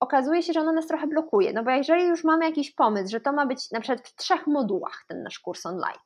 okazuje 0.00 0.42
się, 0.42 0.52
że 0.52 0.60
ona 0.60 0.72
nas 0.72 0.86
trochę 0.86 1.06
blokuje, 1.06 1.52
no 1.52 1.64
bo 1.64 1.70
jeżeli 1.70 2.04
już 2.04 2.24
mamy 2.24 2.44
jakiś 2.44 2.74
pomysł, 2.74 3.10
że 3.10 3.20
to 3.20 3.32
ma 3.32 3.46
być 3.46 3.70
na 3.70 3.80
przykład 3.80 4.08
w 4.08 4.16
trzech 4.16 4.46
modułach 4.46 5.04
ten 5.08 5.22
nasz 5.22 5.38
kurs 5.38 5.66
online, 5.66 5.98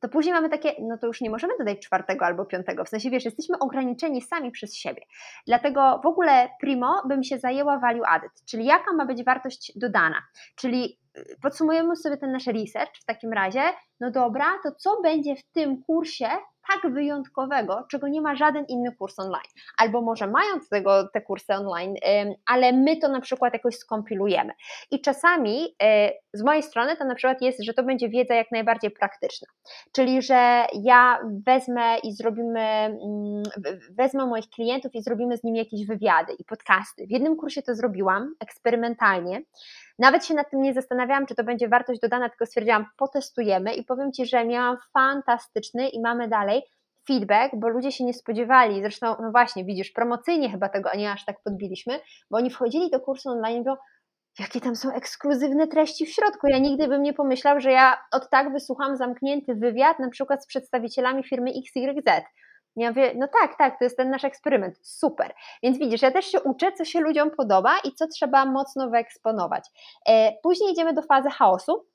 to 0.00 0.08
później 0.08 0.34
mamy 0.34 0.48
takie, 0.48 0.74
no 0.80 0.98
to 0.98 1.06
już 1.06 1.20
nie 1.20 1.30
możemy 1.30 1.58
dodać 1.58 1.78
czwartego 1.78 2.26
albo 2.26 2.44
piątego. 2.44 2.84
W 2.84 2.88
sensie, 2.88 3.10
wiesz, 3.10 3.24
jesteśmy 3.24 3.58
ograniczeni 3.58 4.22
sami 4.22 4.50
przez 4.50 4.74
siebie. 4.74 5.02
Dlatego 5.46 6.00
w 6.04 6.06
ogóle 6.06 6.48
primo 6.60 7.02
bym 7.08 7.24
się 7.24 7.38
zajęła 7.38 7.78
value 7.78 8.04
added, 8.06 8.30
czyli 8.50 8.64
jaka 8.64 8.92
ma 8.92 9.06
być 9.06 9.24
wartość 9.24 9.72
dodana. 9.76 10.22
Czyli 10.56 10.98
y, 11.18 11.36
podsumujemy 11.42 11.96
sobie 11.96 12.16
ten 12.16 12.32
nasz 12.32 12.46
research 12.46 12.96
w 13.02 13.04
takim 13.04 13.32
razie, 13.32 13.62
no 14.00 14.10
dobra, 14.10 14.46
to 14.62 14.72
co 14.72 15.00
będzie 15.02 15.36
w 15.36 15.52
tym 15.52 15.82
kursie 15.82 16.28
tak 16.68 16.92
wyjątkowego, 16.92 17.84
czego 17.90 18.08
nie 18.08 18.20
ma 18.20 18.36
żaden 18.36 18.64
inny 18.68 18.96
kurs 18.98 19.18
online. 19.18 19.50
Albo 19.78 20.02
może 20.02 20.26
mają 20.26 20.60
tego, 20.70 21.08
te 21.08 21.20
kursy 21.20 21.54
online, 21.54 21.94
ale 22.46 22.72
my 22.72 22.96
to 22.96 23.08
na 23.08 23.20
przykład 23.20 23.52
jakoś 23.52 23.74
skompilujemy. 23.74 24.52
I 24.90 25.00
czasami 25.00 25.74
e, 25.82 26.12
z 26.32 26.42
mojej 26.42 26.62
strony 26.62 26.96
to 26.96 27.04
na 27.04 27.14
przykład 27.14 27.42
jest, 27.42 27.64
że 27.64 27.74
to 27.74 27.82
będzie 27.82 28.08
wiedza 28.08 28.34
jak 28.34 28.50
najbardziej 28.52 28.90
praktyczna. 28.90 29.48
Czyli, 29.92 30.22
że 30.22 30.66
ja 30.82 31.20
wezmę 31.46 31.98
i 31.98 32.12
zrobimy, 32.12 32.60
mm, 32.60 33.42
wezmę 33.90 34.26
moich 34.26 34.48
klientów 34.48 34.94
i 34.94 35.02
zrobimy 35.02 35.36
z 35.36 35.44
nimi 35.44 35.58
jakieś 35.58 35.86
wywiady 35.86 36.32
i 36.38 36.44
podcasty. 36.44 37.06
W 37.06 37.10
jednym 37.10 37.36
kursie 37.36 37.62
to 37.62 37.74
zrobiłam 37.74 38.34
eksperymentalnie. 38.40 39.42
Nawet 39.98 40.26
się 40.26 40.34
nad 40.34 40.50
tym 40.50 40.62
nie 40.62 40.74
zastanawiałam, 40.74 41.26
czy 41.26 41.34
to 41.34 41.44
będzie 41.44 41.68
wartość 41.68 42.00
dodana, 42.00 42.28
tylko 42.28 42.46
stwierdziłam, 42.46 42.86
potestujemy 42.96 43.74
i 43.74 43.84
powiem 43.88 44.12
Ci, 44.12 44.26
że 44.26 44.44
miałam 44.44 44.76
fantastyczny 44.92 45.88
i 45.88 46.00
mamy 46.00 46.28
dalej 46.28 46.62
feedback, 47.06 47.54
bo 47.56 47.68
ludzie 47.68 47.92
się 47.92 48.04
nie 48.04 48.14
spodziewali. 48.14 48.80
Zresztą, 48.80 49.16
no 49.20 49.30
właśnie, 49.30 49.64
widzisz, 49.64 49.90
promocyjnie 49.90 50.50
chyba 50.50 50.68
tego 50.68 50.90
nie 50.96 51.12
aż 51.12 51.24
tak 51.24 51.36
podbiliśmy, 51.44 52.00
bo 52.30 52.36
oni 52.36 52.50
wchodzili 52.50 52.90
do 52.90 53.00
kursu 53.00 53.28
online 53.28 53.56
i 53.56 53.58
mówią, 53.58 53.76
jakie 54.38 54.60
tam 54.60 54.76
są 54.76 54.92
ekskluzywne 54.92 55.66
treści 55.66 56.06
w 56.06 56.12
środku. 56.12 56.46
Ja 56.46 56.58
nigdy 56.58 56.88
bym 56.88 57.02
nie 57.02 57.12
pomyślał, 57.12 57.60
że 57.60 57.72
ja 57.72 57.98
od 58.12 58.30
tak 58.30 58.52
wysłucham 58.52 58.96
zamknięty 58.96 59.54
wywiad, 59.54 59.98
na 59.98 60.10
przykład 60.10 60.44
z 60.44 60.46
przedstawicielami 60.46 61.24
firmy 61.24 61.50
XYZ. 61.50 62.24
Ja 62.76 62.88
mówię, 62.88 63.12
no 63.16 63.28
tak, 63.40 63.58
tak, 63.58 63.78
to 63.78 63.84
jest 63.84 63.96
ten 63.96 64.10
nasz 64.10 64.24
eksperyment, 64.24 64.78
super. 64.82 65.34
Więc 65.62 65.78
widzisz, 65.78 66.02
ja 66.02 66.10
też 66.10 66.26
się 66.26 66.40
uczę, 66.40 66.72
co 66.72 66.84
się 66.84 67.00
ludziom 67.00 67.30
podoba 67.30 67.78
i 67.84 67.92
co 67.92 68.06
trzeba 68.08 68.44
mocno 68.44 68.90
wyeksponować. 68.90 69.64
E, 70.08 70.32
później 70.42 70.72
idziemy 70.72 70.92
do 70.92 71.02
fazy 71.02 71.30
chaosu, 71.30 71.86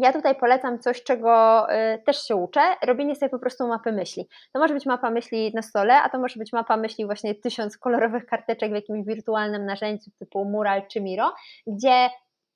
ja 0.00 0.12
tutaj 0.12 0.34
polecam 0.34 0.78
coś, 0.78 1.02
czego 1.02 1.66
y, 1.72 2.02
też 2.06 2.26
się 2.26 2.36
uczę, 2.36 2.60
robienie 2.86 3.16
sobie 3.16 3.30
po 3.30 3.38
prostu 3.38 3.68
mapy 3.68 3.92
myśli. 3.92 4.28
To 4.52 4.60
może 4.60 4.74
być 4.74 4.86
mapa 4.86 5.10
myśli 5.10 5.52
na 5.54 5.62
stole, 5.62 6.02
a 6.02 6.08
to 6.08 6.18
może 6.18 6.38
być 6.38 6.52
mapa 6.52 6.76
myśli 6.76 7.06
właśnie 7.06 7.34
tysiąc 7.34 7.78
kolorowych 7.78 8.26
karteczek 8.26 8.70
w 8.70 8.74
jakimś 8.74 9.06
wirtualnym 9.06 9.66
narzędziu 9.66 10.10
typu 10.18 10.44
Mural 10.44 10.86
czy 10.86 11.00
Miro, 11.00 11.34
gdzie 11.66 12.08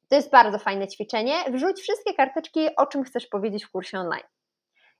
to 0.08 0.16
jest 0.16 0.30
bardzo 0.30 0.58
fajne 0.58 0.88
ćwiczenie. 0.88 1.34
Wrzuć 1.52 1.80
wszystkie 1.80 2.14
karteczki, 2.14 2.68
o 2.76 2.86
czym 2.86 3.04
chcesz 3.04 3.26
powiedzieć 3.26 3.64
w 3.64 3.70
kursie 3.70 3.98
online. 3.98 4.26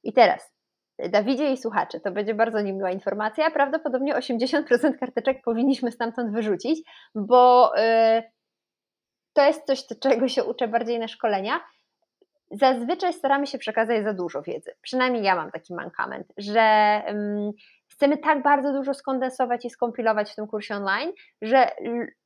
I 0.03 0.13
teraz, 0.13 0.55
Dawidzie 0.99 1.53
i 1.53 1.57
słuchacze, 1.57 2.01
to 2.01 2.13
będzie 2.13 2.35
bardzo 2.35 2.61
niemiła 2.61 2.91
informacja. 2.91 3.51
Prawdopodobnie 3.51 4.15
80% 4.15 4.99
karteczek 5.01 5.43
powinniśmy 5.45 5.93
stamtąd 5.93 6.33
wyrzucić, 6.33 6.91
bo 7.15 7.73
yy, 7.77 8.23
to 9.33 9.47
jest 9.47 9.67
coś, 9.67 9.87
czego 10.01 10.29
się 10.29 10.45
uczę 10.45 10.69
bardziej 10.69 10.99
na 10.99 11.09
szkoleniach 11.09 11.63
zazwyczaj 12.51 13.13
staramy 13.13 13.47
się 13.47 13.59
przekazać 13.59 14.05
za 14.05 14.15
dużo 14.15 14.43
wiedzy. 14.43 14.71
Przynajmniej 14.83 15.25
ja 15.25 15.35
mam 15.35 15.51
taki 15.51 15.75
mankament, 15.75 16.27
że 16.37 17.03
um, 17.07 17.51
chcemy 17.89 18.19
tak 18.19 18.43
bardzo 18.43 18.73
dużo 18.73 18.95
skondensować 18.95 19.65
i 19.65 19.71
skompilować 19.71 20.33
w 20.33 20.35
tym 20.35 20.47
kursie 20.47 20.75
online, 20.75 21.13
że 21.43 21.71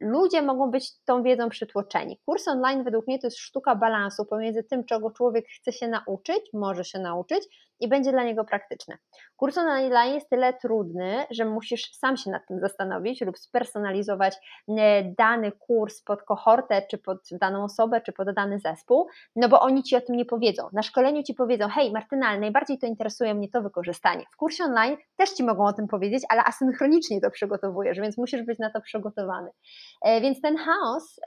ludzie 0.00 0.42
mogą 0.42 0.70
być 0.70 1.04
tą 1.04 1.22
wiedzą 1.22 1.48
przytłoczeni. 1.48 2.20
Kurs 2.26 2.48
online 2.48 2.84
według 2.84 3.06
mnie 3.06 3.18
to 3.18 3.26
jest 3.26 3.38
sztuka 3.38 3.74
balansu 3.74 4.24
pomiędzy 4.24 4.64
tym, 4.64 4.84
czego 4.84 5.10
człowiek 5.10 5.46
chce 5.48 5.72
się 5.72 5.88
nauczyć, 5.88 6.40
może 6.52 6.84
się 6.84 6.98
nauczyć 6.98 7.48
i 7.80 7.88
będzie 7.88 8.12
dla 8.12 8.24
niego 8.24 8.44
praktyczne. 8.44 8.98
Kurs 9.36 9.58
online 9.58 10.14
jest 10.14 10.30
tyle 10.30 10.52
trudny, 10.54 11.24
że 11.30 11.44
musisz 11.44 11.92
sam 11.92 12.16
się 12.16 12.30
nad 12.30 12.46
tym 12.46 12.60
zastanowić 12.60 13.20
lub 13.20 13.38
spersonalizować 13.38 14.34
e, 14.68 15.04
dany 15.18 15.52
kurs 15.52 16.02
pod 16.02 16.22
kohortę, 16.22 16.82
czy 16.90 16.98
pod 16.98 17.18
daną 17.32 17.64
osobę, 17.64 18.00
czy 18.00 18.12
pod 18.12 18.30
dany 18.30 18.58
zespół, 18.58 19.08
no 19.36 19.48
bo 19.48 19.60
oni 19.60 19.82
ci 19.82 19.96
o 19.96 20.00
tym 20.00 20.16
nie 20.16 20.24
powiedzą. 20.24 20.68
Na 20.72 20.82
szkoleniu 20.82 21.22
ci 21.22 21.34
powiedzą, 21.34 21.68
hej 21.68 21.92
Martyna, 21.92 22.38
najbardziej 22.38 22.78
to 22.78 22.86
interesuje 22.86 23.34
mnie 23.34 23.48
to 23.48 23.62
wykorzystanie. 23.62 24.24
W 24.32 24.36
kursie 24.36 24.64
online 24.64 24.96
też 25.16 25.30
ci 25.30 25.44
mogą 25.44 25.57
o 25.64 25.72
tym 25.72 25.88
powiedzieć, 25.88 26.24
ale 26.28 26.44
asynchronicznie 26.44 27.20
to 27.20 27.30
przygotowujesz, 27.30 28.00
więc 28.00 28.18
musisz 28.18 28.42
być 28.42 28.58
na 28.58 28.70
to 28.70 28.80
przygotowany. 28.80 29.50
E, 30.04 30.20
więc 30.20 30.40
ten 30.40 30.56
chaos 30.56 31.20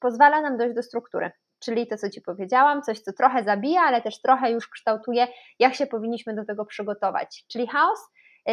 pozwala 0.00 0.40
nam 0.40 0.58
dojść 0.58 0.74
do 0.74 0.82
struktury 0.82 1.30
czyli 1.64 1.86
to, 1.86 1.96
co 1.96 2.10
Ci 2.10 2.20
powiedziałam, 2.20 2.82
coś, 2.82 3.00
co 3.00 3.12
trochę 3.12 3.44
zabija, 3.44 3.80
ale 3.82 4.02
też 4.02 4.20
trochę 4.20 4.50
już 4.50 4.68
kształtuje, 4.68 5.26
jak 5.58 5.74
się 5.74 5.86
powinniśmy 5.86 6.34
do 6.34 6.44
tego 6.44 6.64
przygotować. 6.64 7.44
Czyli 7.52 7.66
chaos. 7.66 7.98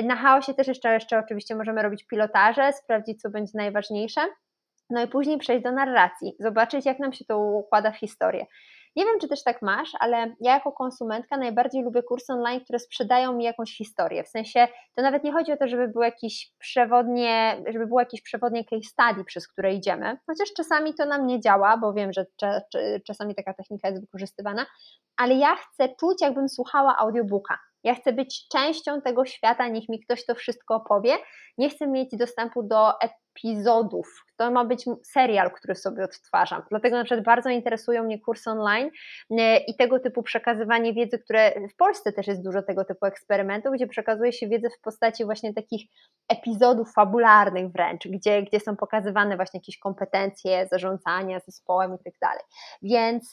Na 0.03 0.15
chaosie 0.15 0.53
też 0.53 0.67
jeszcze, 0.67 0.93
jeszcze 0.93 1.19
oczywiście 1.19 1.55
możemy 1.55 1.81
robić 1.81 2.07
pilotaże, 2.07 2.73
sprawdzić, 2.73 3.21
co 3.21 3.29
będzie 3.29 3.51
najważniejsze. 3.55 4.21
No 4.89 5.03
i 5.03 5.07
później 5.07 5.37
przejść 5.37 5.63
do 5.63 5.71
narracji, 5.71 6.35
zobaczyć, 6.39 6.85
jak 6.85 6.99
nam 6.99 7.13
się 7.13 7.25
to 7.25 7.39
układa 7.39 7.91
w 7.91 7.97
historię. 7.97 8.45
Nie 8.95 9.05
wiem, 9.05 9.19
czy 9.21 9.27
też 9.27 9.43
tak 9.43 9.61
masz, 9.61 9.91
ale 9.99 10.17
ja 10.17 10.53
jako 10.53 10.71
konsumentka 10.71 11.37
najbardziej 11.37 11.83
lubię 11.83 12.03
kursy 12.03 12.33
online, 12.33 12.61
które 12.61 12.79
sprzedają 12.79 13.33
mi 13.33 13.43
jakąś 13.43 13.77
historię. 13.77 14.23
W 14.23 14.27
sensie 14.27 14.67
to 14.95 15.01
nawet 15.01 15.23
nie 15.23 15.33
chodzi 15.33 15.51
o 15.51 15.57
to, 15.57 15.67
żeby 15.67 15.87
był 15.87 16.01
jakiś 16.01 16.51
przewodnie, 16.59 17.63
żeby 17.73 17.87
było 17.87 17.99
jakieś 17.99 18.21
przewodnie 18.21 18.65
case 18.65 18.83
study, 18.83 19.23
przez 19.23 19.47
które 19.47 19.73
idziemy, 19.73 20.17
chociaż 20.27 20.53
czasami 20.57 20.93
to 20.93 21.05
nam 21.05 21.27
nie 21.27 21.39
działa, 21.39 21.77
bo 21.77 21.93
wiem, 21.93 22.13
że 22.13 22.25
czasami 23.07 23.35
taka 23.35 23.53
technika 23.53 23.87
jest 23.89 24.01
wykorzystywana, 24.01 24.65
ale 25.17 25.35
ja 25.35 25.55
chcę 25.55 25.89
czuć, 25.99 26.21
jakbym 26.21 26.49
słuchała 26.49 26.97
audiobooka. 26.97 27.57
Ja 27.83 27.95
chcę 27.95 28.13
być 28.13 28.47
częścią 28.47 29.01
tego 29.01 29.25
świata, 29.25 29.67
niech 29.67 29.89
mi 29.89 29.99
ktoś 29.99 30.25
to 30.25 30.35
wszystko 30.35 30.75
opowie. 30.75 31.13
Nie 31.57 31.69
chcę 31.69 31.87
mieć 31.87 32.09
dostępu 32.17 32.63
do 32.63 32.93
epizodów. 33.01 34.25
To 34.37 34.51
ma 34.51 34.65
być 34.65 34.85
serial, 35.03 35.51
który 35.51 35.75
sobie 35.75 36.03
odtwarzam. 36.03 36.61
Dlatego 36.69 36.97
na 36.97 37.03
przykład 37.03 37.25
bardzo 37.25 37.49
interesują 37.49 38.03
mnie 38.03 38.19
kursy 38.19 38.49
online 38.49 38.89
e, 39.31 39.57
i 39.57 39.75
tego 39.75 39.99
typu 39.99 40.23
przekazywanie 40.23 40.93
wiedzy, 40.93 41.19
które 41.19 41.67
w 41.69 41.75
Polsce 41.75 42.13
też 42.13 42.27
jest 42.27 42.43
dużo 42.43 42.61
tego 42.61 42.85
typu 42.85 43.05
eksperymentów, 43.05 43.73
gdzie 43.73 43.87
przekazuje 43.87 44.33
się 44.33 44.47
wiedzę 44.47 44.69
w 44.69 44.81
postaci 44.81 45.25
właśnie 45.25 45.53
takich 45.53 45.81
epizodów 46.29 46.93
fabularnych 46.93 47.71
wręcz, 47.71 48.07
gdzie, 48.07 48.43
gdzie 48.43 48.59
są 48.59 48.75
pokazywane 48.75 49.35
właśnie 49.35 49.57
jakieś 49.59 49.79
kompetencje 49.79 50.67
zarządzania 50.71 51.39
zespołem 51.39 51.95
i 51.95 52.03
tak 52.03 52.13
dalej. 52.21 52.43
Więc 52.81 53.31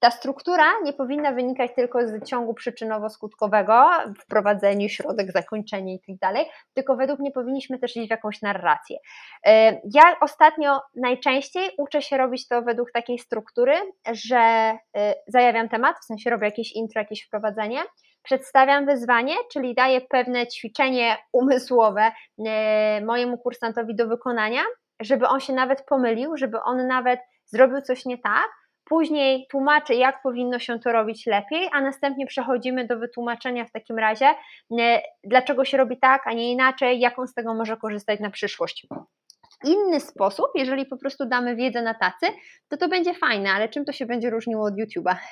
ta 0.00 0.10
struktura 0.10 0.64
nie 0.84 0.92
powinna 0.92 1.32
wynikać 1.32 1.70
tylko 1.74 2.06
z 2.06 2.24
ciągu 2.24 2.54
przyczynowo-skutkowego, 2.54 3.88
wprowadzenie, 4.20 4.88
środek, 4.88 5.32
zakończenie 5.32 5.94
i 5.94 6.00
tak 6.06 6.16
dalej, 6.16 6.46
tylko 6.74 6.96
według 6.96 7.20
mnie 7.20 7.30
powinniśmy 7.30 7.78
też 7.78 7.96
iść 7.96 8.08
w 8.08 8.10
jakąś 8.10 8.42
narrację. 8.42 8.98
E, 9.46 9.80
ja 9.94 10.16
ostatnio 10.20 10.80
najczęściej 10.96 11.70
uczę 11.78 12.02
się 12.02 12.16
robić 12.16 12.48
to 12.48 12.62
według 12.62 12.92
takiej 12.92 13.18
struktury, 13.18 13.74
że 14.12 14.38
e, 14.38 15.14
zajawiam 15.26 15.68
temat, 15.68 15.96
w 16.00 16.04
sensie 16.04 16.30
robię 16.30 16.46
jakieś 16.46 16.72
intro, 16.72 17.00
jakieś 17.00 17.26
wprowadzenie, 17.26 17.78
przedstawiam 18.22 18.86
wyzwanie, 18.86 19.34
czyli 19.52 19.74
daję 19.74 20.00
pewne 20.00 20.46
ćwiczenie 20.46 21.16
umysłowe 21.32 22.12
e, 22.46 23.00
mojemu 23.04 23.38
kursantowi 23.38 23.96
do 23.96 24.08
wykonania, 24.08 24.62
żeby 25.00 25.28
on 25.28 25.40
się 25.40 25.52
nawet 25.52 25.84
pomylił, 25.86 26.36
żeby 26.36 26.60
on 26.62 26.86
nawet 26.86 27.20
zrobił 27.46 27.80
coś 27.80 28.04
nie 28.04 28.18
tak, 28.18 28.48
Później 28.88 29.46
tłumaczę, 29.50 29.94
jak 29.94 30.22
powinno 30.22 30.58
się 30.58 30.78
to 30.78 30.92
robić 30.92 31.26
lepiej, 31.26 31.68
a 31.72 31.80
następnie 31.80 32.26
przechodzimy 32.26 32.86
do 32.86 32.98
wytłumaczenia 32.98 33.64
w 33.64 33.72
takim 33.72 33.98
razie, 33.98 34.26
e, 34.80 35.02
dlaczego 35.24 35.64
się 35.64 35.76
robi 35.76 35.98
tak, 35.98 36.26
a 36.26 36.32
nie 36.32 36.52
inaczej, 36.52 37.00
jaką 37.00 37.26
z 37.26 37.34
tego 37.34 37.54
może 37.54 37.76
korzystać 37.76 38.20
na 38.20 38.30
przyszłość. 38.30 38.86
Inny 39.64 40.00
sposób, 40.00 40.46
jeżeli 40.54 40.86
po 40.86 40.96
prostu 40.96 41.26
damy 41.26 41.56
wiedzę 41.56 41.82
na 41.82 41.94
tacy, 41.94 42.26
to 42.68 42.76
to 42.76 42.88
będzie 42.88 43.14
fajne, 43.14 43.50
ale 43.50 43.68
czym 43.68 43.84
to 43.84 43.92
się 43.92 44.06
będzie 44.06 44.30
różniło 44.30 44.66
od 44.66 44.74
YouTube'a? 44.74 45.16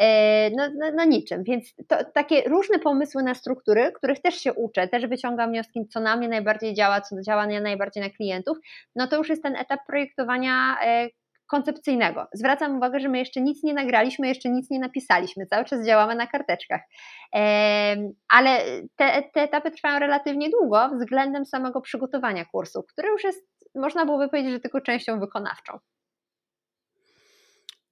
E, 0.00 0.50
no, 0.50 0.68
no, 0.78 0.86
no, 0.96 1.04
niczym, 1.04 1.44
więc 1.44 1.74
to, 1.88 1.96
takie 2.14 2.42
różne 2.48 2.78
pomysły 2.78 3.22
na 3.22 3.34
struktury, 3.34 3.92
których 3.94 4.20
też 4.20 4.34
się 4.34 4.52
uczę, 4.52 4.88
też 4.88 5.06
wyciągam 5.06 5.50
wnioski, 5.50 5.88
co 5.88 6.00
na 6.00 6.16
mnie 6.16 6.28
najbardziej 6.28 6.74
działa, 6.74 7.00
co 7.00 7.22
działa 7.22 7.46
najbardziej 7.46 8.02
na 8.02 8.10
klientów, 8.10 8.58
no 8.96 9.08
to 9.08 9.16
już 9.16 9.28
jest 9.28 9.42
ten 9.42 9.56
etap 9.56 9.80
projektowania 9.86 10.76
e, 10.84 11.08
koncepcyjnego. 11.48 12.26
Zwracam 12.32 12.76
uwagę, 12.76 13.00
że 13.00 13.08
my 13.08 13.18
jeszcze 13.18 13.40
nic 13.40 13.62
nie 13.62 13.74
nagraliśmy, 13.74 14.28
jeszcze 14.28 14.48
nic 14.48 14.70
nie 14.70 14.78
napisaliśmy, 14.78 15.46
cały 15.46 15.64
czas 15.64 15.86
działamy 15.86 16.14
na 16.14 16.26
karteczkach. 16.26 16.80
Ale 18.28 18.60
te, 18.96 19.22
te 19.34 19.42
etapy 19.42 19.70
trwają 19.70 19.98
relatywnie 19.98 20.50
długo 20.50 20.90
względem 20.98 21.46
samego 21.46 21.80
przygotowania 21.80 22.44
kursu, 22.44 22.82
który 22.82 23.08
już 23.08 23.24
jest, 23.24 23.46
można 23.74 24.04
byłoby 24.04 24.28
powiedzieć, 24.28 24.52
że 24.52 24.60
tylko 24.60 24.80
częścią 24.80 25.20
wykonawczą. 25.20 25.78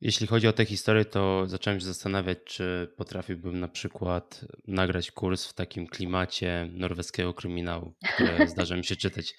Jeśli 0.00 0.26
chodzi 0.26 0.48
o 0.48 0.52
tę 0.52 0.64
historię, 0.64 1.04
to 1.04 1.46
zacząłem 1.46 1.80
się 1.80 1.86
zastanawiać, 1.86 2.38
czy 2.44 2.94
potrafiłbym 2.96 3.60
na 3.60 3.68
przykład 3.68 4.44
nagrać 4.66 5.10
kurs 5.10 5.46
w 5.46 5.54
takim 5.54 5.86
klimacie 5.86 6.68
norweskiego 6.72 7.34
kryminału, 7.34 7.94
które 8.14 8.46
zdarza 8.48 8.76
mi 8.76 8.84
się 8.84 8.96
czytać. 8.96 9.34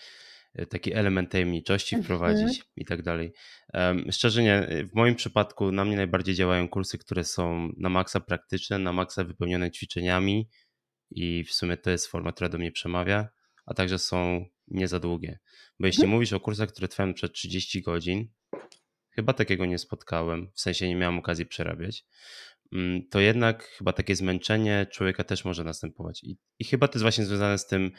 E, 0.53 0.65
taki 0.65 0.93
element 0.93 1.31
tajemniczości 1.31 1.95
mhm. 1.95 2.03
wprowadzić 2.03 2.63
i 2.75 2.85
tak 2.85 3.01
dalej. 3.01 3.33
Szczerze 4.11 4.43
nie, 4.43 4.67
w 4.91 4.95
moim 4.95 5.15
przypadku 5.15 5.71
na 5.71 5.85
mnie 5.85 5.95
najbardziej 5.95 6.35
działają 6.35 6.69
kursy, 6.69 6.97
które 6.97 7.23
są 7.23 7.71
na 7.77 7.89
maksa 7.89 8.19
praktyczne, 8.19 8.79
na 8.79 8.93
maksa 8.93 9.23
wypełnione 9.23 9.71
ćwiczeniami 9.71 10.49
i 11.11 11.43
w 11.43 11.53
sumie 11.53 11.77
to 11.77 11.89
jest 11.89 12.07
forma, 12.07 12.31
która 12.31 12.49
do 12.49 12.57
mnie 12.57 12.71
przemawia, 12.71 13.29
a 13.65 13.73
także 13.73 13.99
są 13.99 14.45
nie 14.67 14.87
za 14.87 14.99
długie. 14.99 15.39
Bo 15.79 15.87
jeśli 15.87 16.03
mhm. 16.03 16.15
mówisz 16.15 16.33
o 16.33 16.39
kursach, 16.39 16.69
które 16.69 16.87
trwają 16.87 17.13
przed 17.13 17.33
30 17.33 17.81
godzin, 17.81 18.27
chyba 19.09 19.33
takiego 19.33 19.65
nie 19.65 19.77
spotkałem, 19.77 20.51
w 20.55 20.61
sensie 20.61 20.87
nie 20.87 20.95
miałem 20.95 21.19
okazji 21.19 21.45
przerabiać, 21.45 22.05
to 23.09 23.19
jednak 23.19 23.63
chyba 23.63 23.93
takie 23.93 24.15
zmęczenie 24.15 24.87
człowieka 24.91 25.23
też 25.23 25.45
może 25.45 25.63
następować. 25.63 26.23
I, 26.23 26.37
i 26.59 26.65
chyba 26.65 26.87
to 26.87 26.93
jest 26.93 27.01
właśnie 27.01 27.25
związane 27.25 27.57
z 27.57 27.67
tym, 27.67 27.91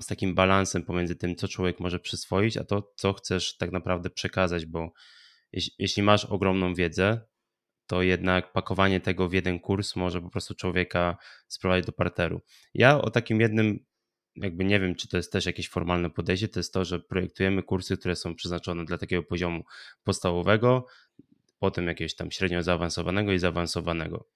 z 0.00 0.06
takim 0.06 0.34
balansem 0.34 0.82
pomiędzy 0.82 1.16
tym, 1.16 1.36
co 1.36 1.48
człowiek 1.48 1.80
może 1.80 2.00
przyswoić, 2.00 2.56
a 2.56 2.64
to, 2.64 2.92
co 2.96 3.12
chcesz 3.12 3.56
tak 3.56 3.72
naprawdę 3.72 4.10
przekazać, 4.10 4.66
bo 4.66 4.92
jeśli, 5.52 5.72
jeśli 5.78 6.02
masz 6.02 6.24
ogromną 6.24 6.74
wiedzę, 6.74 7.20
to 7.86 8.02
jednak 8.02 8.52
pakowanie 8.52 9.00
tego 9.00 9.28
w 9.28 9.32
jeden 9.32 9.60
kurs 9.60 9.96
może 9.96 10.22
po 10.22 10.30
prostu 10.30 10.54
człowieka 10.54 11.16
sprowadzić 11.48 11.86
do 11.86 11.92
parteru. 11.92 12.40
Ja 12.74 13.00
o 13.00 13.10
takim 13.10 13.40
jednym, 13.40 13.84
jakby 14.36 14.64
nie 14.64 14.80
wiem, 14.80 14.94
czy 14.94 15.08
to 15.08 15.16
jest 15.16 15.32
też 15.32 15.46
jakieś 15.46 15.68
formalne 15.68 16.10
podejście, 16.10 16.48
to 16.48 16.60
jest 16.60 16.72
to, 16.72 16.84
że 16.84 17.00
projektujemy 17.00 17.62
kursy, 17.62 17.96
które 17.96 18.16
są 18.16 18.34
przeznaczone 18.34 18.84
dla 18.84 18.98
takiego 18.98 19.22
poziomu 19.22 19.64
podstawowego, 20.04 20.86
potem 21.58 21.86
jakiegoś 21.86 22.14
tam 22.14 22.30
średnio 22.30 22.62
zaawansowanego 22.62 23.32
i 23.32 23.38
zaawansowanego. 23.38 24.28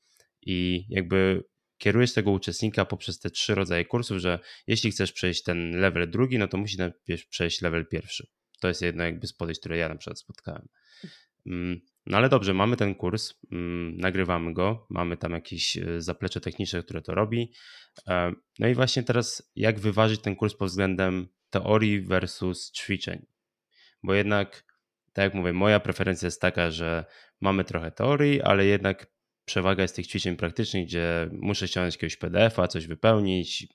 I 0.42 0.86
jakby 0.88 1.44
kierujesz 1.78 2.12
tego 2.12 2.30
uczestnika 2.30 2.84
poprzez 2.84 3.18
te 3.18 3.30
trzy 3.30 3.54
rodzaje 3.54 3.84
kursów, 3.84 4.18
że 4.18 4.38
jeśli 4.66 4.90
chcesz 4.90 5.12
przejść 5.12 5.42
ten 5.42 5.80
level 5.80 6.10
drugi, 6.10 6.38
no 6.38 6.48
to 6.48 6.56
musi 6.56 6.78
najpierw 6.78 7.28
przejść 7.28 7.62
level 7.62 7.86
pierwszy. 7.86 8.26
To 8.60 8.68
jest 8.68 8.82
jedno 8.82 9.04
jakby 9.04 9.26
z 9.26 9.32
podejść, 9.32 9.60
które 9.60 9.76
ja 9.76 9.88
na 9.88 9.96
przykład 9.96 10.18
spotkałem. 10.18 10.68
Mm, 11.46 11.80
no 12.06 12.16
ale 12.16 12.28
dobrze, 12.28 12.54
mamy 12.54 12.76
ten 12.76 12.94
kurs, 12.94 13.34
mm, 13.52 13.96
nagrywamy 13.96 14.54
go, 14.54 14.86
mamy 14.90 15.16
tam 15.16 15.32
jakieś 15.32 15.76
e, 15.76 16.00
zaplecze 16.00 16.40
techniczne, 16.40 16.82
które 16.82 17.02
to 17.02 17.14
robi. 17.14 17.52
E, 18.08 18.32
no 18.58 18.68
i 18.68 18.74
właśnie 18.74 19.02
teraz, 19.02 19.52
jak 19.56 19.80
wyważyć 19.80 20.20
ten 20.20 20.36
kurs 20.36 20.54
pod 20.54 20.68
względem 20.68 21.28
teorii 21.50 22.00
versus 22.00 22.72
ćwiczeń? 22.72 23.26
Bo 24.02 24.14
jednak, 24.14 24.71
tak 25.12 25.24
jak 25.24 25.34
mówię, 25.34 25.52
moja 25.52 25.80
preferencja 25.80 26.26
jest 26.26 26.40
taka, 26.40 26.70
że 26.70 27.04
mamy 27.40 27.64
trochę 27.64 27.90
teorii, 27.90 28.42
ale 28.42 28.64
jednak 28.64 29.06
przewaga 29.44 29.82
jest 29.82 29.96
tych 29.96 30.06
ćwiczeń 30.06 30.36
praktycznych, 30.36 30.86
gdzie 30.86 31.28
muszę 31.32 31.68
ściągnąć 31.68 31.94
jakiegoś 31.94 32.16
PDF-a, 32.16 32.68
coś 32.68 32.86
wypełnić, 32.86 33.68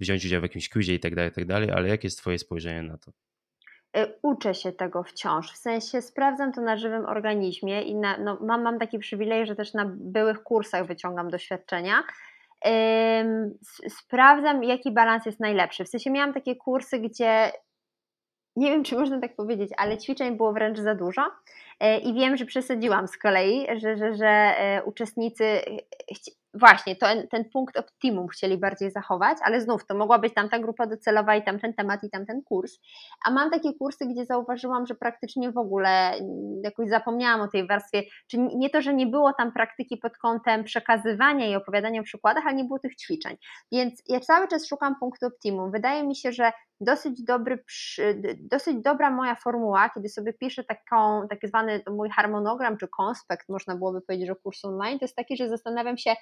wziąć 0.00 0.24
udział 0.24 0.40
w 0.40 0.42
jakimś 0.42 0.68
quizie 0.68 0.94
i 0.94 1.00
tak 1.00 1.14
dalej, 1.14 1.32
tak 1.32 1.44
dalej, 1.44 1.70
ale 1.70 1.88
jakie 1.88 2.06
jest 2.06 2.18
Twoje 2.18 2.38
spojrzenie 2.38 2.82
na 2.82 2.98
to? 2.98 3.12
Y, 3.96 4.18
uczę 4.22 4.54
się 4.54 4.72
tego 4.72 5.02
wciąż, 5.02 5.52
w 5.52 5.56
sensie 5.56 6.02
sprawdzam 6.02 6.52
to 6.52 6.60
na 6.60 6.76
żywym 6.76 7.06
organizmie 7.06 7.82
i 7.82 7.94
na, 7.94 8.18
no, 8.18 8.38
mam, 8.40 8.62
mam 8.62 8.78
taki 8.78 8.98
przywilej, 8.98 9.46
że 9.46 9.56
też 9.56 9.74
na 9.74 9.92
byłych 9.96 10.42
kursach 10.42 10.86
wyciągam 10.86 11.30
doświadczenia. 11.30 12.02
Sprawdzam, 13.88 14.64
jaki 14.64 14.92
balans 14.92 15.26
jest 15.26 15.40
najlepszy. 15.40 15.84
W 15.84 15.88
sensie 15.88 16.10
miałam 16.10 16.34
takie 16.34 16.56
kursy, 16.56 16.98
gdzie 16.98 17.52
nie 18.56 18.70
wiem, 18.70 18.84
czy 18.84 18.98
można 18.98 19.20
tak 19.20 19.36
powiedzieć, 19.36 19.70
ale 19.76 19.98
ćwiczeń 19.98 20.36
było 20.36 20.52
wręcz 20.52 20.78
za 20.78 20.94
dużo. 20.94 21.22
E, 21.80 21.98
I 21.98 22.14
wiem, 22.14 22.36
że 22.36 22.44
przesadziłam 22.44 23.08
z 23.08 23.18
kolei, 23.18 23.66
że, 23.80 23.96
że, 23.96 24.14
że 24.14 24.28
e, 24.28 24.82
uczestnicy 24.84 25.60
właśnie 26.54 26.96
ten, 26.96 27.28
ten 27.28 27.44
punkt 27.44 27.76
optimum 27.76 28.28
chcieli 28.28 28.58
bardziej 28.58 28.90
zachować, 28.90 29.38
ale 29.44 29.60
znów 29.60 29.86
to 29.86 29.94
mogła 29.94 30.18
być 30.18 30.34
tamta 30.34 30.58
grupa 30.58 30.86
docelowa 30.86 31.36
i 31.36 31.42
tamten 31.42 31.74
temat 31.74 32.04
i 32.04 32.10
tamten 32.10 32.42
kurs. 32.42 32.78
A 33.24 33.30
mam 33.30 33.50
takie 33.50 33.74
kursy, 33.74 34.06
gdzie 34.06 34.24
zauważyłam, 34.24 34.86
że 34.86 34.94
praktycznie 34.94 35.52
w 35.52 35.58
ogóle 35.58 36.12
jakoś 36.64 36.88
zapomniałam 36.88 37.40
o 37.40 37.48
tej 37.48 37.66
warstwie, 37.66 38.02
czy 38.26 38.38
nie 38.38 38.70
to, 38.70 38.82
że 38.82 38.94
nie 38.94 39.06
było 39.06 39.32
tam 39.32 39.52
praktyki 39.52 39.96
pod 39.96 40.18
kątem 40.18 40.64
przekazywania 40.64 41.46
i 41.46 41.54
opowiadania 41.54 42.00
o 42.00 42.04
przykładach, 42.04 42.46
ale 42.46 42.56
nie 42.56 42.64
było 42.64 42.78
tych 42.78 42.96
ćwiczeń. 42.96 43.36
Więc 43.72 44.02
ja 44.08 44.20
cały 44.20 44.48
czas 44.48 44.66
szukam 44.66 44.94
punktu 45.00 45.26
optimum. 45.26 45.70
Wydaje 45.70 46.04
mi 46.04 46.16
się, 46.16 46.32
że 46.32 46.52
dosyć 46.84 47.22
dobry, 47.22 47.64
dosyć 48.40 48.76
dobra 48.82 49.10
moja 49.10 49.34
formuła, 49.34 49.90
kiedy 49.90 50.08
sobie 50.08 50.32
piszę 50.32 50.64
taką, 50.64 51.28
taki 51.28 51.48
zwany 51.48 51.82
mój 51.90 52.10
harmonogram 52.10 52.76
czy 52.76 52.88
konspekt, 52.88 53.48
można 53.48 53.76
byłoby 53.76 54.00
powiedzieć, 54.00 54.28
że 54.28 54.34
kurs 54.34 54.64
online, 54.64 54.98
to 54.98 55.04
jest 55.04 55.16
taki, 55.16 55.36
że 55.36 55.48
zastanawiam 55.48 55.98
się, 55.98 56.14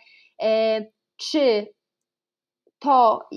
e, 0.42 0.80
czy 1.16 1.66
to, 2.78 3.28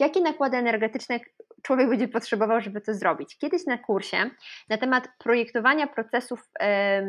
jakie 0.00 0.20
nakłady 0.20 0.56
energetyczne 0.56 1.20
człowiek 1.64 1.88
będzie 1.88 2.08
potrzebował, 2.08 2.60
żeby 2.60 2.80
to 2.80 2.94
zrobić. 2.94 3.38
Kiedyś 3.38 3.66
na 3.66 3.78
kursie 3.78 4.30
na 4.68 4.78
temat 4.78 5.08
projektowania 5.18 5.86
procesów 5.86 6.48
e, 6.60 7.02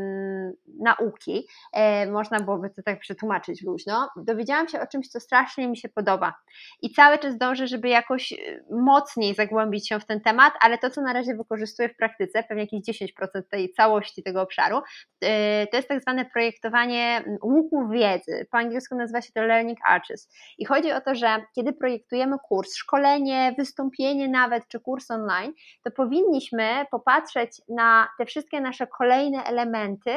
nauki, 0.79 1.47
e, 1.73 2.11
można 2.11 2.39
byłoby 2.39 2.69
to 2.69 2.83
tak 2.83 2.99
przetłumaczyć 2.99 3.63
luźno, 3.63 4.09
dowiedziałam 4.17 4.67
się 4.67 4.81
o 4.81 4.87
czymś, 4.87 5.07
co 5.07 5.19
strasznie 5.19 5.67
mi 5.67 5.77
się 5.77 5.89
podoba. 5.89 6.33
I 6.81 6.91
cały 6.91 7.17
czas 7.17 7.37
dążę, 7.37 7.67
żeby 7.67 7.89
jakoś 7.89 8.33
e, 8.33 8.37
mocniej 8.71 9.35
zagłębić 9.35 9.87
się 9.87 9.99
w 9.99 10.05
ten 10.05 10.21
temat, 10.21 10.53
ale 10.61 10.77
to, 10.77 10.89
co 10.89 11.01
na 11.01 11.13
razie 11.13 11.35
wykorzystuję 11.35 11.89
w 11.89 11.97
praktyce, 11.97 12.43
pewnie 12.43 12.63
jakieś 12.63 13.01
10% 13.01 13.41
tej 13.51 13.73
całości 13.73 14.23
tego 14.23 14.41
obszaru, 14.41 14.81
e, 15.21 15.67
to 15.67 15.77
jest 15.77 15.89
tak 15.89 16.01
zwane 16.01 16.25
projektowanie 16.25 17.23
łuku 17.43 17.89
wiedzy. 17.89 18.47
Po 18.51 18.57
angielsku 18.57 18.95
nazywa 18.95 19.21
się 19.21 19.31
to 19.33 19.41
Learning 19.41 19.79
Arches. 19.87 20.29
I 20.57 20.65
chodzi 20.65 20.91
o 20.91 21.01
to, 21.01 21.15
że 21.15 21.45
kiedy 21.55 21.73
projektujemy 21.73 22.37
kurs, 22.47 22.75
szkolenie, 22.75 23.55
wystąpienie 23.57 24.27
na 24.27 24.44
nawet 24.45 24.67
czy 24.67 24.79
kurs 24.79 25.11
online, 25.11 25.53
to 25.83 25.91
powinniśmy 25.91 26.85
popatrzeć 26.91 27.61
na 27.69 28.07
te 28.17 28.25
wszystkie 28.25 28.61
nasze 28.61 28.87
kolejne 28.87 29.43
elementy 29.43 30.11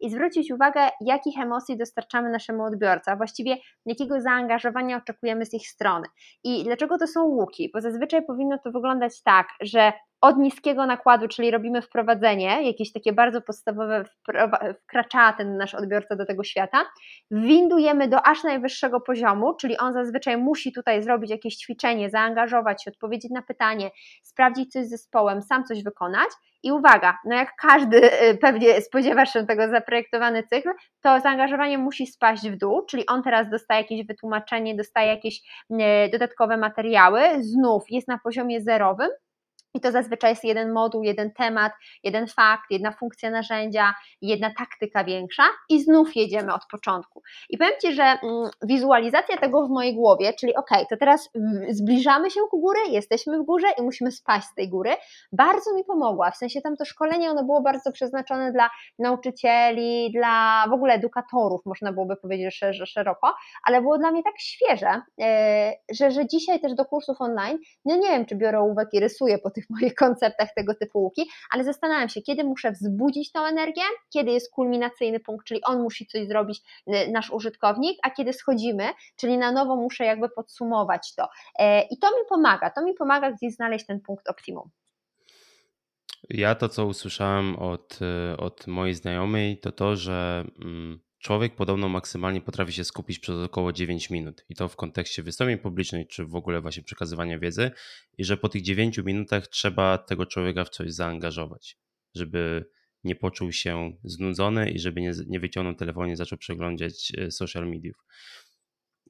i 0.00 0.10
zwrócić 0.10 0.52
uwagę, 0.52 0.80
jakich 1.00 1.40
emocji 1.40 1.76
dostarczamy 1.76 2.30
naszemu 2.30 2.64
odbiorcy, 2.64 3.10
a 3.10 3.16
właściwie 3.16 3.56
jakiego 3.86 4.20
zaangażowania 4.20 4.96
oczekujemy 4.96 5.46
z 5.46 5.54
ich 5.54 5.68
strony. 5.68 6.06
I 6.44 6.64
dlaczego 6.64 6.98
to 6.98 7.06
są 7.06 7.24
łuki? 7.24 7.70
Bo 7.74 7.80
zazwyczaj 7.80 8.26
powinno 8.26 8.58
to 8.58 8.70
wyglądać 8.70 9.22
tak, 9.22 9.48
że 9.60 9.92
od 10.22 10.38
niskiego 10.38 10.86
nakładu, 10.86 11.28
czyli 11.28 11.50
robimy 11.50 11.82
wprowadzenie, 11.82 12.66
jakieś 12.66 12.92
takie 12.92 13.12
bardzo 13.12 13.40
podstawowe, 13.40 14.04
wkracza 14.82 15.32
ten 15.32 15.56
nasz 15.56 15.74
odbiorca 15.74 16.16
do 16.16 16.26
tego 16.26 16.44
świata, 16.44 16.84
windujemy 17.30 18.08
do 18.08 18.26
aż 18.26 18.44
najwyższego 18.44 19.00
poziomu, 19.00 19.54
czyli 19.54 19.78
on 19.78 19.92
zazwyczaj 19.92 20.36
musi 20.36 20.72
tutaj 20.72 21.02
zrobić 21.02 21.30
jakieś 21.30 21.56
ćwiczenie, 21.56 22.10
zaangażować 22.10 22.84
się, 22.84 22.90
odpowiedzieć 22.90 23.30
na 23.30 23.42
pytanie, 23.42 23.90
sprawdzić 24.22 24.72
coś 24.72 24.86
z 24.86 24.90
zespołem, 24.90 25.42
sam 25.42 25.64
coś 25.64 25.82
wykonać. 25.82 26.28
I 26.62 26.72
uwaga, 26.72 27.18
no 27.24 27.36
jak 27.36 27.56
każdy 27.56 28.22
y, 28.30 28.38
pewnie 28.38 28.80
spodziewasz 28.80 29.32
się 29.32 29.46
tego 29.46 29.68
zaprojektowany 29.68 30.42
cykl, 30.42 30.70
to 31.00 31.20
zaangażowanie 31.20 31.78
musi 31.78 32.06
spaść 32.06 32.50
w 32.50 32.56
dół, 32.56 32.82
czyli 32.86 33.06
on 33.06 33.22
teraz 33.22 33.50
dostaje 33.50 33.80
jakieś 33.80 34.06
wytłumaczenie, 34.06 34.76
dostaje 34.76 35.08
jakieś 35.08 35.40
y, 35.70 35.76
dodatkowe 36.12 36.56
materiały, 36.56 37.20
znów 37.40 37.84
jest 37.90 38.08
na 38.08 38.18
poziomie 38.18 38.60
zerowym, 38.60 39.08
i 39.74 39.80
to 39.80 39.92
zazwyczaj 39.92 40.30
jest 40.30 40.44
jeden 40.44 40.72
moduł, 40.72 41.02
jeden 41.02 41.32
temat, 41.32 41.72
jeden 42.02 42.26
fakt, 42.26 42.64
jedna 42.70 42.92
funkcja 42.92 43.30
narzędzia, 43.30 43.94
jedna 44.22 44.50
taktyka 44.58 45.04
większa 45.04 45.42
i 45.68 45.82
znów 45.82 46.16
jedziemy 46.16 46.54
od 46.54 46.62
początku. 46.70 47.22
I 47.50 47.58
powiem 47.58 47.74
Ci, 47.82 47.92
że 47.92 48.02
mm, 48.02 48.50
wizualizacja 48.62 49.36
tego 49.36 49.66
w 49.66 49.70
mojej 49.70 49.94
głowie, 49.94 50.32
czyli 50.32 50.54
ok, 50.54 50.70
to 50.90 50.96
teraz 50.96 51.30
zbliżamy 51.68 52.30
się 52.30 52.40
ku 52.50 52.60
góry, 52.60 52.80
jesteśmy 52.90 53.38
w 53.38 53.42
górze 53.42 53.66
i 53.78 53.82
musimy 53.82 54.12
spaść 54.12 54.46
z 54.46 54.54
tej 54.54 54.68
góry, 54.68 54.90
bardzo 55.32 55.74
mi 55.74 55.84
pomogła. 55.84 56.30
W 56.30 56.36
sensie 56.36 56.60
tam 56.60 56.76
to 56.76 56.84
szkolenie, 56.84 57.30
ono 57.30 57.44
było 57.44 57.62
bardzo 57.62 57.92
przeznaczone 57.92 58.52
dla 58.52 58.70
nauczycieli, 58.98 60.12
dla 60.12 60.64
w 60.70 60.72
ogóle 60.72 60.94
edukatorów, 60.94 61.66
można 61.66 61.92
byłoby 61.92 62.16
powiedzieć 62.16 62.58
że 62.70 62.86
szeroko, 62.86 63.34
ale 63.64 63.82
było 63.82 63.98
dla 63.98 64.10
mnie 64.10 64.22
tak 64.22 64.40
świeże, 64.40 65.02
e, 65.20 65.72
że, 65.92 66.10
że 66.10 66.26
dzisiaj 66.26 66.60
też 66.60 66.74
do 66.74 66.84
kursów 66.84 67.20
online, 67.20 67.58
no 67.84 67.96
nie 67.96 68.08
wiem, 68.08 68.26
czy 68.26 68.36
biorę 68.36 68.60
ołówek 68.60 68.88
i 68.92 69.00
rysuję 69.00 69.38
po 69.38 69.50
tych 69.50 69.61
tych 69.62 69.80
moich 69.80 69.94
konceptach 69.94 70.48
tego 70.54 70.74
typu 70.74 70.98
łuki, 70.98 71.30
ale 71.50 71.64
zastanawiam 71.64 72.08
się, 72.08 72.22
kiedy 72.22 72.44
muszę 72.44 72.72
wzbudzić 72.72 73.32
tą 73.32 73.44
energię, 73.44 73.82
kiedy 74.12 74.30
jest 74.30 74.50
kulminacyjny 74.50 75.20
punkt, 75.20 75.46
czyli 75.46 75.64
on 75.64 75.82
musi 75.82 76.06
coś 76.06 76.26
zrobić, 76.26 76.62
y, 76.88 77.10
nasz 77.12 77.30
użytkownik, 77.30 77.98
a 78.02 78.10
kiedy 78.10 78.32
schodzimy, 78.32 78.88
czyli 79.16 79.38
na 79.38 79.52
nowo 79.52 79.76
muszę 79.76 80.04
jakby 80.04 80.28
podsumować 80.28 81.14
to. 81.14 81.28
E, 81.58 81.82
I 81.82 81.98
to 81.98 82.06
mi 82.06 82.24
pomaga, 82.28 82.70
to 82.70 82.82
mi 82.82 82.94
pomaga 82.94 83.32
gdzieś 83.32 83.54
znaleźć 83.54 83.86
ten 83.86 84.00
punkt 84.00 84.28
optimum. 84.28 84.70
Ja 86.30 86.54
to, 86.54 86.68
co 86.68 86.86
usłyszałem 86.86 87.56
od, 87.56 87.98
y, 88.32 88.36
od 88.36 88.66
mojej 88.66 88.94
znajomej, 88.94 89.58
to 89.58 89.72
to, 89.72 89.96
że 89.96 90.44
mm, 90.64 91.00
Człowiek 91.22 91.54
podobno 91.54 91.88
maksymalnie 91.88 92.40
potrafi 92.40 92.72
się 92.72 92.84
skupić 92.84 93.18
przez 93.18 93.36
około 93.36 93.72
9 93.72 94.10
minut. 94.10 94.44
I 94.48 94.54
to 94.54 94.68
w 94.68 94.76
kontekście 94.76 95.22
wystąpień 95.22 95.58
publicznych, 95.58 96.08
czy 96.08 96.24
w 96.24 96.34
ogóle 96.34 96.60
właśnie 96.60 96.82
przekazywania 96.82 97.38
wiedzy. 97.38 97.70
I 98.18 98.24
że 98.24 98.36
po 98.36 98.48
tych 98.48 98.62
9 98.62 98.98
minutach 98.98 99.46
trzeba 99.46 99.98
tego 99.98 100.26
człowieka 100.26 100.64
w 100.64 100.70
coś 100.70 100.92
zaangażować, 100.92 101.78
żeby 102.14 102.64
nie 103.04 103.16
poczuł 103.16 103.52
się 103.52 103.92
znudzony 104.04 104.70
i 104.70 104.78
żeby 104.78 105.00
nie, 105.00 105.12
nie 105.26 105.40
wyciągnął 105.40 105.74
telefonu 105.74 106.12
i 106.12 106.16
zaczął 106.16 106.38
przeglądać 106.38 107.12
e, 107.18 107.30
social 107.30 107.68
mediów. 107.68 108.04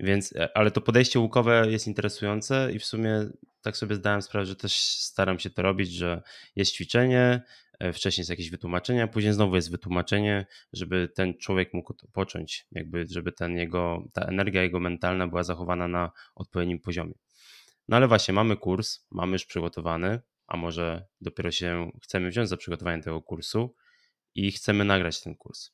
Więc, 0.01 0.37
e, 0.37 0.57
ale 0.57 0.71
to 0.71 0.81
podejście 0.81 1.21
łukowe 1.21 1.71
jest 1.71 1.87
interesujące 1.87 2.73
i 2.73 2.79
w 2.79 2.85
sumie 2.85 3.29
tak 3.63 3.77
sobie 3.77 3.95
zdałem 3.95 4.23
sprawę, 4.23 4.47
że 4.47 4.57
też 4.57 4.79
staram 4.83 5.39
się 5.39 5.51
to 5.51 5.63
robić, 5.63 5.93
że 5.93 6.23
jest 6.57 6.73
ćwiczenie, 6.73 7.43
wcześniej 7.93 8.23
jest 8.23 8.31
jakieś 8.31 8.51
wytłumaczenie, 8.51 9.03
a 9.03 9.09
później 9.09 9.33
znowu 9.33 9.57
jest 9.57 9.71
wytłumaczenie, 9.71 10.47
żeby 10.73 11.09
ten 11.15 11.39
człowiek 11.39 11.75
mógł 11.75 11.95
począć, 12.13 12.67
jakby 12.73 13.07
żeby 13.11 13.33
ten 13.33 13.57
jego, 13.57 14.09
ta 14.13 14.23
energia 14.23 14.63
jego 14.63 14.81
mentalna 14.81 15.27
była 15.27 15.43
zachowana 15.43 15.89
na 15.89 16.11
odpowiednim 16.35 16.79
poziomie. 16.79 17.15
No 17.89 17.97
ale 17.97 18.09
właśnie, 18.09 18.35
mamy 18.35 18.57
kurs, 18.57 19.07
mamy 19.11 19.33
już 19.33 19.45
przygotowany, 19.45 20.21
a 20.47 20.57
może 20.57 21.07
dopiero 21.21 21.51
się 21.51 21.91
chcemy 22.03 22.31
wziąć 22.31 22.49
za 22.49 22.57
przygotowanie 22.57 23.03
tego 23.03 23.23
kursu 23.23 23.75
i 24.35 24.53
chcemy 24.53 24.85
nagrać 24.85 25.23
ten 25.23 25.35
kurs. 25.35 25.71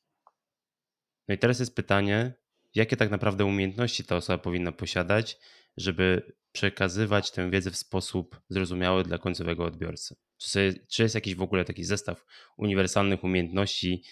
No 1.27 1.35
i 1.35 1.37
teraz 1.37 1.59
jest 1.59 1.75
pytanie, 1.75 2.33
jakie 2.75 2.97
tak 2.97 3.11
naprawdę 3.11 3.45
umiejętności 3.45 4.03
ta 4.03 4.15
osoba 4.15 4.37
powinna 4.37 4.71
posiadać, 4.71 5.39
żeby 5.77 6.33
przekazywać 6.51 7.31
tę 7.31 7.49
wiedzę 7.49 7.71
w 7.71 7.77
sposób 7.77 8.41
zrozumiały 8.49 9.03
dla 9.03 9.17
końcowego 9.17 9.65
odbiorcy? 9.65 10.15
Czy, 10.39 10.49
sobie, 10.49 10.73
czy 10.87 11.03
jest 11.03 11.15
jakiś 11.15 11.35
w 11.35 11.41
ogóle 11.41 11.65
taki 11.65 11.83
zestaw 11.83 12.25
uniwersalnych 12.57 13.23
umiejętności 13.23 14.03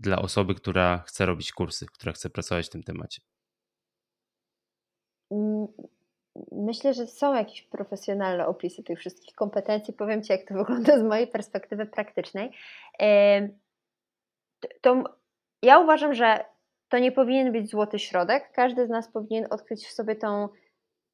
dla 0.00 0.22
osoby, 0.22 0.54
która 0.54 0.98
chce 1.06 1.26
robić 1.26 1.52
kursy, 1.52 1.86
która 1.86 2.12
chce 2.12 2.30
pracować 2.30 2.66
w 2.66 2.70
tym 2.70 2.82
temacie? 2.82 3.22
Mm, 5.30 5.66
myślę, 6.52 6.94
że 6.94 7.06
są 7.06 7.34
jakieś 7.34 7.62
profesjonalne 7.62 8.46
opisy 8.46 8.82
tych 8.82 8.98
wszystkich 8.98 9.34
kompetencji. 9.34 9.94
Powiem 9.94 10.22
Ci, 10.22 10.32
jak 10.32 10.48
to 10.48 10.54
wygląda 10.64 10.98
z 10.98 11.02
mojej 11.02 11.26
perspektywy 11.26 11.86
praktycznej. 11.86 12.50
To 14.80 15.04
ja 15.62 15.78
uważam, 15.78 16.14
że 16.14 16.44
to 16.88 16.98
nie 16.98 17.12
powinien 17.12 17.52
być 17.52 17.70
złoty 17.70 17.98
środek. 17.98 18.52
Każdy 18.52 18.86
z 18.86 18.90
nas 18.90 19.12
powinien 19.12 19.46
odkryć 19.50 19.86
w 19.86 19.92
sobie 19.92 20.16
tą 20.16 20.48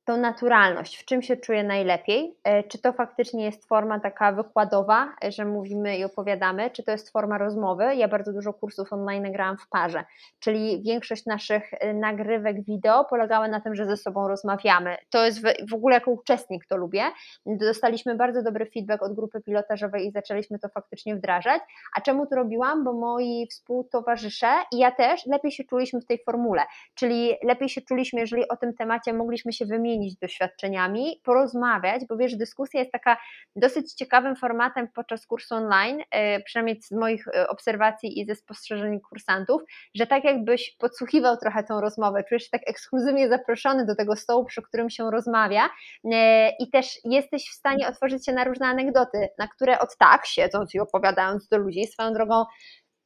tą 0.08 0.16
naturalność, 0.16 0.96
w 0.96 1.04
czym 1.04 1.22
się 1.22 1.36
czuję 1.36 1.64
najlepiej, 1.64 2.36
e, 2.44 2.62
czy 2.62 2.78
to 2.78 2.92
faktycznie 2.92 3.44
jest 3.44 3.68
forma 3.68 4.00
taka 4.00 4.32
wykładowa, 4.32 5.12
e, 5.24 5.32
że 5.32 5.44
mówimy 5.44 5.98
i 5.98 6.04
opowiadamy, 6.04 6.70
czy 6.70 6.82
to 6.82 6.92
jest 6.92 7.10
forma 7.10 7.38
rozmowy. 7.38 7.94
Ja 7.94 8.08
bardzo 8.08 8.32
dużo 8.32 8.52
kursów 8.52 8.92
online 8.92 9.22
nagrałam 9.22 9.56
w 9.56 9.68
parze, 9.68 10.04
czyli 10.38 10.82
większość 10.82 11.26
naszych 11.26 11.74
e, 11.74 11.94
nagrywek 11.94 12.64
wideo 12.64 13.04
polegała 13.04 13.48
na 13.48 13.60
tym, 13.60 13.74
że 13.74 13.86
ze 13.86 13.96
sobą 13.96 14.28
rozmawiamy. 14.28 14.96
To 15.10 15.24
jest 15.24 15.42
w, 15.42 15.70
w 15.70 15.74
ogóle 15.74 15.94
jako 15.94 16.10
uczestnik 16.10 16.66
to 16.66 16.76
lubię. 16.76 17.02
Dostaliśmy 17.46 18.14
bardzo 18.14 18.42
dobry 18.42 18.66
feedback 18.66 19.02
od 19.02 19.14
grupy 19.14 19.40
pilotażowej 19.40 20.06
i 20.06 20.10
zaczęliśmy 20.10 20.58
to 20.58 20.68
faktycznie 20.68 21.16
wdrażać. 21.16 21.62
A 21.96 22.00
czemu 22.00 22.26
to 22.26 22.36
robiłam? 22.36 22.84
Bo 22.84 22.92
moi 22.92 23.46
współtowarzysze 23.50 24.48
i 24.72 24.78
ja 24.78 24.90
też 24.90 25.26
lepiej 25.26 25.52
się 25.52 25.64
czuliśmy 25.64 26.00
w 26.00 26.06
tej 26.06 26.18
formule, 26.24 26.62
czyli 26.94 27.34
lepiej 27.42 27.68
się 27.68 27.80
czuliśmy, 27.80 28.20
jeżeli 28.20 28.48
o 28.48 28.56
tym 28.56 28.74
temacie 28.74 29.12
mogliśmy 29.12 29.52
się 29.52 29.66
wymienić 29.66 29.97
wymienić 29.98 30.18
doświadczeniami, 30.18 31.20
porozmawiać, 31.24 32.02
bo 32.08 32.16
wiesz, 32.16 32.36
dyskusja 32.36 32.80
jest 32.80 32.92
taka 32.92 33.16
dosyć 33.56 33.94
ciekawym 33.94 34.36
formatem 34.36 34.88
podczas 34.94 35.26
kursu 35.26 35.54
online, 35.54 36.02
e, 36.10 36.40
przynajmniej 36.40 36.82
z 36.82 36.90
moich 36.90 37.28
e, 37.28 37.48
obserwacji 37.48 38.20
i 38.20 38.26
ze 38.26 38.34
spostrzeżeń 38.34 39.00
kursantów, 39.00 39.62
że 39.94 40.06
tak 40.06 40.24
jakbyś 40.24 40.76
podsłuchiwał 40.78 41.36
trochę 41.36 41.64
tą 41.64 41.80
rozmowę, 41.80 42.24
czujesz 42.28 42.42
się 42.42 42.50
tak 42.52 42.62
ekskluzywnie 42.66 43.28
zaproszony 43.28 43.86
do 43.86 43.96
tego 43.96 44.16
stołu, 44.16 44.44
przy 44.44 44.62
którym 44.62 44.90
się 44.90 45.10
rozmawia 45.10 45.68
e, 46.12 46.50
i 46.60 46.70
też 46.70 46.98
jesteś 47.04 47.50
w 47.50 47.54
stanie 47.54 47.88
otworzyć 47.88 48.26
się 48.26 48.32
na 48.32 48.44
różne 48.44 48.66
anegdoty, 48.66 49.28
na 49.38 49.48
które 49.48 49.78
od 49.78 49.96
tak, 49.98 50.26
siedząc 50.26 50.74
i 50.74 50.80
opowiadając 50.80 51.48
do 51.48 51.58
ludzi, 51.58 51.86
swoją 51.86 52.12
drogą 52.12 52.44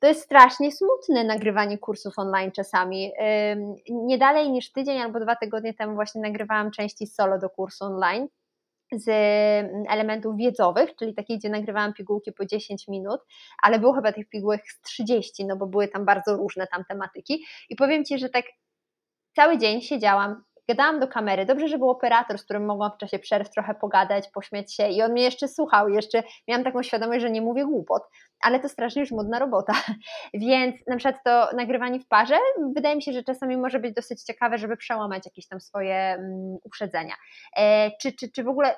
to 0.03 0.09
jest 0.09 0.23
strasznie 0.23 0.73
smutne 0.73 1.25
nagrywanie 1.25 1.79
kursów 1.79 2.19
online 2.19 2.53
czasami. 2.53 3.13
Nie 3.91 4.19
dalej 4.19 4.51
niż 4.51 4.73
tydzień 4.73 4.99
albo 4.99 5.21
dwa 5.21 5.37
tygodnie 5.37 5.75
temu 5.75 5.95
właśnie 5.95 6.21
nagrywałam 6.21 6.71
części 6.71 7.07
solo 7.07 7.39
do 7.39 7.51
kursu 7.51 7.85
online 7.85 8.29
z 8.93 9.09
elementów 9.91 10.37
wiedzowych, 10.37 10.97
czyli 10.97 11.15
takie, 11.15 11.39
gdzie 11.39 11.49
nagrywałam 11.49 11.93
pigułki 11.95 12.33
po 12.33 12.47
10 12.47 12.89
minut, 12.89 13.21
ale 13.63 13.79
było 13.79 13.93
chyba 13.93 14.13
tych 14.13 14.29
pigułek 14.29 14.63
z 14.67 14.81
30, 14.81 15.47
no 15.47 15.57
bo 15.57 15.67
były 15.67 15.89
tam 15.89 16.05
bardzo 16.05 16.37
różne 16.37 16.67
tam 16.67 16.85
tematyki. 16.89 17.45
I 17.69 17.77
powiem 17.77 18.05
Ci, 18.05 18.19
że 18.19 18.29
tak 18.29 18.45
cały 19.37 19.59
dzień 19.59 19.81
siedziałam, 19.81 20.45
gadałam 20.69 21.01
do 21.01 21.09
kamery, 21.09 21.47
dobrze, 21.47 21.69
że 21.69 21.79
był 21.79 21.91
operator, 21.91 22.39
z 22.39 22.45
którym 22.45 22.67
mogłam 22.67 22.91
w 22.93 22.97
czasie 22.97 23.19
przerw 23.19 23.51
trochę 23.51 23.75
pogadać, 23.75 24.29
pośmiać 24.35 24.75
się 24.75 24.89
i 24.89 25.03
on 25.03 25.13
mnie 25.13 25.23
jeszcze 25.23 25.49
słuchał, 25.49 25.89
jeszcze 25.89 26.23
miałam 26.49 26.65
taką 26.65 26.83
świadomość, 26.83 27.21
że 27.21 27.31
nie 27.31 27.43
mówię 27.43 27.65
głupot, 27.65 28.03
ale 28.43 28.61
to 28.61 28.69
strasznie 28.69 29.01
już 29.01 29.11
modna 29.11 29.39
robota, 29.39 29.73
więc 30.35 30.77
na 30.87 30.97
przykład 30.97 31.25
to 31.25 31.57
nagrywanie 31.57 32.01
w 32.01 32.09
parze, 32.09 32.37
wydaje 32.75 32.97
mi 32.97 33.03
się, 33.03 33.13
że 33.13 33.23
czasami 33.23 33.57
może 33.57 33.79
być 33.79 33.95
dosyć 33.95 34.23
ciekawe, 34.23 34.59
żeby 34.59 34.77
przełamać 34.77 35.27
jakieś 35.27 35.49
tam 35.49 35.61
swoje 35.61 36.17
um, 36.19 36.57
uprzedzenia, 36.65 37.15
e, 37.57 37.91
czy, 38.01 38.13
czy, 38.13 38.31
czy 38.33 38.45
w 38.45 38.49
ogóle 38.49 38.75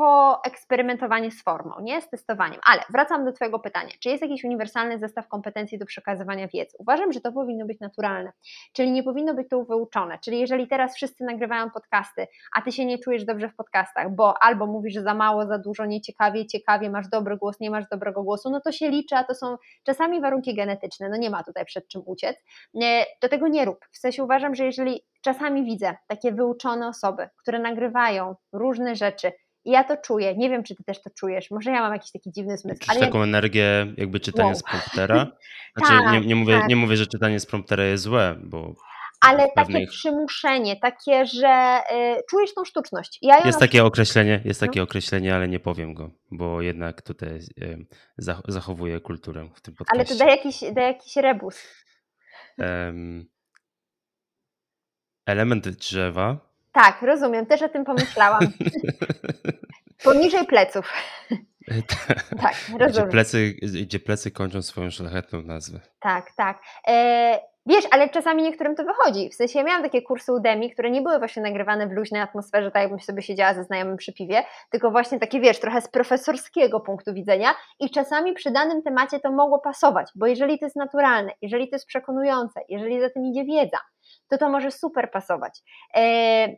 poeksperymentowanie 0.00 1.30
z 1.30 1.42
formą, 1.42 1.74
nie? 1.80 2.02
Z 2.02 2.10
testowaniem. 2.10 2.60
Ale 2.66 2.82
wracam 2.90 3.24
do 3.24 3.32
Twojego 3.32 3.58
pytania. 3.58 3.90
Czy 4.00 4.08
jest 4.08 4.22
jakiś 4.22 4.44
uniwersalny 4.44 4.98
zestaw 4.98 5.28
kompetencji 5.28 5.78
do 5.78 5.86
przekazywania 5.86 6.48
wiedzy? 6.48 6.76
Uważam, 6.78 7.12
że 7.12 7.20
to 7.20 7.32
powinno 7.32 7.66
być 7.66 7.80
naturalne, 7.80 8.32
czyli 8.72 8.92
nie 8.92 9.02
powinno 9.02 9.34
być 9.34 9.48
to 9.48 9.64
wyuczone. 9.64 10.18
Czyli 10.24 10.40
jeżeli 10.40 10.68
teraz 10.68 10.94
wszyscy 10.96 11.24
nagrywają 11.24 11.70
podcasty, 11.70 12.26
a 12.56 12.62
Ty 12.62 12.72
się 12.72 12.84
nie 12.84 12.98
czujesz 12.98 13.24
dobrze 13.24 13.48
w 13.48 13.56
podcastach, 13.56 14.14
bo 14.14 14.42
albo 14.42 14.66
mówisz 14.66 14.94
za 14.94 15.14
mało, 15.14 15.46
za 15.46 15.58
dużo, 15.58 15.86
nieciekawie, 15.86 16.46
ciekawie, 16.46 16.90
masz 16.90 17.08
dobry 17.08 17.36
głos, 17.36 17.60
nie 17.60 17.70
masz 17.70 17.84
dobrego 17.90 18.22
głosu, 18.22 18.50
no 18.50 18.60
to 18.60 18.72
się 18.72 18.88
liczy, 18.88 19.16
a 19.16 19.24
to 19.24 19.34
są 19.34 19.56
czasami 19.84 20.20
warunki 20.20 20.54
genetyczne, 20.54 21.08
no 21.08 21.16
nie 21.16 21.30
ma 21.30 21.44
tutaj 21.44 21.64
przed 21.64 21.88
czym 21.88 22.02
uciec. 22.06 22.44
Do 23.22 23.28
tego 23.28 23.48
nie 23.48 23.64
rób. 23.64 23.84
W 23.92 23.98
sensie 23.98 24.24
uważam, 24.24 24.54
że 24.54 24.64
jeżeli 24.64 25.00
czasami 25.22 25.64
widzę 25.64 25.96
takie 26.06 26.32
wyuczone 26.32 26.88
osoby, 26.88 27.28
które 27.36 27.58
nagrywają 27.58 28.34
różne 28.52 28.96
rzeczy, 28.96 29.32
i 29.64 29.70
ja 29.70 29.84
to 29.84 29.96
czuję. 29.96 30.36
Nie 30.36 30.50
wiem, 30.50 30.62
czy 30.62 30.74
ty 30.74 30.84
też 30.84 31.02
to 31.02 31.10
czujesz. 31.10 31.50
Może 31.50 31.70
ja 31.70 31.80
mam 31.80 31.92
jakiś 31.92 32.12
taki 32.12 32.32
dziwny 32.32 32.58
zmysł. 32.58 32.80
Czujesz 32.80 33.00
taką 33.00 33.18
ja... 33.18 33.24
energię, 33.24 33.94
jakby 33.96 34.20
czytanie 34.20 34.48
wow. 34.48 34.54
z 34.54 34.62
promptera? 34.62 35.26
Znaczy, 35.76 35.92
tak, 36.04 36.12
nie, 36.12 36.20
nie, 36.20 36.36
mówię, 36.36 36.58
tak. 36.60 36.68
nie 36.68 36.76
mówię, 36.76 36.96
że 36.96 37.06
czytanie 37.06 37.40
z 37.40 37.46
promptera 37.46 37.84
jest 37.84 38.04
złe, 38.04 38.36
bo 38.42 38.74
ale 39.20 39.48
pewnych... 39.54 39.82
takie 39.82 39.86
przymuszenie, 39.86 40.76
takie, 40.76 41.26
że 41.26 41.80
y, 41.92 42.22
czujesz 42.30 42.54
tą 42.54 42.64
sztuczność. 42.64 43.18
Ja 43.22 43.46
jest 43.46 43.58
takie 43.58 43.84
określenie, 43.84 44.40
jest 44.44 44.60
takie 44.60 44.80
no. 44.80 44.84
określenie, 44.84 45.34
ale 45.34 45.48
nie 45.48 45.60
powiem 45.60 45.94
go, 45.94 46.10
bo 46.30 46.62
jednak 46.62 47.02
tutaj 47.02 47.38
y, 47.62 47.86
zachowuję 48.48 49.00
kulturę 49.00 49.48
w 49.54 49.60
tym 49.60 49.74
podcaście. 49.74 50.00
Ale 50.00 50.18
to 50.18 50.24
da 50.24 50.30
jakiś, 50.30 50.60
da 50.72 50.82
jakiś 50.82 51.16
rebus. 51.16 51.84
Um, 52.58 53.28
element 55.26 55.68
drzewa 55.68 56.50
tak, 56.72 57.02
rozumiem, 57.02 57.46
też 57.46 57.62
o 57.62 57.68
tym 57.68 57.84
pomyślałam. 57.84 58.40
Poniżej 60.04 60.46
pleców. 60.46 60.92
tak, 62.42 62.54
rozumiem. 62.68 62.88
Gdzie 62.88 63.06
plecy, 63.06 63.54
gdzie 63.62 64.00
plecy 64.00 64.30
kończą 64.30 64.62
swoją 64.62 64.90
szlachetną 64.90 65.42
nazwę. 65.42 65.80
Tak, 66.00 66.32
tak. 66.36 66.62
E, 66.88 67.40
wiesz, 67.66 67.84
ale 67.90 68.08
czasami 68.08 68.42
niektórym 68.42 68.76
to 68.76 68.84
wychodzi. 68.84 69.30
W 69.30 69.34
sensie 69.34 69.58
ja 69.58 69.64
miałam 69.64 69.82
takie 69.82 70.02
kursy 70.02 70.32
Udemy, 70.32 70.70
które 70.70 70.90
nie 70.90 71.02
były 71.02 71.18
właśnie 71.18 71.42
nagrywane 71.42 71.86
w 71.86 71.92
luźnej 71.92 72.20
atmosferze, 72.22 72.70
tak 72.70 72.82
jakbym 72.82 73.00
sobie 73.00 73.22
siedziała 73.22 73.54
ze 73.54 73.64
znajomym 73.64 73.96
przy 73.96 74.12
piwie, 74.12 74.44
tylko 74.70 74.90
właśnie 74.90 75.18
takie, 75.18 75.40
wiesz, 75.40 75.60
trochę 75.60 75.80
z 75.80 75.88
profesorskiego 75.88 76.80
punktu 76.80 77.14
widzenia 77.14 77.54
i 77.80 77.90
czasami 77.90 78.32
przy 78.32 78.50
danym 78.50 78.82
temacie 78.82 79.20
to 79.20 79.32
mogło 79.32 79.58
pasować, 79.58 80.10
bo 80.14 80.26
jeżeli 80.26 80.58
to 80.58 80.66
jest 80.66 80.76
naturalne, 80.76 81.32
jeżeli 81.42 81.68
to 81.68 81.76
jest 81.76 81.86
przekonujące, 81.86 82.60
jeżeli 82.68 83.00
za 83.00 83.10
tym 83.10 83.26
idzie 83.26 83.44
wiedza, 83.44 83.78
to 84.28 84.38
to 84.38 84.48
może 84.48 84.70
super 84.70 85.10
pasować. 85.10 85.60
E, 85.94 86.48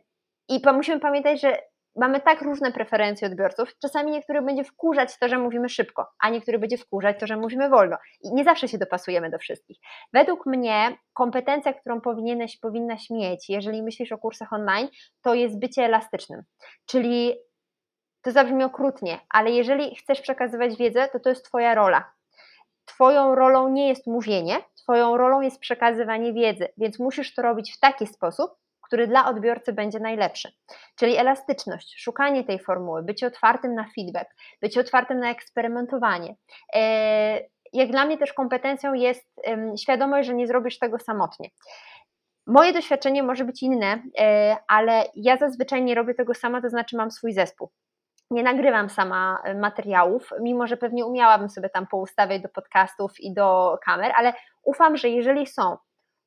I 0.49 0.61
musimy 0.73 0.99
pamiętać, 0.99 1.41
że 1.41 1.57
mamy 1.95 2.21
tak 2.21 2.41
różne 2.41 2.71
preferencje 2.71 3.27
odbiorców. 3.27 3.79
Czasami 3.81 4.11
niektórych 4.11 4.45
będzie 4.45 4.63
wkurzać 4.63 5.17
to, 5.17 5.27
że 5.27 5.37
mówimy 5.37 5.69
szybko, 5.69 6.07
a 6.19 6.29
niektórych 6.29 6.61
będzie 6.61 6.77
wkurzać 6.77 7.19
to, 7.19 7.27
że 7.27 7.37
mówimy 7.37 7.69
wolno. 7.69 7.97
I 8.23 8.33
nie 8.33 8.43
zawsze 8.43 8.67
się 8.67 8.77
dopasujemy 8.77 9.29
do 9.29 9.37
wszystkich. 9.37 9.77
Według 10.13 10.45
mnie 10.45 10.97
kompetencja, 11.13 11.73
którą 11.73 12.01
powinieneś, 12.01 12.59
powinnaś 12.59 13.09
mieć, 13.09 13.49
jeżeli 13.49 13.83
myślisz 13.83 14.11
o 14.11 14.17
kursach 14.17 14.53
online, 14.53 14.87
to 15.21 15.33
jest 15.33 15.59
bycie 15.59 15.85
elastycznym. 15.85 16.41
Czyli 16.85 17.35
to 18.21 18.31
zabrzmi 18.31 18.63
okrutnie, 18.63 19.19
ale 19.29 19.51
jeżeli 19.51 19.95
chcesz 19.95 20.21
przekazywać 20.21 20.77
wiedzę, 20.77 21.07
to 21.07 21.19
to 21.19 21.29
jest 21.29 21.45
Twoja 21.45 21.75
rola. 21.75 22.13
Twoją 22.85 23.35
rolą 23.35 23.69
nie 23.69 23.87
jest 23.87 24.07
mówienie, 24.07 24.55
Twoją 24.75 25.17
rolą 25.17 25.41
jest 25.41 25.59
przekazywanie 25.59 26.33
wiedzy, 26.33 26.67
więc 26.77 26.99
musisz 26.99 27.33
to 27.33 27.41
robić 27.41 27.73
w 27.73 27.79
taki 27.79 28.07
sposób, 28.07 28.51
który 28.93 29.07
dla 29.07 29.25
odbiorcy 29.25 29.73
będzie 29.73 29.99
najlepszy. 29.99 30.51
Czyli 30.95 31.17
elastyczność, 31.17 31.95
szukanie 32.01 32.43
tej 32.43 32.59
formuły, 32.59 33.03
bycie 33.03 33.27
otwartym 33.27 33.75
na 33.75 33.85
feedback, 33.95 34.35
bycie 34.61 34.79
otwartym 34.79 35.19
na 35.19 35.31
eksperymentowanie. 35.31 36.35
E, 36.75 37.39
jak 37.73 37.91
dla 37.91 38.05
mnie 38.05 38.17
też 38.17 38.33
kompetencją 38.33 38.93
jest 38.93 39.41
świadomość, 39.81 40.27
że 40.27 40.33
nie 40.33 40.47
zrobisz 40.47 40.79
tego 40.79 40.99
samotnie. 40.99 41.49
Moje 42.47 42.73
doświadczenie 42.73 43.23
może 43.23 43.45
być 43.45 43.63
inne, 43.63 44.03
e, 44.19 44.57
ale 44.67 45.05
ja 45.15 45.37
zazwyczaj 45.37 45.83
nie 45.83 45.95
robię 45.95 46.13
tego 46.13 46.33
sama, 46.33 46.61
to 46.61 46.69
znaczy 46.69 46.97
mam 46.97 47.11
swój 47.11 47.33
zespół 47.33 47.69
nie 48.31 48.43
nagrywam 48.43 48.89
sama 48.89 49.41
e, 49.43 49.55
materiałów, 49.55 50.29
mimo 50.41 50.67
że 50.67 50.77
pewnie 50.77 51.05
umiałabym 51.05 51.49
sobie 51.49 51.69
tam 51.69 51.87
poustawiać 51.87 52.41
do 52.41 52.49
podcastów 52.49 53.19
i 53.19 53.33
do 53.33 53.77
kamer, 53.85 54.11
ale 54.15 54.33
ufam, 54.63 54.97
że 54.97 55.09
jeżeli 55.09 55.47
są 55.47 55.77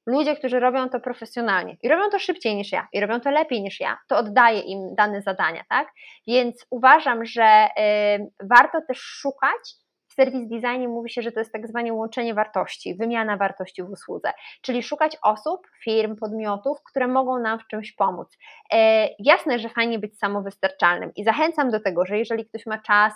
ludzie, 0.07 0.37
którzy 0.37 0.61
robią 0.61 0.89
to 0.89 1.01
profesjonalnie 1.01 1.77
i 1.83 1.89
robią 1.89 2.11
to 2.11 2.19
szybciej 2.19 2.57
niż 2.57 2.73
ja 2.73 2.89
i 2.93 3.01
robią 3.01 3.21
to 3.21 3.31
lepiej 3.31 3.63
niż 3.63 3.81
ja, 3.81 3.99
to 4.09 4.17
oddaję 4.17 4.61
im 4.61 4.95
dane 4.95 5.23
zadania, 5.23 5.65
tak? 5.69 5.89
Więc 6.27 6.67
uważam, 6.71 7.25
że 7.25 7.69
y, 7.79 8.47
warto 8.49 8.81
też 8.89 8.99
szukać 8.99 9.77
serwis 10.17 10.49
designie 10.49 10.89
mówi 10.89 11.11
się, 11.11 11.23
że 11.23 11.33
to 11.33 11.41
jest 11.41 11.53
tak 11.53 11.69
zwane 11.69 11.93
łączenie 11.93 12.35
wartości, 12.35 12.95
wymiana 12.95 13.37
wartości 13.37 13.83
w 13.83 13.91
usłudze, 13.91 14.33
czyli 14.63 14.83
szukać 14.83 15.17
osób, 15.23 15.67
firm, 15.85 16.17
podmiotów, 16.17 16.79
które 16.83 17.09
mogą 17.09 17.39
nam 17.39 17.59
w 17.59 17.67
czymś 17.67 17.93
pomóc. 17.93 18.37
E, 18.73 19.09
jasne, 19.19 19.59
że 19.59 19.69
fajnie 19.69 19.99
być 19.99 20.19
samowystarczalnym 20.19 21.13
i 21.17 21.25
zachęcam 21.25 21.71
do 21.71 21.81
tego, 21.81 22.07
że 22.07 22.19
jeżeli 22.19 22.47
ktoś 22.47 22.67
ma 22.67 22.79
czas, 22.79 23.13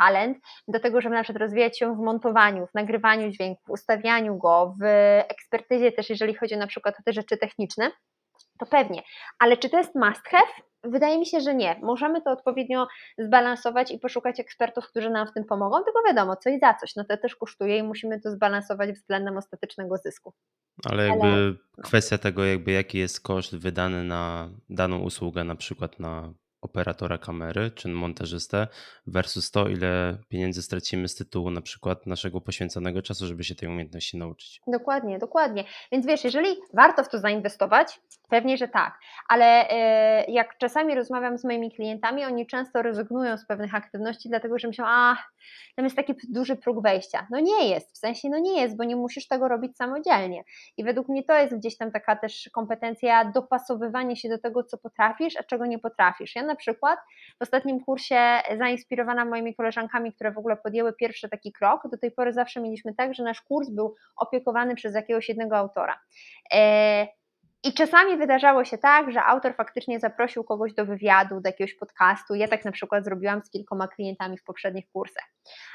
talent 0.00 0.38
do 0.68 0.80
tego, 0.80 1.00
żeby 1.00 1.14
na 1.14 1.22
przykład 1.22 1.42
rozwijać 1.42 1.78
się 1.78 1.94
w 1.94 1.98
montowaniu, 1.98 2.66
w 2.66 2.74
nagrywaniu 2.74 3.30
dźwięku, 3.30 3.62
w 3.66 3.70
ustawianiu 3.70 4.38
go, 4.38 4.74
w 4.80 4.84
ekspertyzie 5.28 5.92
też, 5.92 6.10
jeżeli 6.10 6.34
chodzi 6.34 6.56
na 6.56 6.66
przykład 6.66 6.94
o 7.00 7.02
te 7.02 7.12
rzeczy 7.12 7.36
techniczne, 7.36 7.90
to 8.58 8.66
pewnie. 8.66 9.02
Ale 9.38 9.56
czy 9.56 9.68
to 9.68 9.78
jest 9.78 9.94
must 9.94 10.28
have? 10.28 10.52
Wydaje 10.84 11.18
mi 11.18 11.26
się, 11.26 11.40
że 11.40 11.54
nie. 11.54 11.76
Możemy 11.82 12.22
to 12.22 12.30
odpowiednio 12.30 12.86
zbalansować 13.18 13.90
i 13.90 13.98
poszukać 13.98 14.40
ekspertów, 14.40 14.86
którzy 14.86 15.10
nam 15.10 15.26
w 15.26 15.32
tym 15.32 15.44
pomogą, 15.44 15.76
tylko 15.84 16.00
wiadomo, 16.06 16.36
co 16.36 16.50
i 16.50 16.58
za 16.58 16.74
coś. 16.74 16.96
No 16.96 17.04
to 17.04 17.16
też 17.16 17.36
kosztuje 17.36 17.78
i 17.78 17.82
musimy 17.82 18.20
to 18.20 18.30
zbalansować 18.30 18.92
względem 18.92 19.36
ostatecznego 19.36 19.96
zysku. 19.96 20.32
Ale 20.84 21.06
jakby 21.06 21.26
Ale... 21.26 21.52
kwestia 21.82 22.18
tego, 22.18 22.44
jakby 22.44 22.70
jaki 22.70 22.98
jest 22.98 23.20
koszt 23.20 23.56
wydany 23.56 24.04
na 24.04 24.50
daną 24.70 24.98
usługę, 24.98 25.44
na 25.44 25.54
przykład 25.54 26.00
na 26.00 26.32
operatora 26.60 27.18
kamery 27.18 27.70
czy 27.70 27.88
montażystę 27.88 28.68
versus 29.06 29.50
to, 29.50 29.68
ile 29.68 30.18
pieniędzy 30.28 30.62
stracimy 30.62 31.08
z 31.08 31.14
tytułu 31.14 31.50
na 31.50 31.60
przykład 31.60 32.06
naszego 32.06 32.40
poświęconego 32.40 33.02
czasu, 33.02 33.26
żeby 33.26 33.44
się 33.44 33.54
tej 33.54 33.68
umiejętności 33.68 34.16
nauczyć. 34.16 34.60
Dokładnie, 34.66 35.18
dokładnie. 35.18 35.64
Więc 35.92 36.06
wiesz, 36.06 36.24
jeżeli 36.24 36.56
warto 36.74 37.04
w 37.04 37.08
to 37.08 37.18
zainwestować, 37.18 38.00
Pewnie, 38.30 38.56
że 38.56 38.68
tak, 38.68 38.98
ale 39.28 39.70
e, 39.70 40.24
jak 40.30 40.58
czasami 40.58 40.94
rozmawiam 40.94 41.38
z 41.38 41.44
moimi 41.44 41.72
klientami, 41.72 42.24
oni 42.24 42.46
często 42.46 42.82
rezygnują 42.82 43.36
z 43.36 43.46
pewnych 43.46 43.74
aktywności, 43.74 44.28
dlatego 44.28 44.58
że 44.58 44.68
myślą, 44.68 44.84
a 44.88 45.16
tam 45.76 45.84
jest 45.84 45.96
taki 45.96 46.14
duży 46.28 46.56
próg 46.56 46.82
wejścia. 46.82 47.26
No 47.30 47.40
nie 47.40 47.68
jest, 47.68 47.94
w 47.94 47.98
sensie 47.98 48.28
no 48.28 48.38
nie 48.38 48.60
jest, 48.60 48.76
bo 48.76 48.84
nie 48.84 48.96
musisz 48.96 49.28
tego 49.28 49.48
robić 49.48 49.76
samodzielnie. 49.76 50.44
I 50.76 50.84
według 50.84 51.08
mnie 51.08 51.24
to 51.24 51.34
jest 51.34 51.56
gdzieś 51.56 51.76
tam 51.76 51.92
taka 51.92 52.16
też 52.16 52.50
kompetencja 52.52 53.24
dopasowywania 53.24 54.16
się 54.16 54.28
do 54.28 54.38
tego, 54.38 54.64
co 54.64 54.78
potrafisz, 54.78 55.36
a 55.36 55.42
czego 55.42 55.66
nie 55.66 55.78
potrafisz. 55.78 56.36
Ja 56.36 56.42
na 56.42 56.56
przykład 56.56 56.98
w 57.38 57.42
ostatnim 57.42 57.84
kursie 57.84 58.40
zainspirowana 58.58 59.24
moimi 59.24 59.54
koleżankami, 59.54 60.12
które 60.12 60.32
w 60.32 60.38
ogóle 60.38 60.56
podjęły 60.56 60.92
pierwszy 60.92 61.28
taki 61.28 61.52
krok, 61.52 61.88
do 61.90 61.98
tej 61.98 62.10
pory 62.10 62.32
zawsze 62.32 62.60
mieliśmy 62.60 62.94
tak, 62.94 63.14
że 63.14 63.22
nasz 63.22 63.40
kurs 63.40 63.70
był 63.70 63.94
opiekowany 64.16 64.74
przez 64.74 64.94
jakiegoś 64.94 65.28
jednego 65.28 65.56
autora. 65.56 66.00
I 67.64 67.72
czasami 67.72 68.16
wydarzało 68.16 68.64
się 68.64 68.78
tak, 68.78 69.12
że 69.12 69.22
autor 69.22 69.54
faktycznie 69.54 70.00
zaprosił 70.00 70.44
kogoś 70.44 70.74
do 70.74 70.86
wywiadu, 70.86 71.40
do 71.40 71.48
jakiegoś 71.48 71.74
podcastu. 71.74 72.34
Ja 72.34 72.48
tak 72.48 72.64
na 72.64 72.72
przykład 72.72 73.04
zrobiłam 73.04 73.42
z 73.42 73.50
kilkoma 73.50 73.88
klientami 73.88 74.38
w 74.38 74.44
poprzednich 74.44 74.84
kursach. 74.92 75.24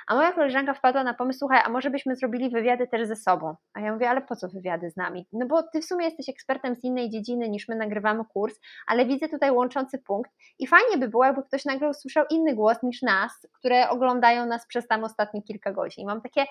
A 0.08 0.16
moja 0.16 0.32
koleżanka 0.32 0.74
wpadła 0.74 1.04
na 1.04 1.14
pomysł, 1.14 1.40
słuchaj, 1.40 1.62
a 1.66 1.70
może 1.70 1.90
byśmy 1.90 2.16
zrobili 2.16 2.50
wywiady 2.50 2.88
też 2.88 3.08
ze 3.08 3.16
sobą? 3.16 3.56
A 3.74 3.80
ja 3.80 3.94
mówię, 3.94 4.10
ale 4.10 4.22
po 4.22 4.36
co 4.36 4.48
wywiady 4.48 4.90
z 4.90 4.98
nami? 4.98 5.28
No 5.34 5.46
bo 5.48 5.64
ty 5.64 5.82
w 5.82 5.86
sumie 5.86 6.06
jesteś 6.06 6.30
ekspertem 6.30 6.76
z 6.76 6.84
innej 6.84 7.10
dziedziny 7.10 7.50
niż 7.50 7.68
my 7.68 7.76
nagrywamy 7.76 8.24
kurs, 8.34 8.60
ale 8.88 9.06
widzę 9.06 9.30
tutaj 9.30 9.52
łączący 9.52 9.98
punkt 9.98 10.32
i 10.60 10.68
fajnie 10.68 10.98
by 10.98 11.08
było, 11.08 11.26
jakby 11.26 11.44
ktoś 11.44 11.66
nagle 11.66 11.90
usłyszał 11.90 12.26
inny 12.30 12.56
głos 12.56 12.84
niż 12.84 13.02
nas, 13.02 13.48
które 13.54 13.90
oglądają 13.90 14.46
nas 14.46 14.68
przez 14.68 14.88
tam 14.88 15.04
ostatnie 15.04 15.44
kilka 15.44 15.72
godzin. 15.72 16.04
I 16.04 16.08
mam 16.08 16.22
takie, 16.22 16.46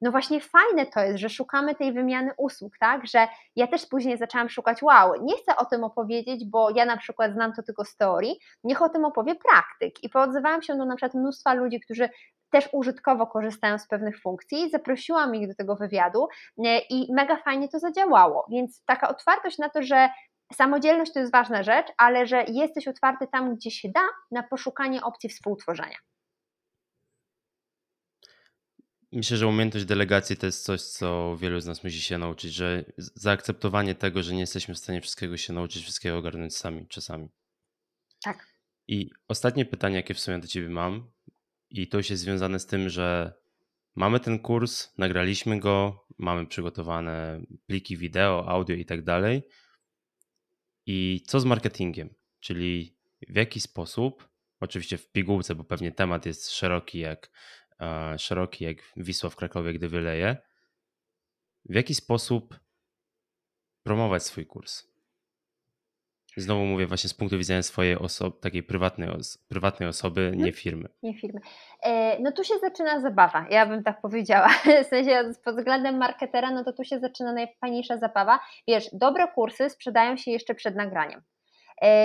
no 0.00 0.10
właśnie 0.10 0.40
fajne 0.40 0.86
to 0.86 1.00
jest, 1.00 1.18
że 1.18 1.28
szukamy 1.28 1.74
tej 1.74 1.92
wymiany 1.92 2.30
usług, 2.36 2.78
tak? 2.78 3.06
Że 3.06 3.28
ja 3.56 3.66
też 3.66 3.86
później 3.86 4.18
zaczęłam 4.18 4.48
szukać, 4.48 4.82
wow, 4.82 5.12
nie 5.22 5.36
chcę 5.36 5.56
o 5.56 5.64
tym 5.64 5.84
opowiedzieć, 5.84 6.44
bo 6.44 6.70
ja 6.70 6.84
na 6.84 6.96
przykład 6.96 7.32
znam 7.32 7.52
to 7.52 7.62
tylko 7.62 7.84
z 7.84 7.96
teorii, 7.96 8.40
niech 8.64 8.82
o 8.82 8.88
tym 8.88 9.04
opowie 9.04 9.34
praktyk. 9.34 10.04
I 10.04 10.08
poodzywałam 10.08 10.62
się 10.62 10.76
do 10.76 10.84
na 10.84 10.96
przykład 10.96 11.14
mnóstwa 11.14 11.54
ludzi, 11.54 11.80
którzy 11.80 12.08
też 12.50 12.68
użytkowo 12.72 13.26
korzystają 13.26 13.78
z 13.78 13.86
pewnych 13.86 14.20
funkcji, 14.20 14.70
zaprosiłam 14.70 15.34
ich 15.34 15.48
do 15.48 15.54
tego 15.54 15.76
wywiadu 15.76 16.28
e, 16.64 16.78
i 16.78 17.12
mega 17.12 17.36
fajnie 17.36 17.68
to 17.68 17.78
zadziałało. 17.78 18.46
Więc 18.50 18.84
taka 18.84 19.08
otwartość 19.08 19.58
na 19.58 19.68
to, 19.68 19.82
że 19.82 20.08
samodzielność 20.52 21.12
to 21.12 21.20
jest 21.20 21.32
ważna 21.32 21.62
rzecz, 21.62 21.86
ale 21.98 22.26
że 22.26 22.44
jesteś 22.48 22.88
otwarty 22.88 23.26
tam, 23.32 23.54
gdzie 23.54 23.70
się 23.70 23.88
da, 23.88 24.00
na 24.30 24.42
poszukanie 24.42 25.02
opcji 25.02 25.30
współtworzenia. 25.30 25.96
Myślę, 29.12 29.36
że 29.36 29.46
umiejętność 29.46 29.86
delegacji 29.86 30.36
to 30.36 30.46
jest 30.46 30.64
coś, 30.64 30.82
co 30.82 31.36
wielu 31.36 31.60
z 31.60 31.66
nas 31.66 31.84
musi 31.84 32.00
się 32.00 32.18
nauczyć, 32.18 32.52
że 32.52 32.84
zaakceptowanie 32.96 33.94
tego, 33.94 34.22
że 34.22 34.34
nie 34.34 34.40
jesteśmy 34.40 34.74
w 34.74 34.78
stanie 34.78 35.00
wszystkiego 35.00 35.36
się 35.36 35.52
nauczyć, 35.52 35.82
wszystkiego 35.82 36.18
ogarnąć 36.18 36.56
sami 36.56 36.86
czasami. 36.88 37.28
Tak. 38.22 38.46
I 38.88 39.10
ostatnie 39.28 39.64
pytanie, 39.64 39.96
jakie 39.96 40.14
w 40.14 40.20
sumie 40.20 40.38
do 40.38 40.46
ciebie 40.46 40.68
mam, 40.68 41.10
i 41.70 41.88
to 41.88 42.02
się 42.02 42.16
związane 42.16 42.60
z 42.60 42.66
tym, 42.66 42.88
że 42.88 43.32
mamy 43.94 44.20
ten 44.20 44.38
kurs, 44.38 44.98
nagraliśmy 44.98 45.60
go, 45.60 46.06
mamy 46.18 46.46
przygotowane 46.46 47.40
pliki 47.66 47.96
wideo, 47.96 48.48
audio 48.48 48.76
i 48.76 48.84
tak 48.84 49.04
dalej. 49.04 49.42
I 50.86 51.22
co 51.26 51.40
z 51.40 51.44
marketingiem? 51.44 52.14
Czyli 52.40 52.96
w 53.28 53.36
jaki 53.36 53.60
sposób, 53.60 54.28
oczywiście 54.60 54.98
w 54.98 55.12
pigułce, 55.12 55.54
bo 55.54 55.64
pewnie 55.64 55.92
temat 55.92 56.26
jest 56.26 56.50
szeroki 56.50 56.98
jak 56.98 57.30
szeroki 58.18 58.64
jak 58.64 58.76
Wisła 58.96 59.30
w 59.30 59.36
Krakowie, 59.36 59.72
gdy 59.72 59.88
wyleje. 59.88 60.36
W 61.64 61.74
jaki 61.74 61.94
sposób 61.94 62.60
promować 63.82 64.22
swój 64.22 64.46
kurs? 64.46 64.90
Znowu 66.36 66.64
mówię 66.64 66.86
właśnie 66.86 67.10
z 67.10 67.14
punktu 67.14 67.38
widzenia 67.38 67.62
swojej 67.62 67.96
osoby, 67.98 68.36
takiej 68.40 68.62
prywatnej, 68.62 69.08
os 69.08 69.38
prywatnej 69.38 69.88
osoby, 69.88 70.20
nie 70.20 70.28
mhm. 70.28 70.52
firmy. 70.52 70.88
Nie 71.02 71.14
firmy. 71.14 71.40
E, 71.82 72.18
no 72.22 72.32
tu 72.32 72.44
się 72.44 72.54
zaczyna 72.58 73.00
zabawa, 73.00 73.46
ja 73.50 73.66
bym 73.66 73.82
tak 73.82 74.00
powiedziała. 74.00 74.48
W 74.84 74.86
sensie 74.86 75.30
pod 75.44 75.56
względem 75.56 75.96
marketera, 75.96 76.50
no 76.50 76.64
to 76.64 76.72
tu 76.72 76.84
się 76.84 76.98
zaczyna 76.98 77.32
najfajniejsza 77.32 77.96
zabawa. 77.96 78.40
Wiesz, 78.68 78.90
dobre 78.92 79.28
kursy 79.28 79.70
sprzedają 79.70 80.16
się 80.16 80.30
jeszcze 80.30 80.54
przed 80.54 80.76
nagraniem. 80.76 81.22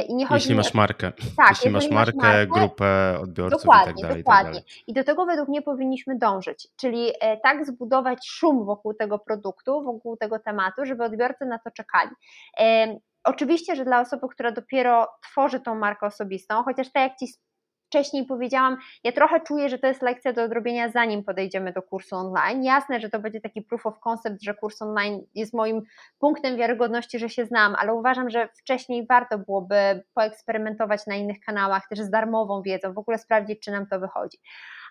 I 0.07 0.15
nie 0.15 0.25
chodzi 0.25 0.43
jeśli 0.43 0.55
masz 0.55 0.73
markę. 0.73 1.11
Tak, 1.37 1.49
jeśli 1.49 1.69
masz 1.69 1.89
markę, 1.89 2.17
markę, 2.17 2.47
grupę 2.47 3.19
odbiorców 3.21 3.61
dokładnie, 3.61 3.91
i 3.91 3.95
tak 3.95 4.01
dalej. 4.01 4.23
Dokładnie. 4.23 4.51
I, 4.51 4.53
tak 4.53 4.63
dalej. 4.63 4.83
I 4.87 4.93
do 4.93 5.03
tego 5.03 5.25
według 5.25 5.49
mnie 5.49 5.61
powinniśmy 5.61 6.17
dążyć, 6.17 6.67
czyli 6.75 7.11
e, 7.21 7.37
tak 7.37 7.65
zbudować 7.65 8.27
szum 8.27 8.65
wokół 8.65 8.93
tego 8.93 9.19
produktu, 9.19 9.83
wokół 9.83 10.17
tego 10.17 10.39
tematu, 10.39 10.85
żeby 10.85 11.03
odbiorcy 11.03 11.45
na 11.45 11.59
to 11.59 11.71
czekali. 11.71 12.11
Oczywiście, 13.23 13.75
że 13.75 13.85
dla 13.85 14.01
osoby, 14.01 14.27
która 14.31 14.51
dopiero 14.51 15.07
tworzy 15.23 15.59
tą 15.59 15.75
markę 15.75 16.05
osobistą, 16.05 16.63
chociaż 16.63 16.91
tak 16.91 17.03
jak 17.03 17.17
Ci 17.17 17.27
wcześniej 17.95 18.25
powiedziałam, 18.25 18.77
ja 19.03 19.11
trochę 19.11 19.39
czuję, 19.39 19.69
że 19.69 19.79
to 19.79 19.87
jest 19.87 20.01
lekcja 20.01 20.33
do 20.33 20.43
odrobienia 20.43 20.89
zanim 20.89 21.23
podejdziemy 21.23 21.73
do 21.73 21.81
kursu 21.81 22.15
online. 22.15 22.63
Jasne, 22.63 22.99
że 22.99 23.09
to 23.09 23.19
będzie 23.19 23.41
taki 23.41 23.61
proof 23.61 23.85
of 23.85 23.99
concept, 23.99 24.43
że 24.43 24.53
kurs 24.53 24.81
online 24.81 25.21
jest 25.35 25.53
moim 25.53 25.81
punktem 26.19 26.57
wiarygodności, 26.57 27.19
że 27.19 27.29
się 27.29 27.45
znam, 27.45 27.75
ale 27.79 27.93
uważam, 27.93 28.29
że 28.29 28.49
wcześniej 28.57 29.05
warto 29.07 29.37
byłoby 29.37 30.03
poeksperymentować 30.13 31.07
na 31.07 31.15
innych 31.15 31.39
kanałach, 31.39 31.87
też 31.89 31.99
z 31.99 32.09
darmową 32.09 32.61
wiedzą, 32.61 32.93
w 32.93 32.97
ogóle 32.97 33.17
sprawdzić, 33.17 33.59
czy 33.59 33.71
nam 33.71 33.87
to 33.87 33.99
wychodzi. 33.99 34.37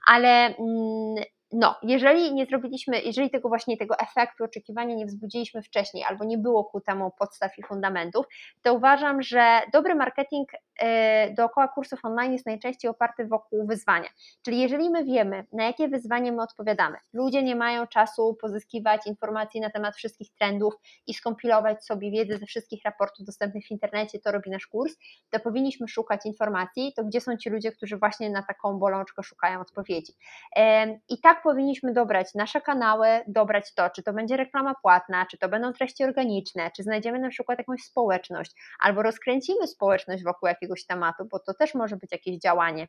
Ale 0.06 0.28
mm, 0.46 1.14
no, 1.56 1.76
jeżeli 1.82 2.34
nie 2.34 2.46
zrobiliśmy, 2.46 3.00
jeżeli 3.00 3.30
tego 3.30 3.48
właśnie 3.48 3.76
tego 3.76 3.98
efektu 3.98 4.44
oczekiwania 4.44 4.94
nie 4.94 5.06
wzbudziliśmy 5.06 5.62
wcześniej, 5.62 6.04
albo 6.08 6.24
nie 6.24 6.38
było 6.38 6.64
ku 6.64 6.80
temu 6.80 7.12
podstaw 7.18 7.58
i 7.58 7.62
fundamentów, 7.62 8.26
to 8.62 8.74
uważam, 8.74 9.22
że 9.22 9.60
dobry 9.72 9.94
marketing 9.94 10.48
e, 10.78 11.30
dookoła 11.34 11.68
kursów 11.68 12.04
online 12.04 12.32
jest 12.32 12.46
najczęściej 12.46 12.90
oparty 12.90 13.26
wokół 13.26 13.66
wyzwania. 13.66 14.08
Czyli 14.42 14.60
jeżeli 14.60 14.90
my 14.90 15.04
wiemy, 15.04 15.44
na 15.52 15.64
jakie 15.64 15.88
wyzwanie 15.88 16.32
my 16.32 16.42
odpowiadamy, 16.42 16.96
ludzie 17.12 17.42
nie 17.42 17.56
mają 17.56 17.86
czasu 17.86 18.36
pozyskiwać 18.40 19.06
informacji 19.06 19.60
na 19.60 19.70
temat 19.70 19.96
wszystkich 19.96 20.28
trendów 20.38 20.74
i 21.06 21.14
skompilować 21.14 21.84
sobie 21.84 22.10
wiedzę 22.10 22.38
ze 22.38 22.46
wszystkich 22.46 22.84
raportów 22.84 23.26
dostępnych 23.26 23.66
w 23.66 23.70
internecie, 23.70 24.18
to 24.18 24.32
robi 24.32 24.50
nasz 24.50 24.66
kurs, 24.66 24.96
to 25.30 25.40
powinniśmy 25.40 25.88
szukać 25.88 26.26
informacji, 26.26 26.92
to 26.96 27.04
gdzie 27.04 27.20
są 27.20 27.36
ci 27.36 27.50
ludzie, 27.50 27.72
którzy 27.72 27.96
właśnie 27.96 28.30
na 28.30 28.42
taką 28.42 28.78
bolączkę 28.78 29.22
szukają 29.22 29.60
odpowiedzi. 29.60 30.12
I 31.08 31.20
tak 31.22 31.43
powinniśmy 31.44 31.92
dobrać 31.92 32.34
nasze 32.34 32.60
kanały, 32.60 33.08
dobrać 33.26 33.74
to, 33.74 33.90
czy 33.90 34.02
to 34.02 34.12
będzie 34.12 34.36
reklama 34.36 34.74
płatna, 34.82 35.26
czy 35.30 35.38
to 35.38 35.48
będą 35.48 35.72
treści 35.72 36.04
organiczne, 36.04 36.70
czy 36.76 36.82
znajdziemy 36.82 37.18
na 37.18 37.28
przykład 37.28 37.58
jakąś 37.58 37.82
społeczność, 37.82 38.52
albo 38.80 39.02
rozkręcimy 39.02 39.66
społeczność 39.66 40.24
wokół 40.24 40.48
jakiegoś 40.48 40.86
tematu, 40.86 41.24
bo 41.30 41.38
to 41.38 41.54
też 41.54 41.74
może 41.74 41.96
być 41.96 42.12
jakieś 42.12 42.38
działanie 42.38 42.88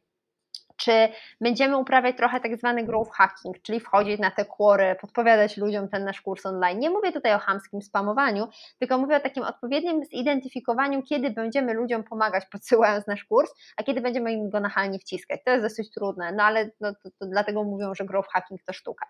czy 0.76 1.09
będziemy 1.41 1.78
uprawiać 1.78 2.17
trochę 2.17 2.39
tak 2.39 2.57
zwany 2.57 2.84
growth 2.84 3.11
hacking, 3.11 3.61
czyli 3.61 3.80
wchodzić 3.80 4.19
na 4.19 4.32
te 4.32 4.45
kłory, 4.45 4.95
podpowiadać 5.01 5.57
ludziom 5.57 5.89
ten 5.89 6.03
nasz 6.03 6.21
kurs 6.21 6.45
online. 6.45 6.80
Nie 6.80 6.89
mówię 6.89 7.11
tutaj 7.11 7.34
o 7.34 7.39
hamskim 7.39 7.82
spamowaniu, 7.82 8.47
tylko 8.80 8.97
mówię 8.97 9.15
o 9.15 9.19
takim 9.19 9.43
odpowiednim 9.43 10.05
zidentyfikowaniu, 10.05 11.03
kiedy 11.03 11.30
będziemy 11.30 11.73
ludziom 11.73 12.03
pomagać 12.03 12.45
podsyłając 12.51 13.07
nasz 13.07 13.23
kurs, 13.23 13.51
a 13.78 13.84
kiedy 13.84 14.01
będziemy 14.01 14.34
im 14.34 14.49
go 14.49 14.59
nachalnie 14.59 14.99
wciskać. 14.99 15.39
To 15.45 15.51
jest 15.51 15.63
dosyć 15.63 15.91
trudne, 15.91 16.32
no 16.32 16.43
ale 16.43 16.69
no, 16.80 16.93
to, 16.93 17.09
to 17.19 17.26
dlatego 17.26 17.63
mówią, 17.63 17.95
że 17.95 18.05
growth 18.05 18.30
hacking 18.30 18.63
to 18.63 18.73
sztuka. 18.73 19.05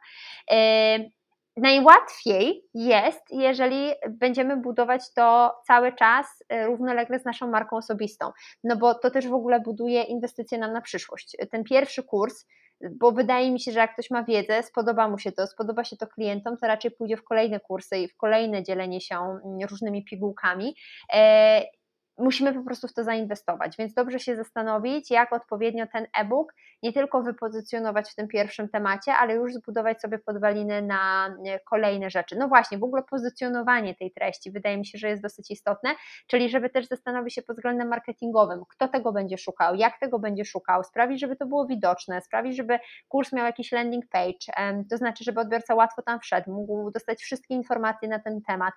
Yy, 0.51 1.11
Najłatwiej 1.57 2.65
jest, 2.73 3.21
jeżeli 3.31 3.91
będziemy 4.09 4.57
budować 4.57 5.13
to 5.13 5.55
cały 5.67 5.93
czas 5.93 6.43
e, 6.49 6.65
równolegle 6.65 7.19
z 7.19 7.25
naszą 7.25 7.47
marką 7.47 7.77
osobistą, 7.77 8.31
no 8.63 8.75
bo 8.75 8.95
to 8.95 9.11
też 9.11 9.27
w 9.27 9.33
ogóle 9.33 9.59
buduje 9.59 10.03
inwestycje 10.03 10.57
nam 10.57 10.73
na 10.73 10.81
przyszłość. 10.81 11.37
Ten 11.51 11.63
pierwszy 11.63 12.03
kurs, 12.03 12.45
bo 12.91 13.11
wydaje 13.11 13.51
mi 13.51 13.59
się, 13.59 13.71
że 13.71 13.79
jak 13.79 13.93
ktoś 13.93 14.11
ma 14.11 14.23
wiedzę, 14.23 14.63
spodoba 14.63 15.09
mu 15.09 15.17
się 15.17 15.31
to, 15.31 15.47
spodoba 15.47 15.83
się 15.83 15.97
to 15.97 16.07
klientom, 16.07 16.57
to 16.57 16.67
raczej 16.67 16.91
pójdzie 16.91 17.17
w 17.17 17.23
kolejne 17.23 17.59
kursy 17.59 17.97
i 17.97 18.07
w 18.07 18.17
kolejne 18.17 18.63
dzielenie 18.63 19.01
się 19.01 19.15
mm, 19.15 19.41
różnymi 19.69 20.05
pigułkami 20.05 20.75
e, 21.13 21.61
musimy 22.17 22.53
po 22.53 22.63
prostu 22.63 22.87
w 22.87 22.93
to 22.93 23.03
zainwestować, 23.03 23.77
więc 23.77 23.93
dobrze 23.93 24.19
się 24.19 24.35
zastanowić, 24.35 25.11
jak 25.11 25.33
odpowiednio 25.33 25.87
ten 25.93 26.07
e-book 26.19 26.53
nie 26.83 26.93
tylko 26.93 27.23
wypozycjonować 27.23 28.11
w 28.11 28.15
tym 28.15 28.27
pierwszym 28.27 28.69
temacie, 28.69 29.13
ale 29.13 29.33
już 29.33 29.53
zbudować 29.53 30.01
sobie 30.01 30.19
podwaliny 30.19 30.81
na 30.81 31.27
e, 31.45 31.59
kolejne 31.59 32.09
rzeczy. 32.09 32.35
No 32.35 32.47
właśnie, 32.47 32.77
w 32.77 32.83
ogóle 32.83 33.03
pozycjonowanie 33.03 33.95
tej 33.95 34.11
treści 34.11 34.51
wydaje 34.51 34.77
mi 34.77 34.85
się, 34.85 34.97
że 34.97 35.09
jest 35.09 35.21
dosyć 35.21 35.51
istotne, 35.51 35.89
czyli 36.27 36.49
żeby 36.49 36.69
też 36.69 36.87
zastanowić 36.87 37.33
się 37.33 37.41
pod 37.41 37.55
względem 37.55 37.87
marketingowym, 37.87 38.63
kto 38.69 38.87
tego 38.87 39.11
będzie 39.11 39.37
szukał, 39.37 39.75
jak 39.75 39.99
tego 39.99 40.19
będzie 40.19 40.45
szukał, 40.45 40.83
sprawić, 40.83 41.19
żeby 41.19 41.35
to 41.35 41.45
było 41.45 41.65
widoczne, 41.65 42.21
sprawić, 42.21 42.57
żeby 42.57 42.79
kurs 43.07 43.33
miał 43.33 43.45
jakiś 43.45 43.71
landing 43.71 44.05
page, 44.09 44.83
to 44.89 44.97
znaczy, 44.97 45.23
żeby 45.23 45.39
odbiorca 45.39 45.75
łatwo 45.75 46.01
tam 46.01 46.19
wszedł, 46.19 46.51
mógł 46.51 46.91
dostać 46.91 47.21
wszystkie 47.21 47.55
informacje 47.55 48.09
na 48.09 48.19
ten 48.19 48.41
temat. 48.41 48.73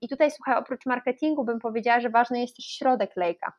I 0.00 0.08
tutaj 0.08 0.30
słuchaj, 0.30 0.56
oprócz 0.56 0.86
marketingu 0.86 1.44
bym 1.44 1.58
powiedziała, 1.58 2.00
że 2.00 2.10
ważne 2.10 2.37
jest 2.40 2.56
też 2.56 2.66
środek 2.66 3.16
lejka. 3.16 3.52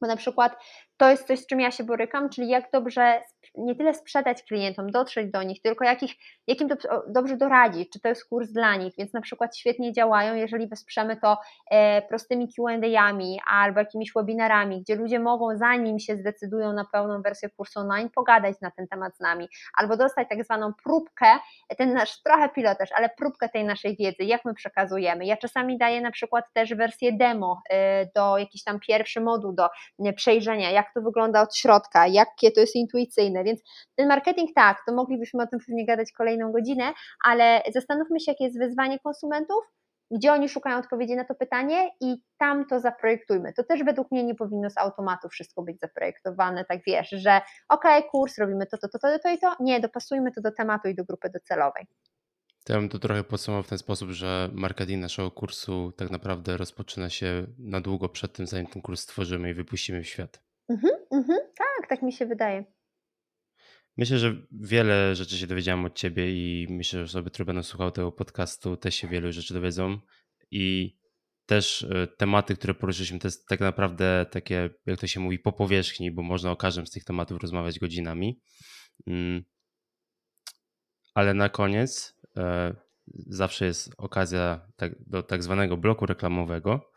Bo 0.00 0.06
na 0.06 0.16
przykład 0.16 0.56
to 0.96 1.10
jest 1.10 1.26
coś, 1.26 1.38
z 1.38 1.46
czym 1.46 1.60
ja 1.60 1.70
się 1.70 1.84
borykam, 1.84 2.28
czyli 2.28 2.48
jak 2.48 2.70
dobrze 2.72 3.22
nie 3.54 3.74
tyle 3.74 3.94
sprzedać 3.94 4.42
klientom, 4.42 4.90
dotrzeć 4.90 5.30
do 5.30 5.42
nich, 5.42 5.62
tylko 5.62 5.84
jakich, 5.84 6.14
jakim 6.46 6.68
dobrze 7.08 7.36
doradzić, 7.36 7.90
czy 7.92 8.00
to 8.00 8.08
jest 8.08 8.28
kurs 8.28 8.50
dla 8.50 8.76
nich, 8.76 8.94
więc 8.98 9.12
na 9.12 9.20
przykład 9.20 9.56
świetnie 9.56 9.92
działają, 9.92 10.34
jeżeli 10.34 10.68
wesprzemy 10.68 11.16
to 11.16 11.38
e, 11.70 12.02
prostymi 12.02 12.48
Q&A'ami 12.54 13.36
albo 13.50 13.80
jakimiś 13.80 14.12
webinarami, 14.16 14.80
gdzie 14.80 14.96
ludzie 14.96 15.20
mogą 15.20 15.56
zanim 15.56 15.98
się 15.98 16.16
zdecydują 16.16 16.72
na 16.72 16.84
pełną 16.92 17.22
wersję 17.22 17.50
kursu 17.50 17.80
online, 17.80 18.10
pogadać 18.10 18.60
na 18.60 18.70
ten 18.70 18.88
temat 18.88 19.16
z 19.16 19.20
nami, 19.20 19.48
albo 19.78 19.96
dostać 19.96 20.28
tak 20.28 20.44
zwaną 20.44 20.72
próbkę, 20.84 21.26
ten 21.78 21.94
nasz 21.94 22.22
trochę 22.22 22.48
pilotaż, 22.48 22.88
ale 22.96 23.10
próbkę 23.18 23.48
tej 23.48 23.64
naszej 23.64 23.96
wiedzy, 23.96 24.24
jak 24.24 24.44
my 24.44 24.54
przekazujemy. 24.54 25.26
Ja 25.26 25.36
czasami 25.36 25.78
daję 25.78 26.00
na 26.00 26.10
przykład 26.10 26.44
też 26.52 26.74
wersję 26.74 27.12
demo 27.12 27.62
e, 27.70 28.06
do 28.14 28.38
jakiś 28.38 28.64
tam 28.64 28.80
pierwszy 28.80 29.20
moduł 29.20 29.52
do 29.52 29.68
przejrzenia, 30.16 30.70
jak 30.70 30.83
to 30.94 31.02
wygląda 31.02 31.42
od 31.42 31.56
środka, 31.56 32.06
jakie 32.06 32.50
to 32.50 32.60
jest 32.60 32.76
intuicyjne, 32.76 33.44
więc 33.44 33.60
ten 33.96 34.08
marketing 34.08 34.50
tak, 34.54 34.78
to 34.86 34.94
moglibyśmy 34.94 35.42
o 35.42 35.46
tym 35.46 35.60
pewnie 35.66 35.86
gadać 35.86 36.12
kolejną 36.12 36.52
godzinę, 36.52 36.92
ale 37.24 37.62
zastanówmy 37.74 38.20
się, 38.20 38.32
jakie 38.32 38.44
jest 38.44 38.58
wyzwanie 38.58 38.98
konsumentów, 38.98 39.64
gdzie 40.10 40.32
oni 40.32 40.48
szukają 40.48 40.78
odpowiedzi 40.78 41.16
na 41.16 41.24
to 41.24 41.34
pytanie 41.34 41.90
i 42.00 42.16
tam 42.38 42.66
to 42.66 42.80
zaprojektujmy. 42.80 43.52
To 43.52 43.64
też 43.64 43.84
według 43.84 44.10
mnie 44.10 44.24
nie 44.24 44.34
powinno 44.34 44.70
z 44.70 44.78
automatu 44.78 45.28
wszystko 45.28 45.62
być 45.62 45.80
zaprojektowane, 45.80 46.64
tak 46.64 46.80
wiesz, 46.86 47.08
że 47.10 47.40
okej, 47.68 47.98
okay, 47.98 48.10
kurs, 48.10 48.38
robimy 48.38 48.66
to, 48.66 48.78
to, 48.78 48.88
to, 48.88 48.98
to, 48.98 49.18
to 49.18 49.30
i 49.30 49.38
to. 49.38 49.56
Nie, 49.60 49.80
dopasujmy 49.80 50.32
to 50.32 50.40
do 50.40 50.52
tematu 50.52 50.88
i 50.88 50.94
do 50.94 51.04
grupy 51.04 51.30
docelowej. 51.30 51.86
Ja 52.68 52.76
bym 52.76 52.88
to 52.88 52.98
trochę 52.98 53.24
podsumował 53.24 53.62
w 53.62 53.68
ten 53.68 53.78
sposób, 53.78 54.10
że 54.10 54.50
marketing 54.52 55.02
naszego 55.02 55.30
kursu 55.30 55.92
tak 55.96 56.10
naprawdę 56.10 56.56
rozpoczyna 56.56 57.10
się 57.10 57.46
na 57.58 57.80
długo 57.80 58.08
przed 58.08 58.32
tym, 58.32 58.46
zanim 58.46 58.66
ten 58.66 58.82
kurs 58.82 59.00
stworzymy 59.00 59.50
i 59.50 59.54
wypuścimy 59.54 60.02
w 60.02 60.06
świat. 60.06 60.42
Mhm, 60.68 60.92
mhm, 61.12 61.38
tak, 61.58 61.88
tak 61.88 62.02
mi 62.02 62.12
się 62.12 62.26
wydaje. 62.26 62.64
Myślę, 63.96 64.18
że 64.18 64.36
wiele 64.52 65.14
rzeczy 65.14 65.38
się 65.38 65.46
dowiedziałem 65.46 65.84
od 65.84 65.94
ciebie 65.94 66.32
i 66.32 66.66
myślę, 66.70 66.98
że 66.98 67.04
osoby, 67.04 67.30
które 67.30 67.44
będą 67.44 67.62
słuchały 67.62 67.92
tego 67.92 68.12
podcastu, 68.12 68.76
też 68.76 68.94
się 68.94 69.08
wielu 69.08 69.32
rzeczy 69.32 69.54
dowiedzą. 69.54 69.98
I 70.50 70.96
też 71.46 71.82
e, 71.82 72.06
tematy, 72.06 72.56
które 72.56 72.74
poruszyliśmy, 72.74 73.18
to 73.18 73.28
jest 73.28 73.48
tak 73.48 73.60
naprawdę 73.60 74.26
takie, 74.30 74.70
jak 74.86 75.00
to 75.00 75.06
się 75.06 75.20
mówi, 75.20 75.38
po 75.38 75.52
powierzchni, 75.52 76.10
bo 76.10 76.22
można 76.22 76.50
o 76.50 76.56
każdym 76.56 76.86
z 76.86 76.90
tych 76.90 77.04
tematów 77.04 77.42
rozmawiać 77.42 77.78
godzinami. 77.78 78.40
Mm. 79.06 79.44
Ale 81.14 81.34
na 81.34 81.48
koniec 81.48 82.20
e, 82.36 82.74
zawsze 83.26 83.64
jest 83.64 83.90
okazja 83.98 84.66
tak, 84.76 84.92
do 85.06 85.22
tak 85.22 85.42
zwanego 85.42 85.76
bloku 85.76 86.06
reklamowego, 86.06 86.92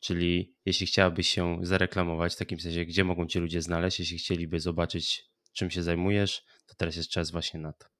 czyli 0.00 0.54
jeśli 0.64 0.86
chciałabyś 0.86 1.28
się 1.28 1.58
zareklamować, 1.62 2.34
w 2.34 2.38
takim 2.38 2.60
sensie, 2.60 2.84
gdzie 2.84 3.04
mogą 3.04 3.26
cię 3.26 3.40
ludzie 3.40 3.62
znaleźć, 3.62 4.00
jeśli 4.00 4.18
chcieliby 4.18 4.60
zobaczyć 4.60 5.30
czym 5.52 5.70
się 5.70 5.82
zajmujesz, 5.82 6.44
to 6.66 6.74
teraz 6.74 6.96
jest 6.96 7.10
czas 7.10 7.30
właśnie 7.30 7.60
na 7.60 7.72
to. 7.72 7.99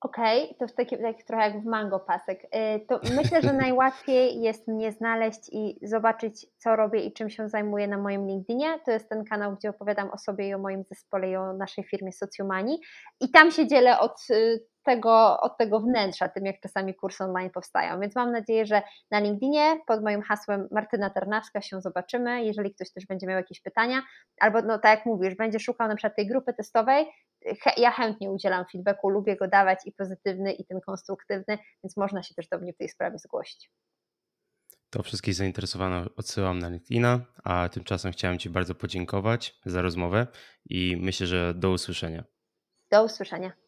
Okej, 0.00 0.44
okay, 0.44 0.54
to 0.58 0.66
w 0.66 0.74
takim, 0.74 0.98
tak 1.02 1.22
trochę 1.22 1.42
jak 1.42 1.62
w 1.62 1.64
Mango 1.64 2.00
Pasek. 2.00 2.44
Y, 2.44 2.86
to 2.88 3.00
myślę, 3.16 3.42
że 3.42 3.52
najłatwiej 3.66 4.40
jest 4.40 4.68
mnie 4.68 4.92
znaleźć 4.92 5.40
i 5.52 5.78
zobaczyć, 5.82 6.46
co 6.58 6.76
robię 6.76 7.00
i 7.00 7.12
czym 7.12 7.30
się 7.30 7.48
zajmuję 7.48 7.88
na 7.88 7.98
moim 7.98 8.26
LinkedInie. 8.26 8.80
To 8.84 8.90
jest 8.90 9.08
ten 9.08 9.24
kanał, 9.24 9.56
gdzie 9.56 9.70
opowiadam 9.70 10.10
o 10.10 10.18
sobie 10.18 10.48
i 10.48 10.54
o 10.54 10.58
moim 10.58 10.84
zespole 10.84 11.30
i 11.30 11.36
o 11.36 11.52
naszej 11.52 11.84
firmie 11.84 12.12
Socjumani. 12.12 12.80
I 13.20 13.30
tam 13.30 13.50
się 13.50 13.66
dzielę 13.66 13.98
od 13.98 14.30
y, 14.30 14.66
tego, 14.86 15.40
od 15.40 15.58
tego 15.58 15.80
wnętrza, 15.80 16.28
tym 16.28 16.46
jak 16.46 16.60
czasami 16.60 16.94
kursy 16.94 17.24
online 17.24 17.50
powstają. 17.50 18.00
Więc 18.00 18.14
mam 18.16 18.32
nadzieję, 18.32 18.66
że 18.66 18.82
na 19.10 19.18
LinkedInie 19.20 19.80
pod 19.86 20.04
moim 20.04 20.22
hasłem 20.22 20.68
Martyna 20.70 21.10
Ternawska 21.10 21.60
się 21.60 21.80
zobaczymy. 21.80 22.44
Jeżeli 22.44 22.74
ktoś 22.74 22.92
też 22.92 23.06
będzie 23.06 23.26
miał 23.26 23.36
jakieś 23.36 23.60
pytania, 23.60 24.02
albo 24.40 24.62
no 24.62 24.78
tak 24.78 24.98
jak 24.98 25.06
mówisz, 25.06 25.34
będzie 25.34 25.60
szukał 25.60 25.88
na 25.88 25.96
przykład 25.96 26.16
tej 26.16 26.26
grupy 26.26 26.54
testowej, 26.54 27.06
ja 27.76 27.90
chętnie 27.90 28.30
udzielam 28.30 28.64
feedbacku, 28.72 29.08
lubię 29.08 29.36
go 29.36 29.48
dawać 29.48 29.78
i 29.84 29.92
pozytywny, 29.92 30.52
i 30.52 30.66
ten 30.66 30.80
konstruktywny, 30.80 31.58
więc 31.84 31.96
można 31.96 32.22
się 32.22 32.34
też 32.34 32.48
do 32.48 32.58
mnie 32.58 32.72
w 32.72 32.76
tej 32.76 32.88
sprawie 32.88 33.18
zgłosić. 33.18 33.70
To 34.90 35.02
wszystkich 35.02 35.34
zainteresowanych 35.34 36.06
odsyłam 36.16 36.58
na 36.58 36.68
LinkedIna, 36.68 37.20
a 37.44 37.68
tymczasem 37.68 38.12
chciałem 38.12 38.38
Ci 38.38 38.50
bardzo 38.50 38.74
podziękować 38.74 39.54
za 39.66 39.82
rozmowę 39.82 40.26
i 40.70 40.96
myślę, 41.00 41.26
że 41.26 41.54
do 41.54 41.70
usłyszenia. 41.70 42.24
Do 42.90 43.04
usłyszenia. 43.04 43.65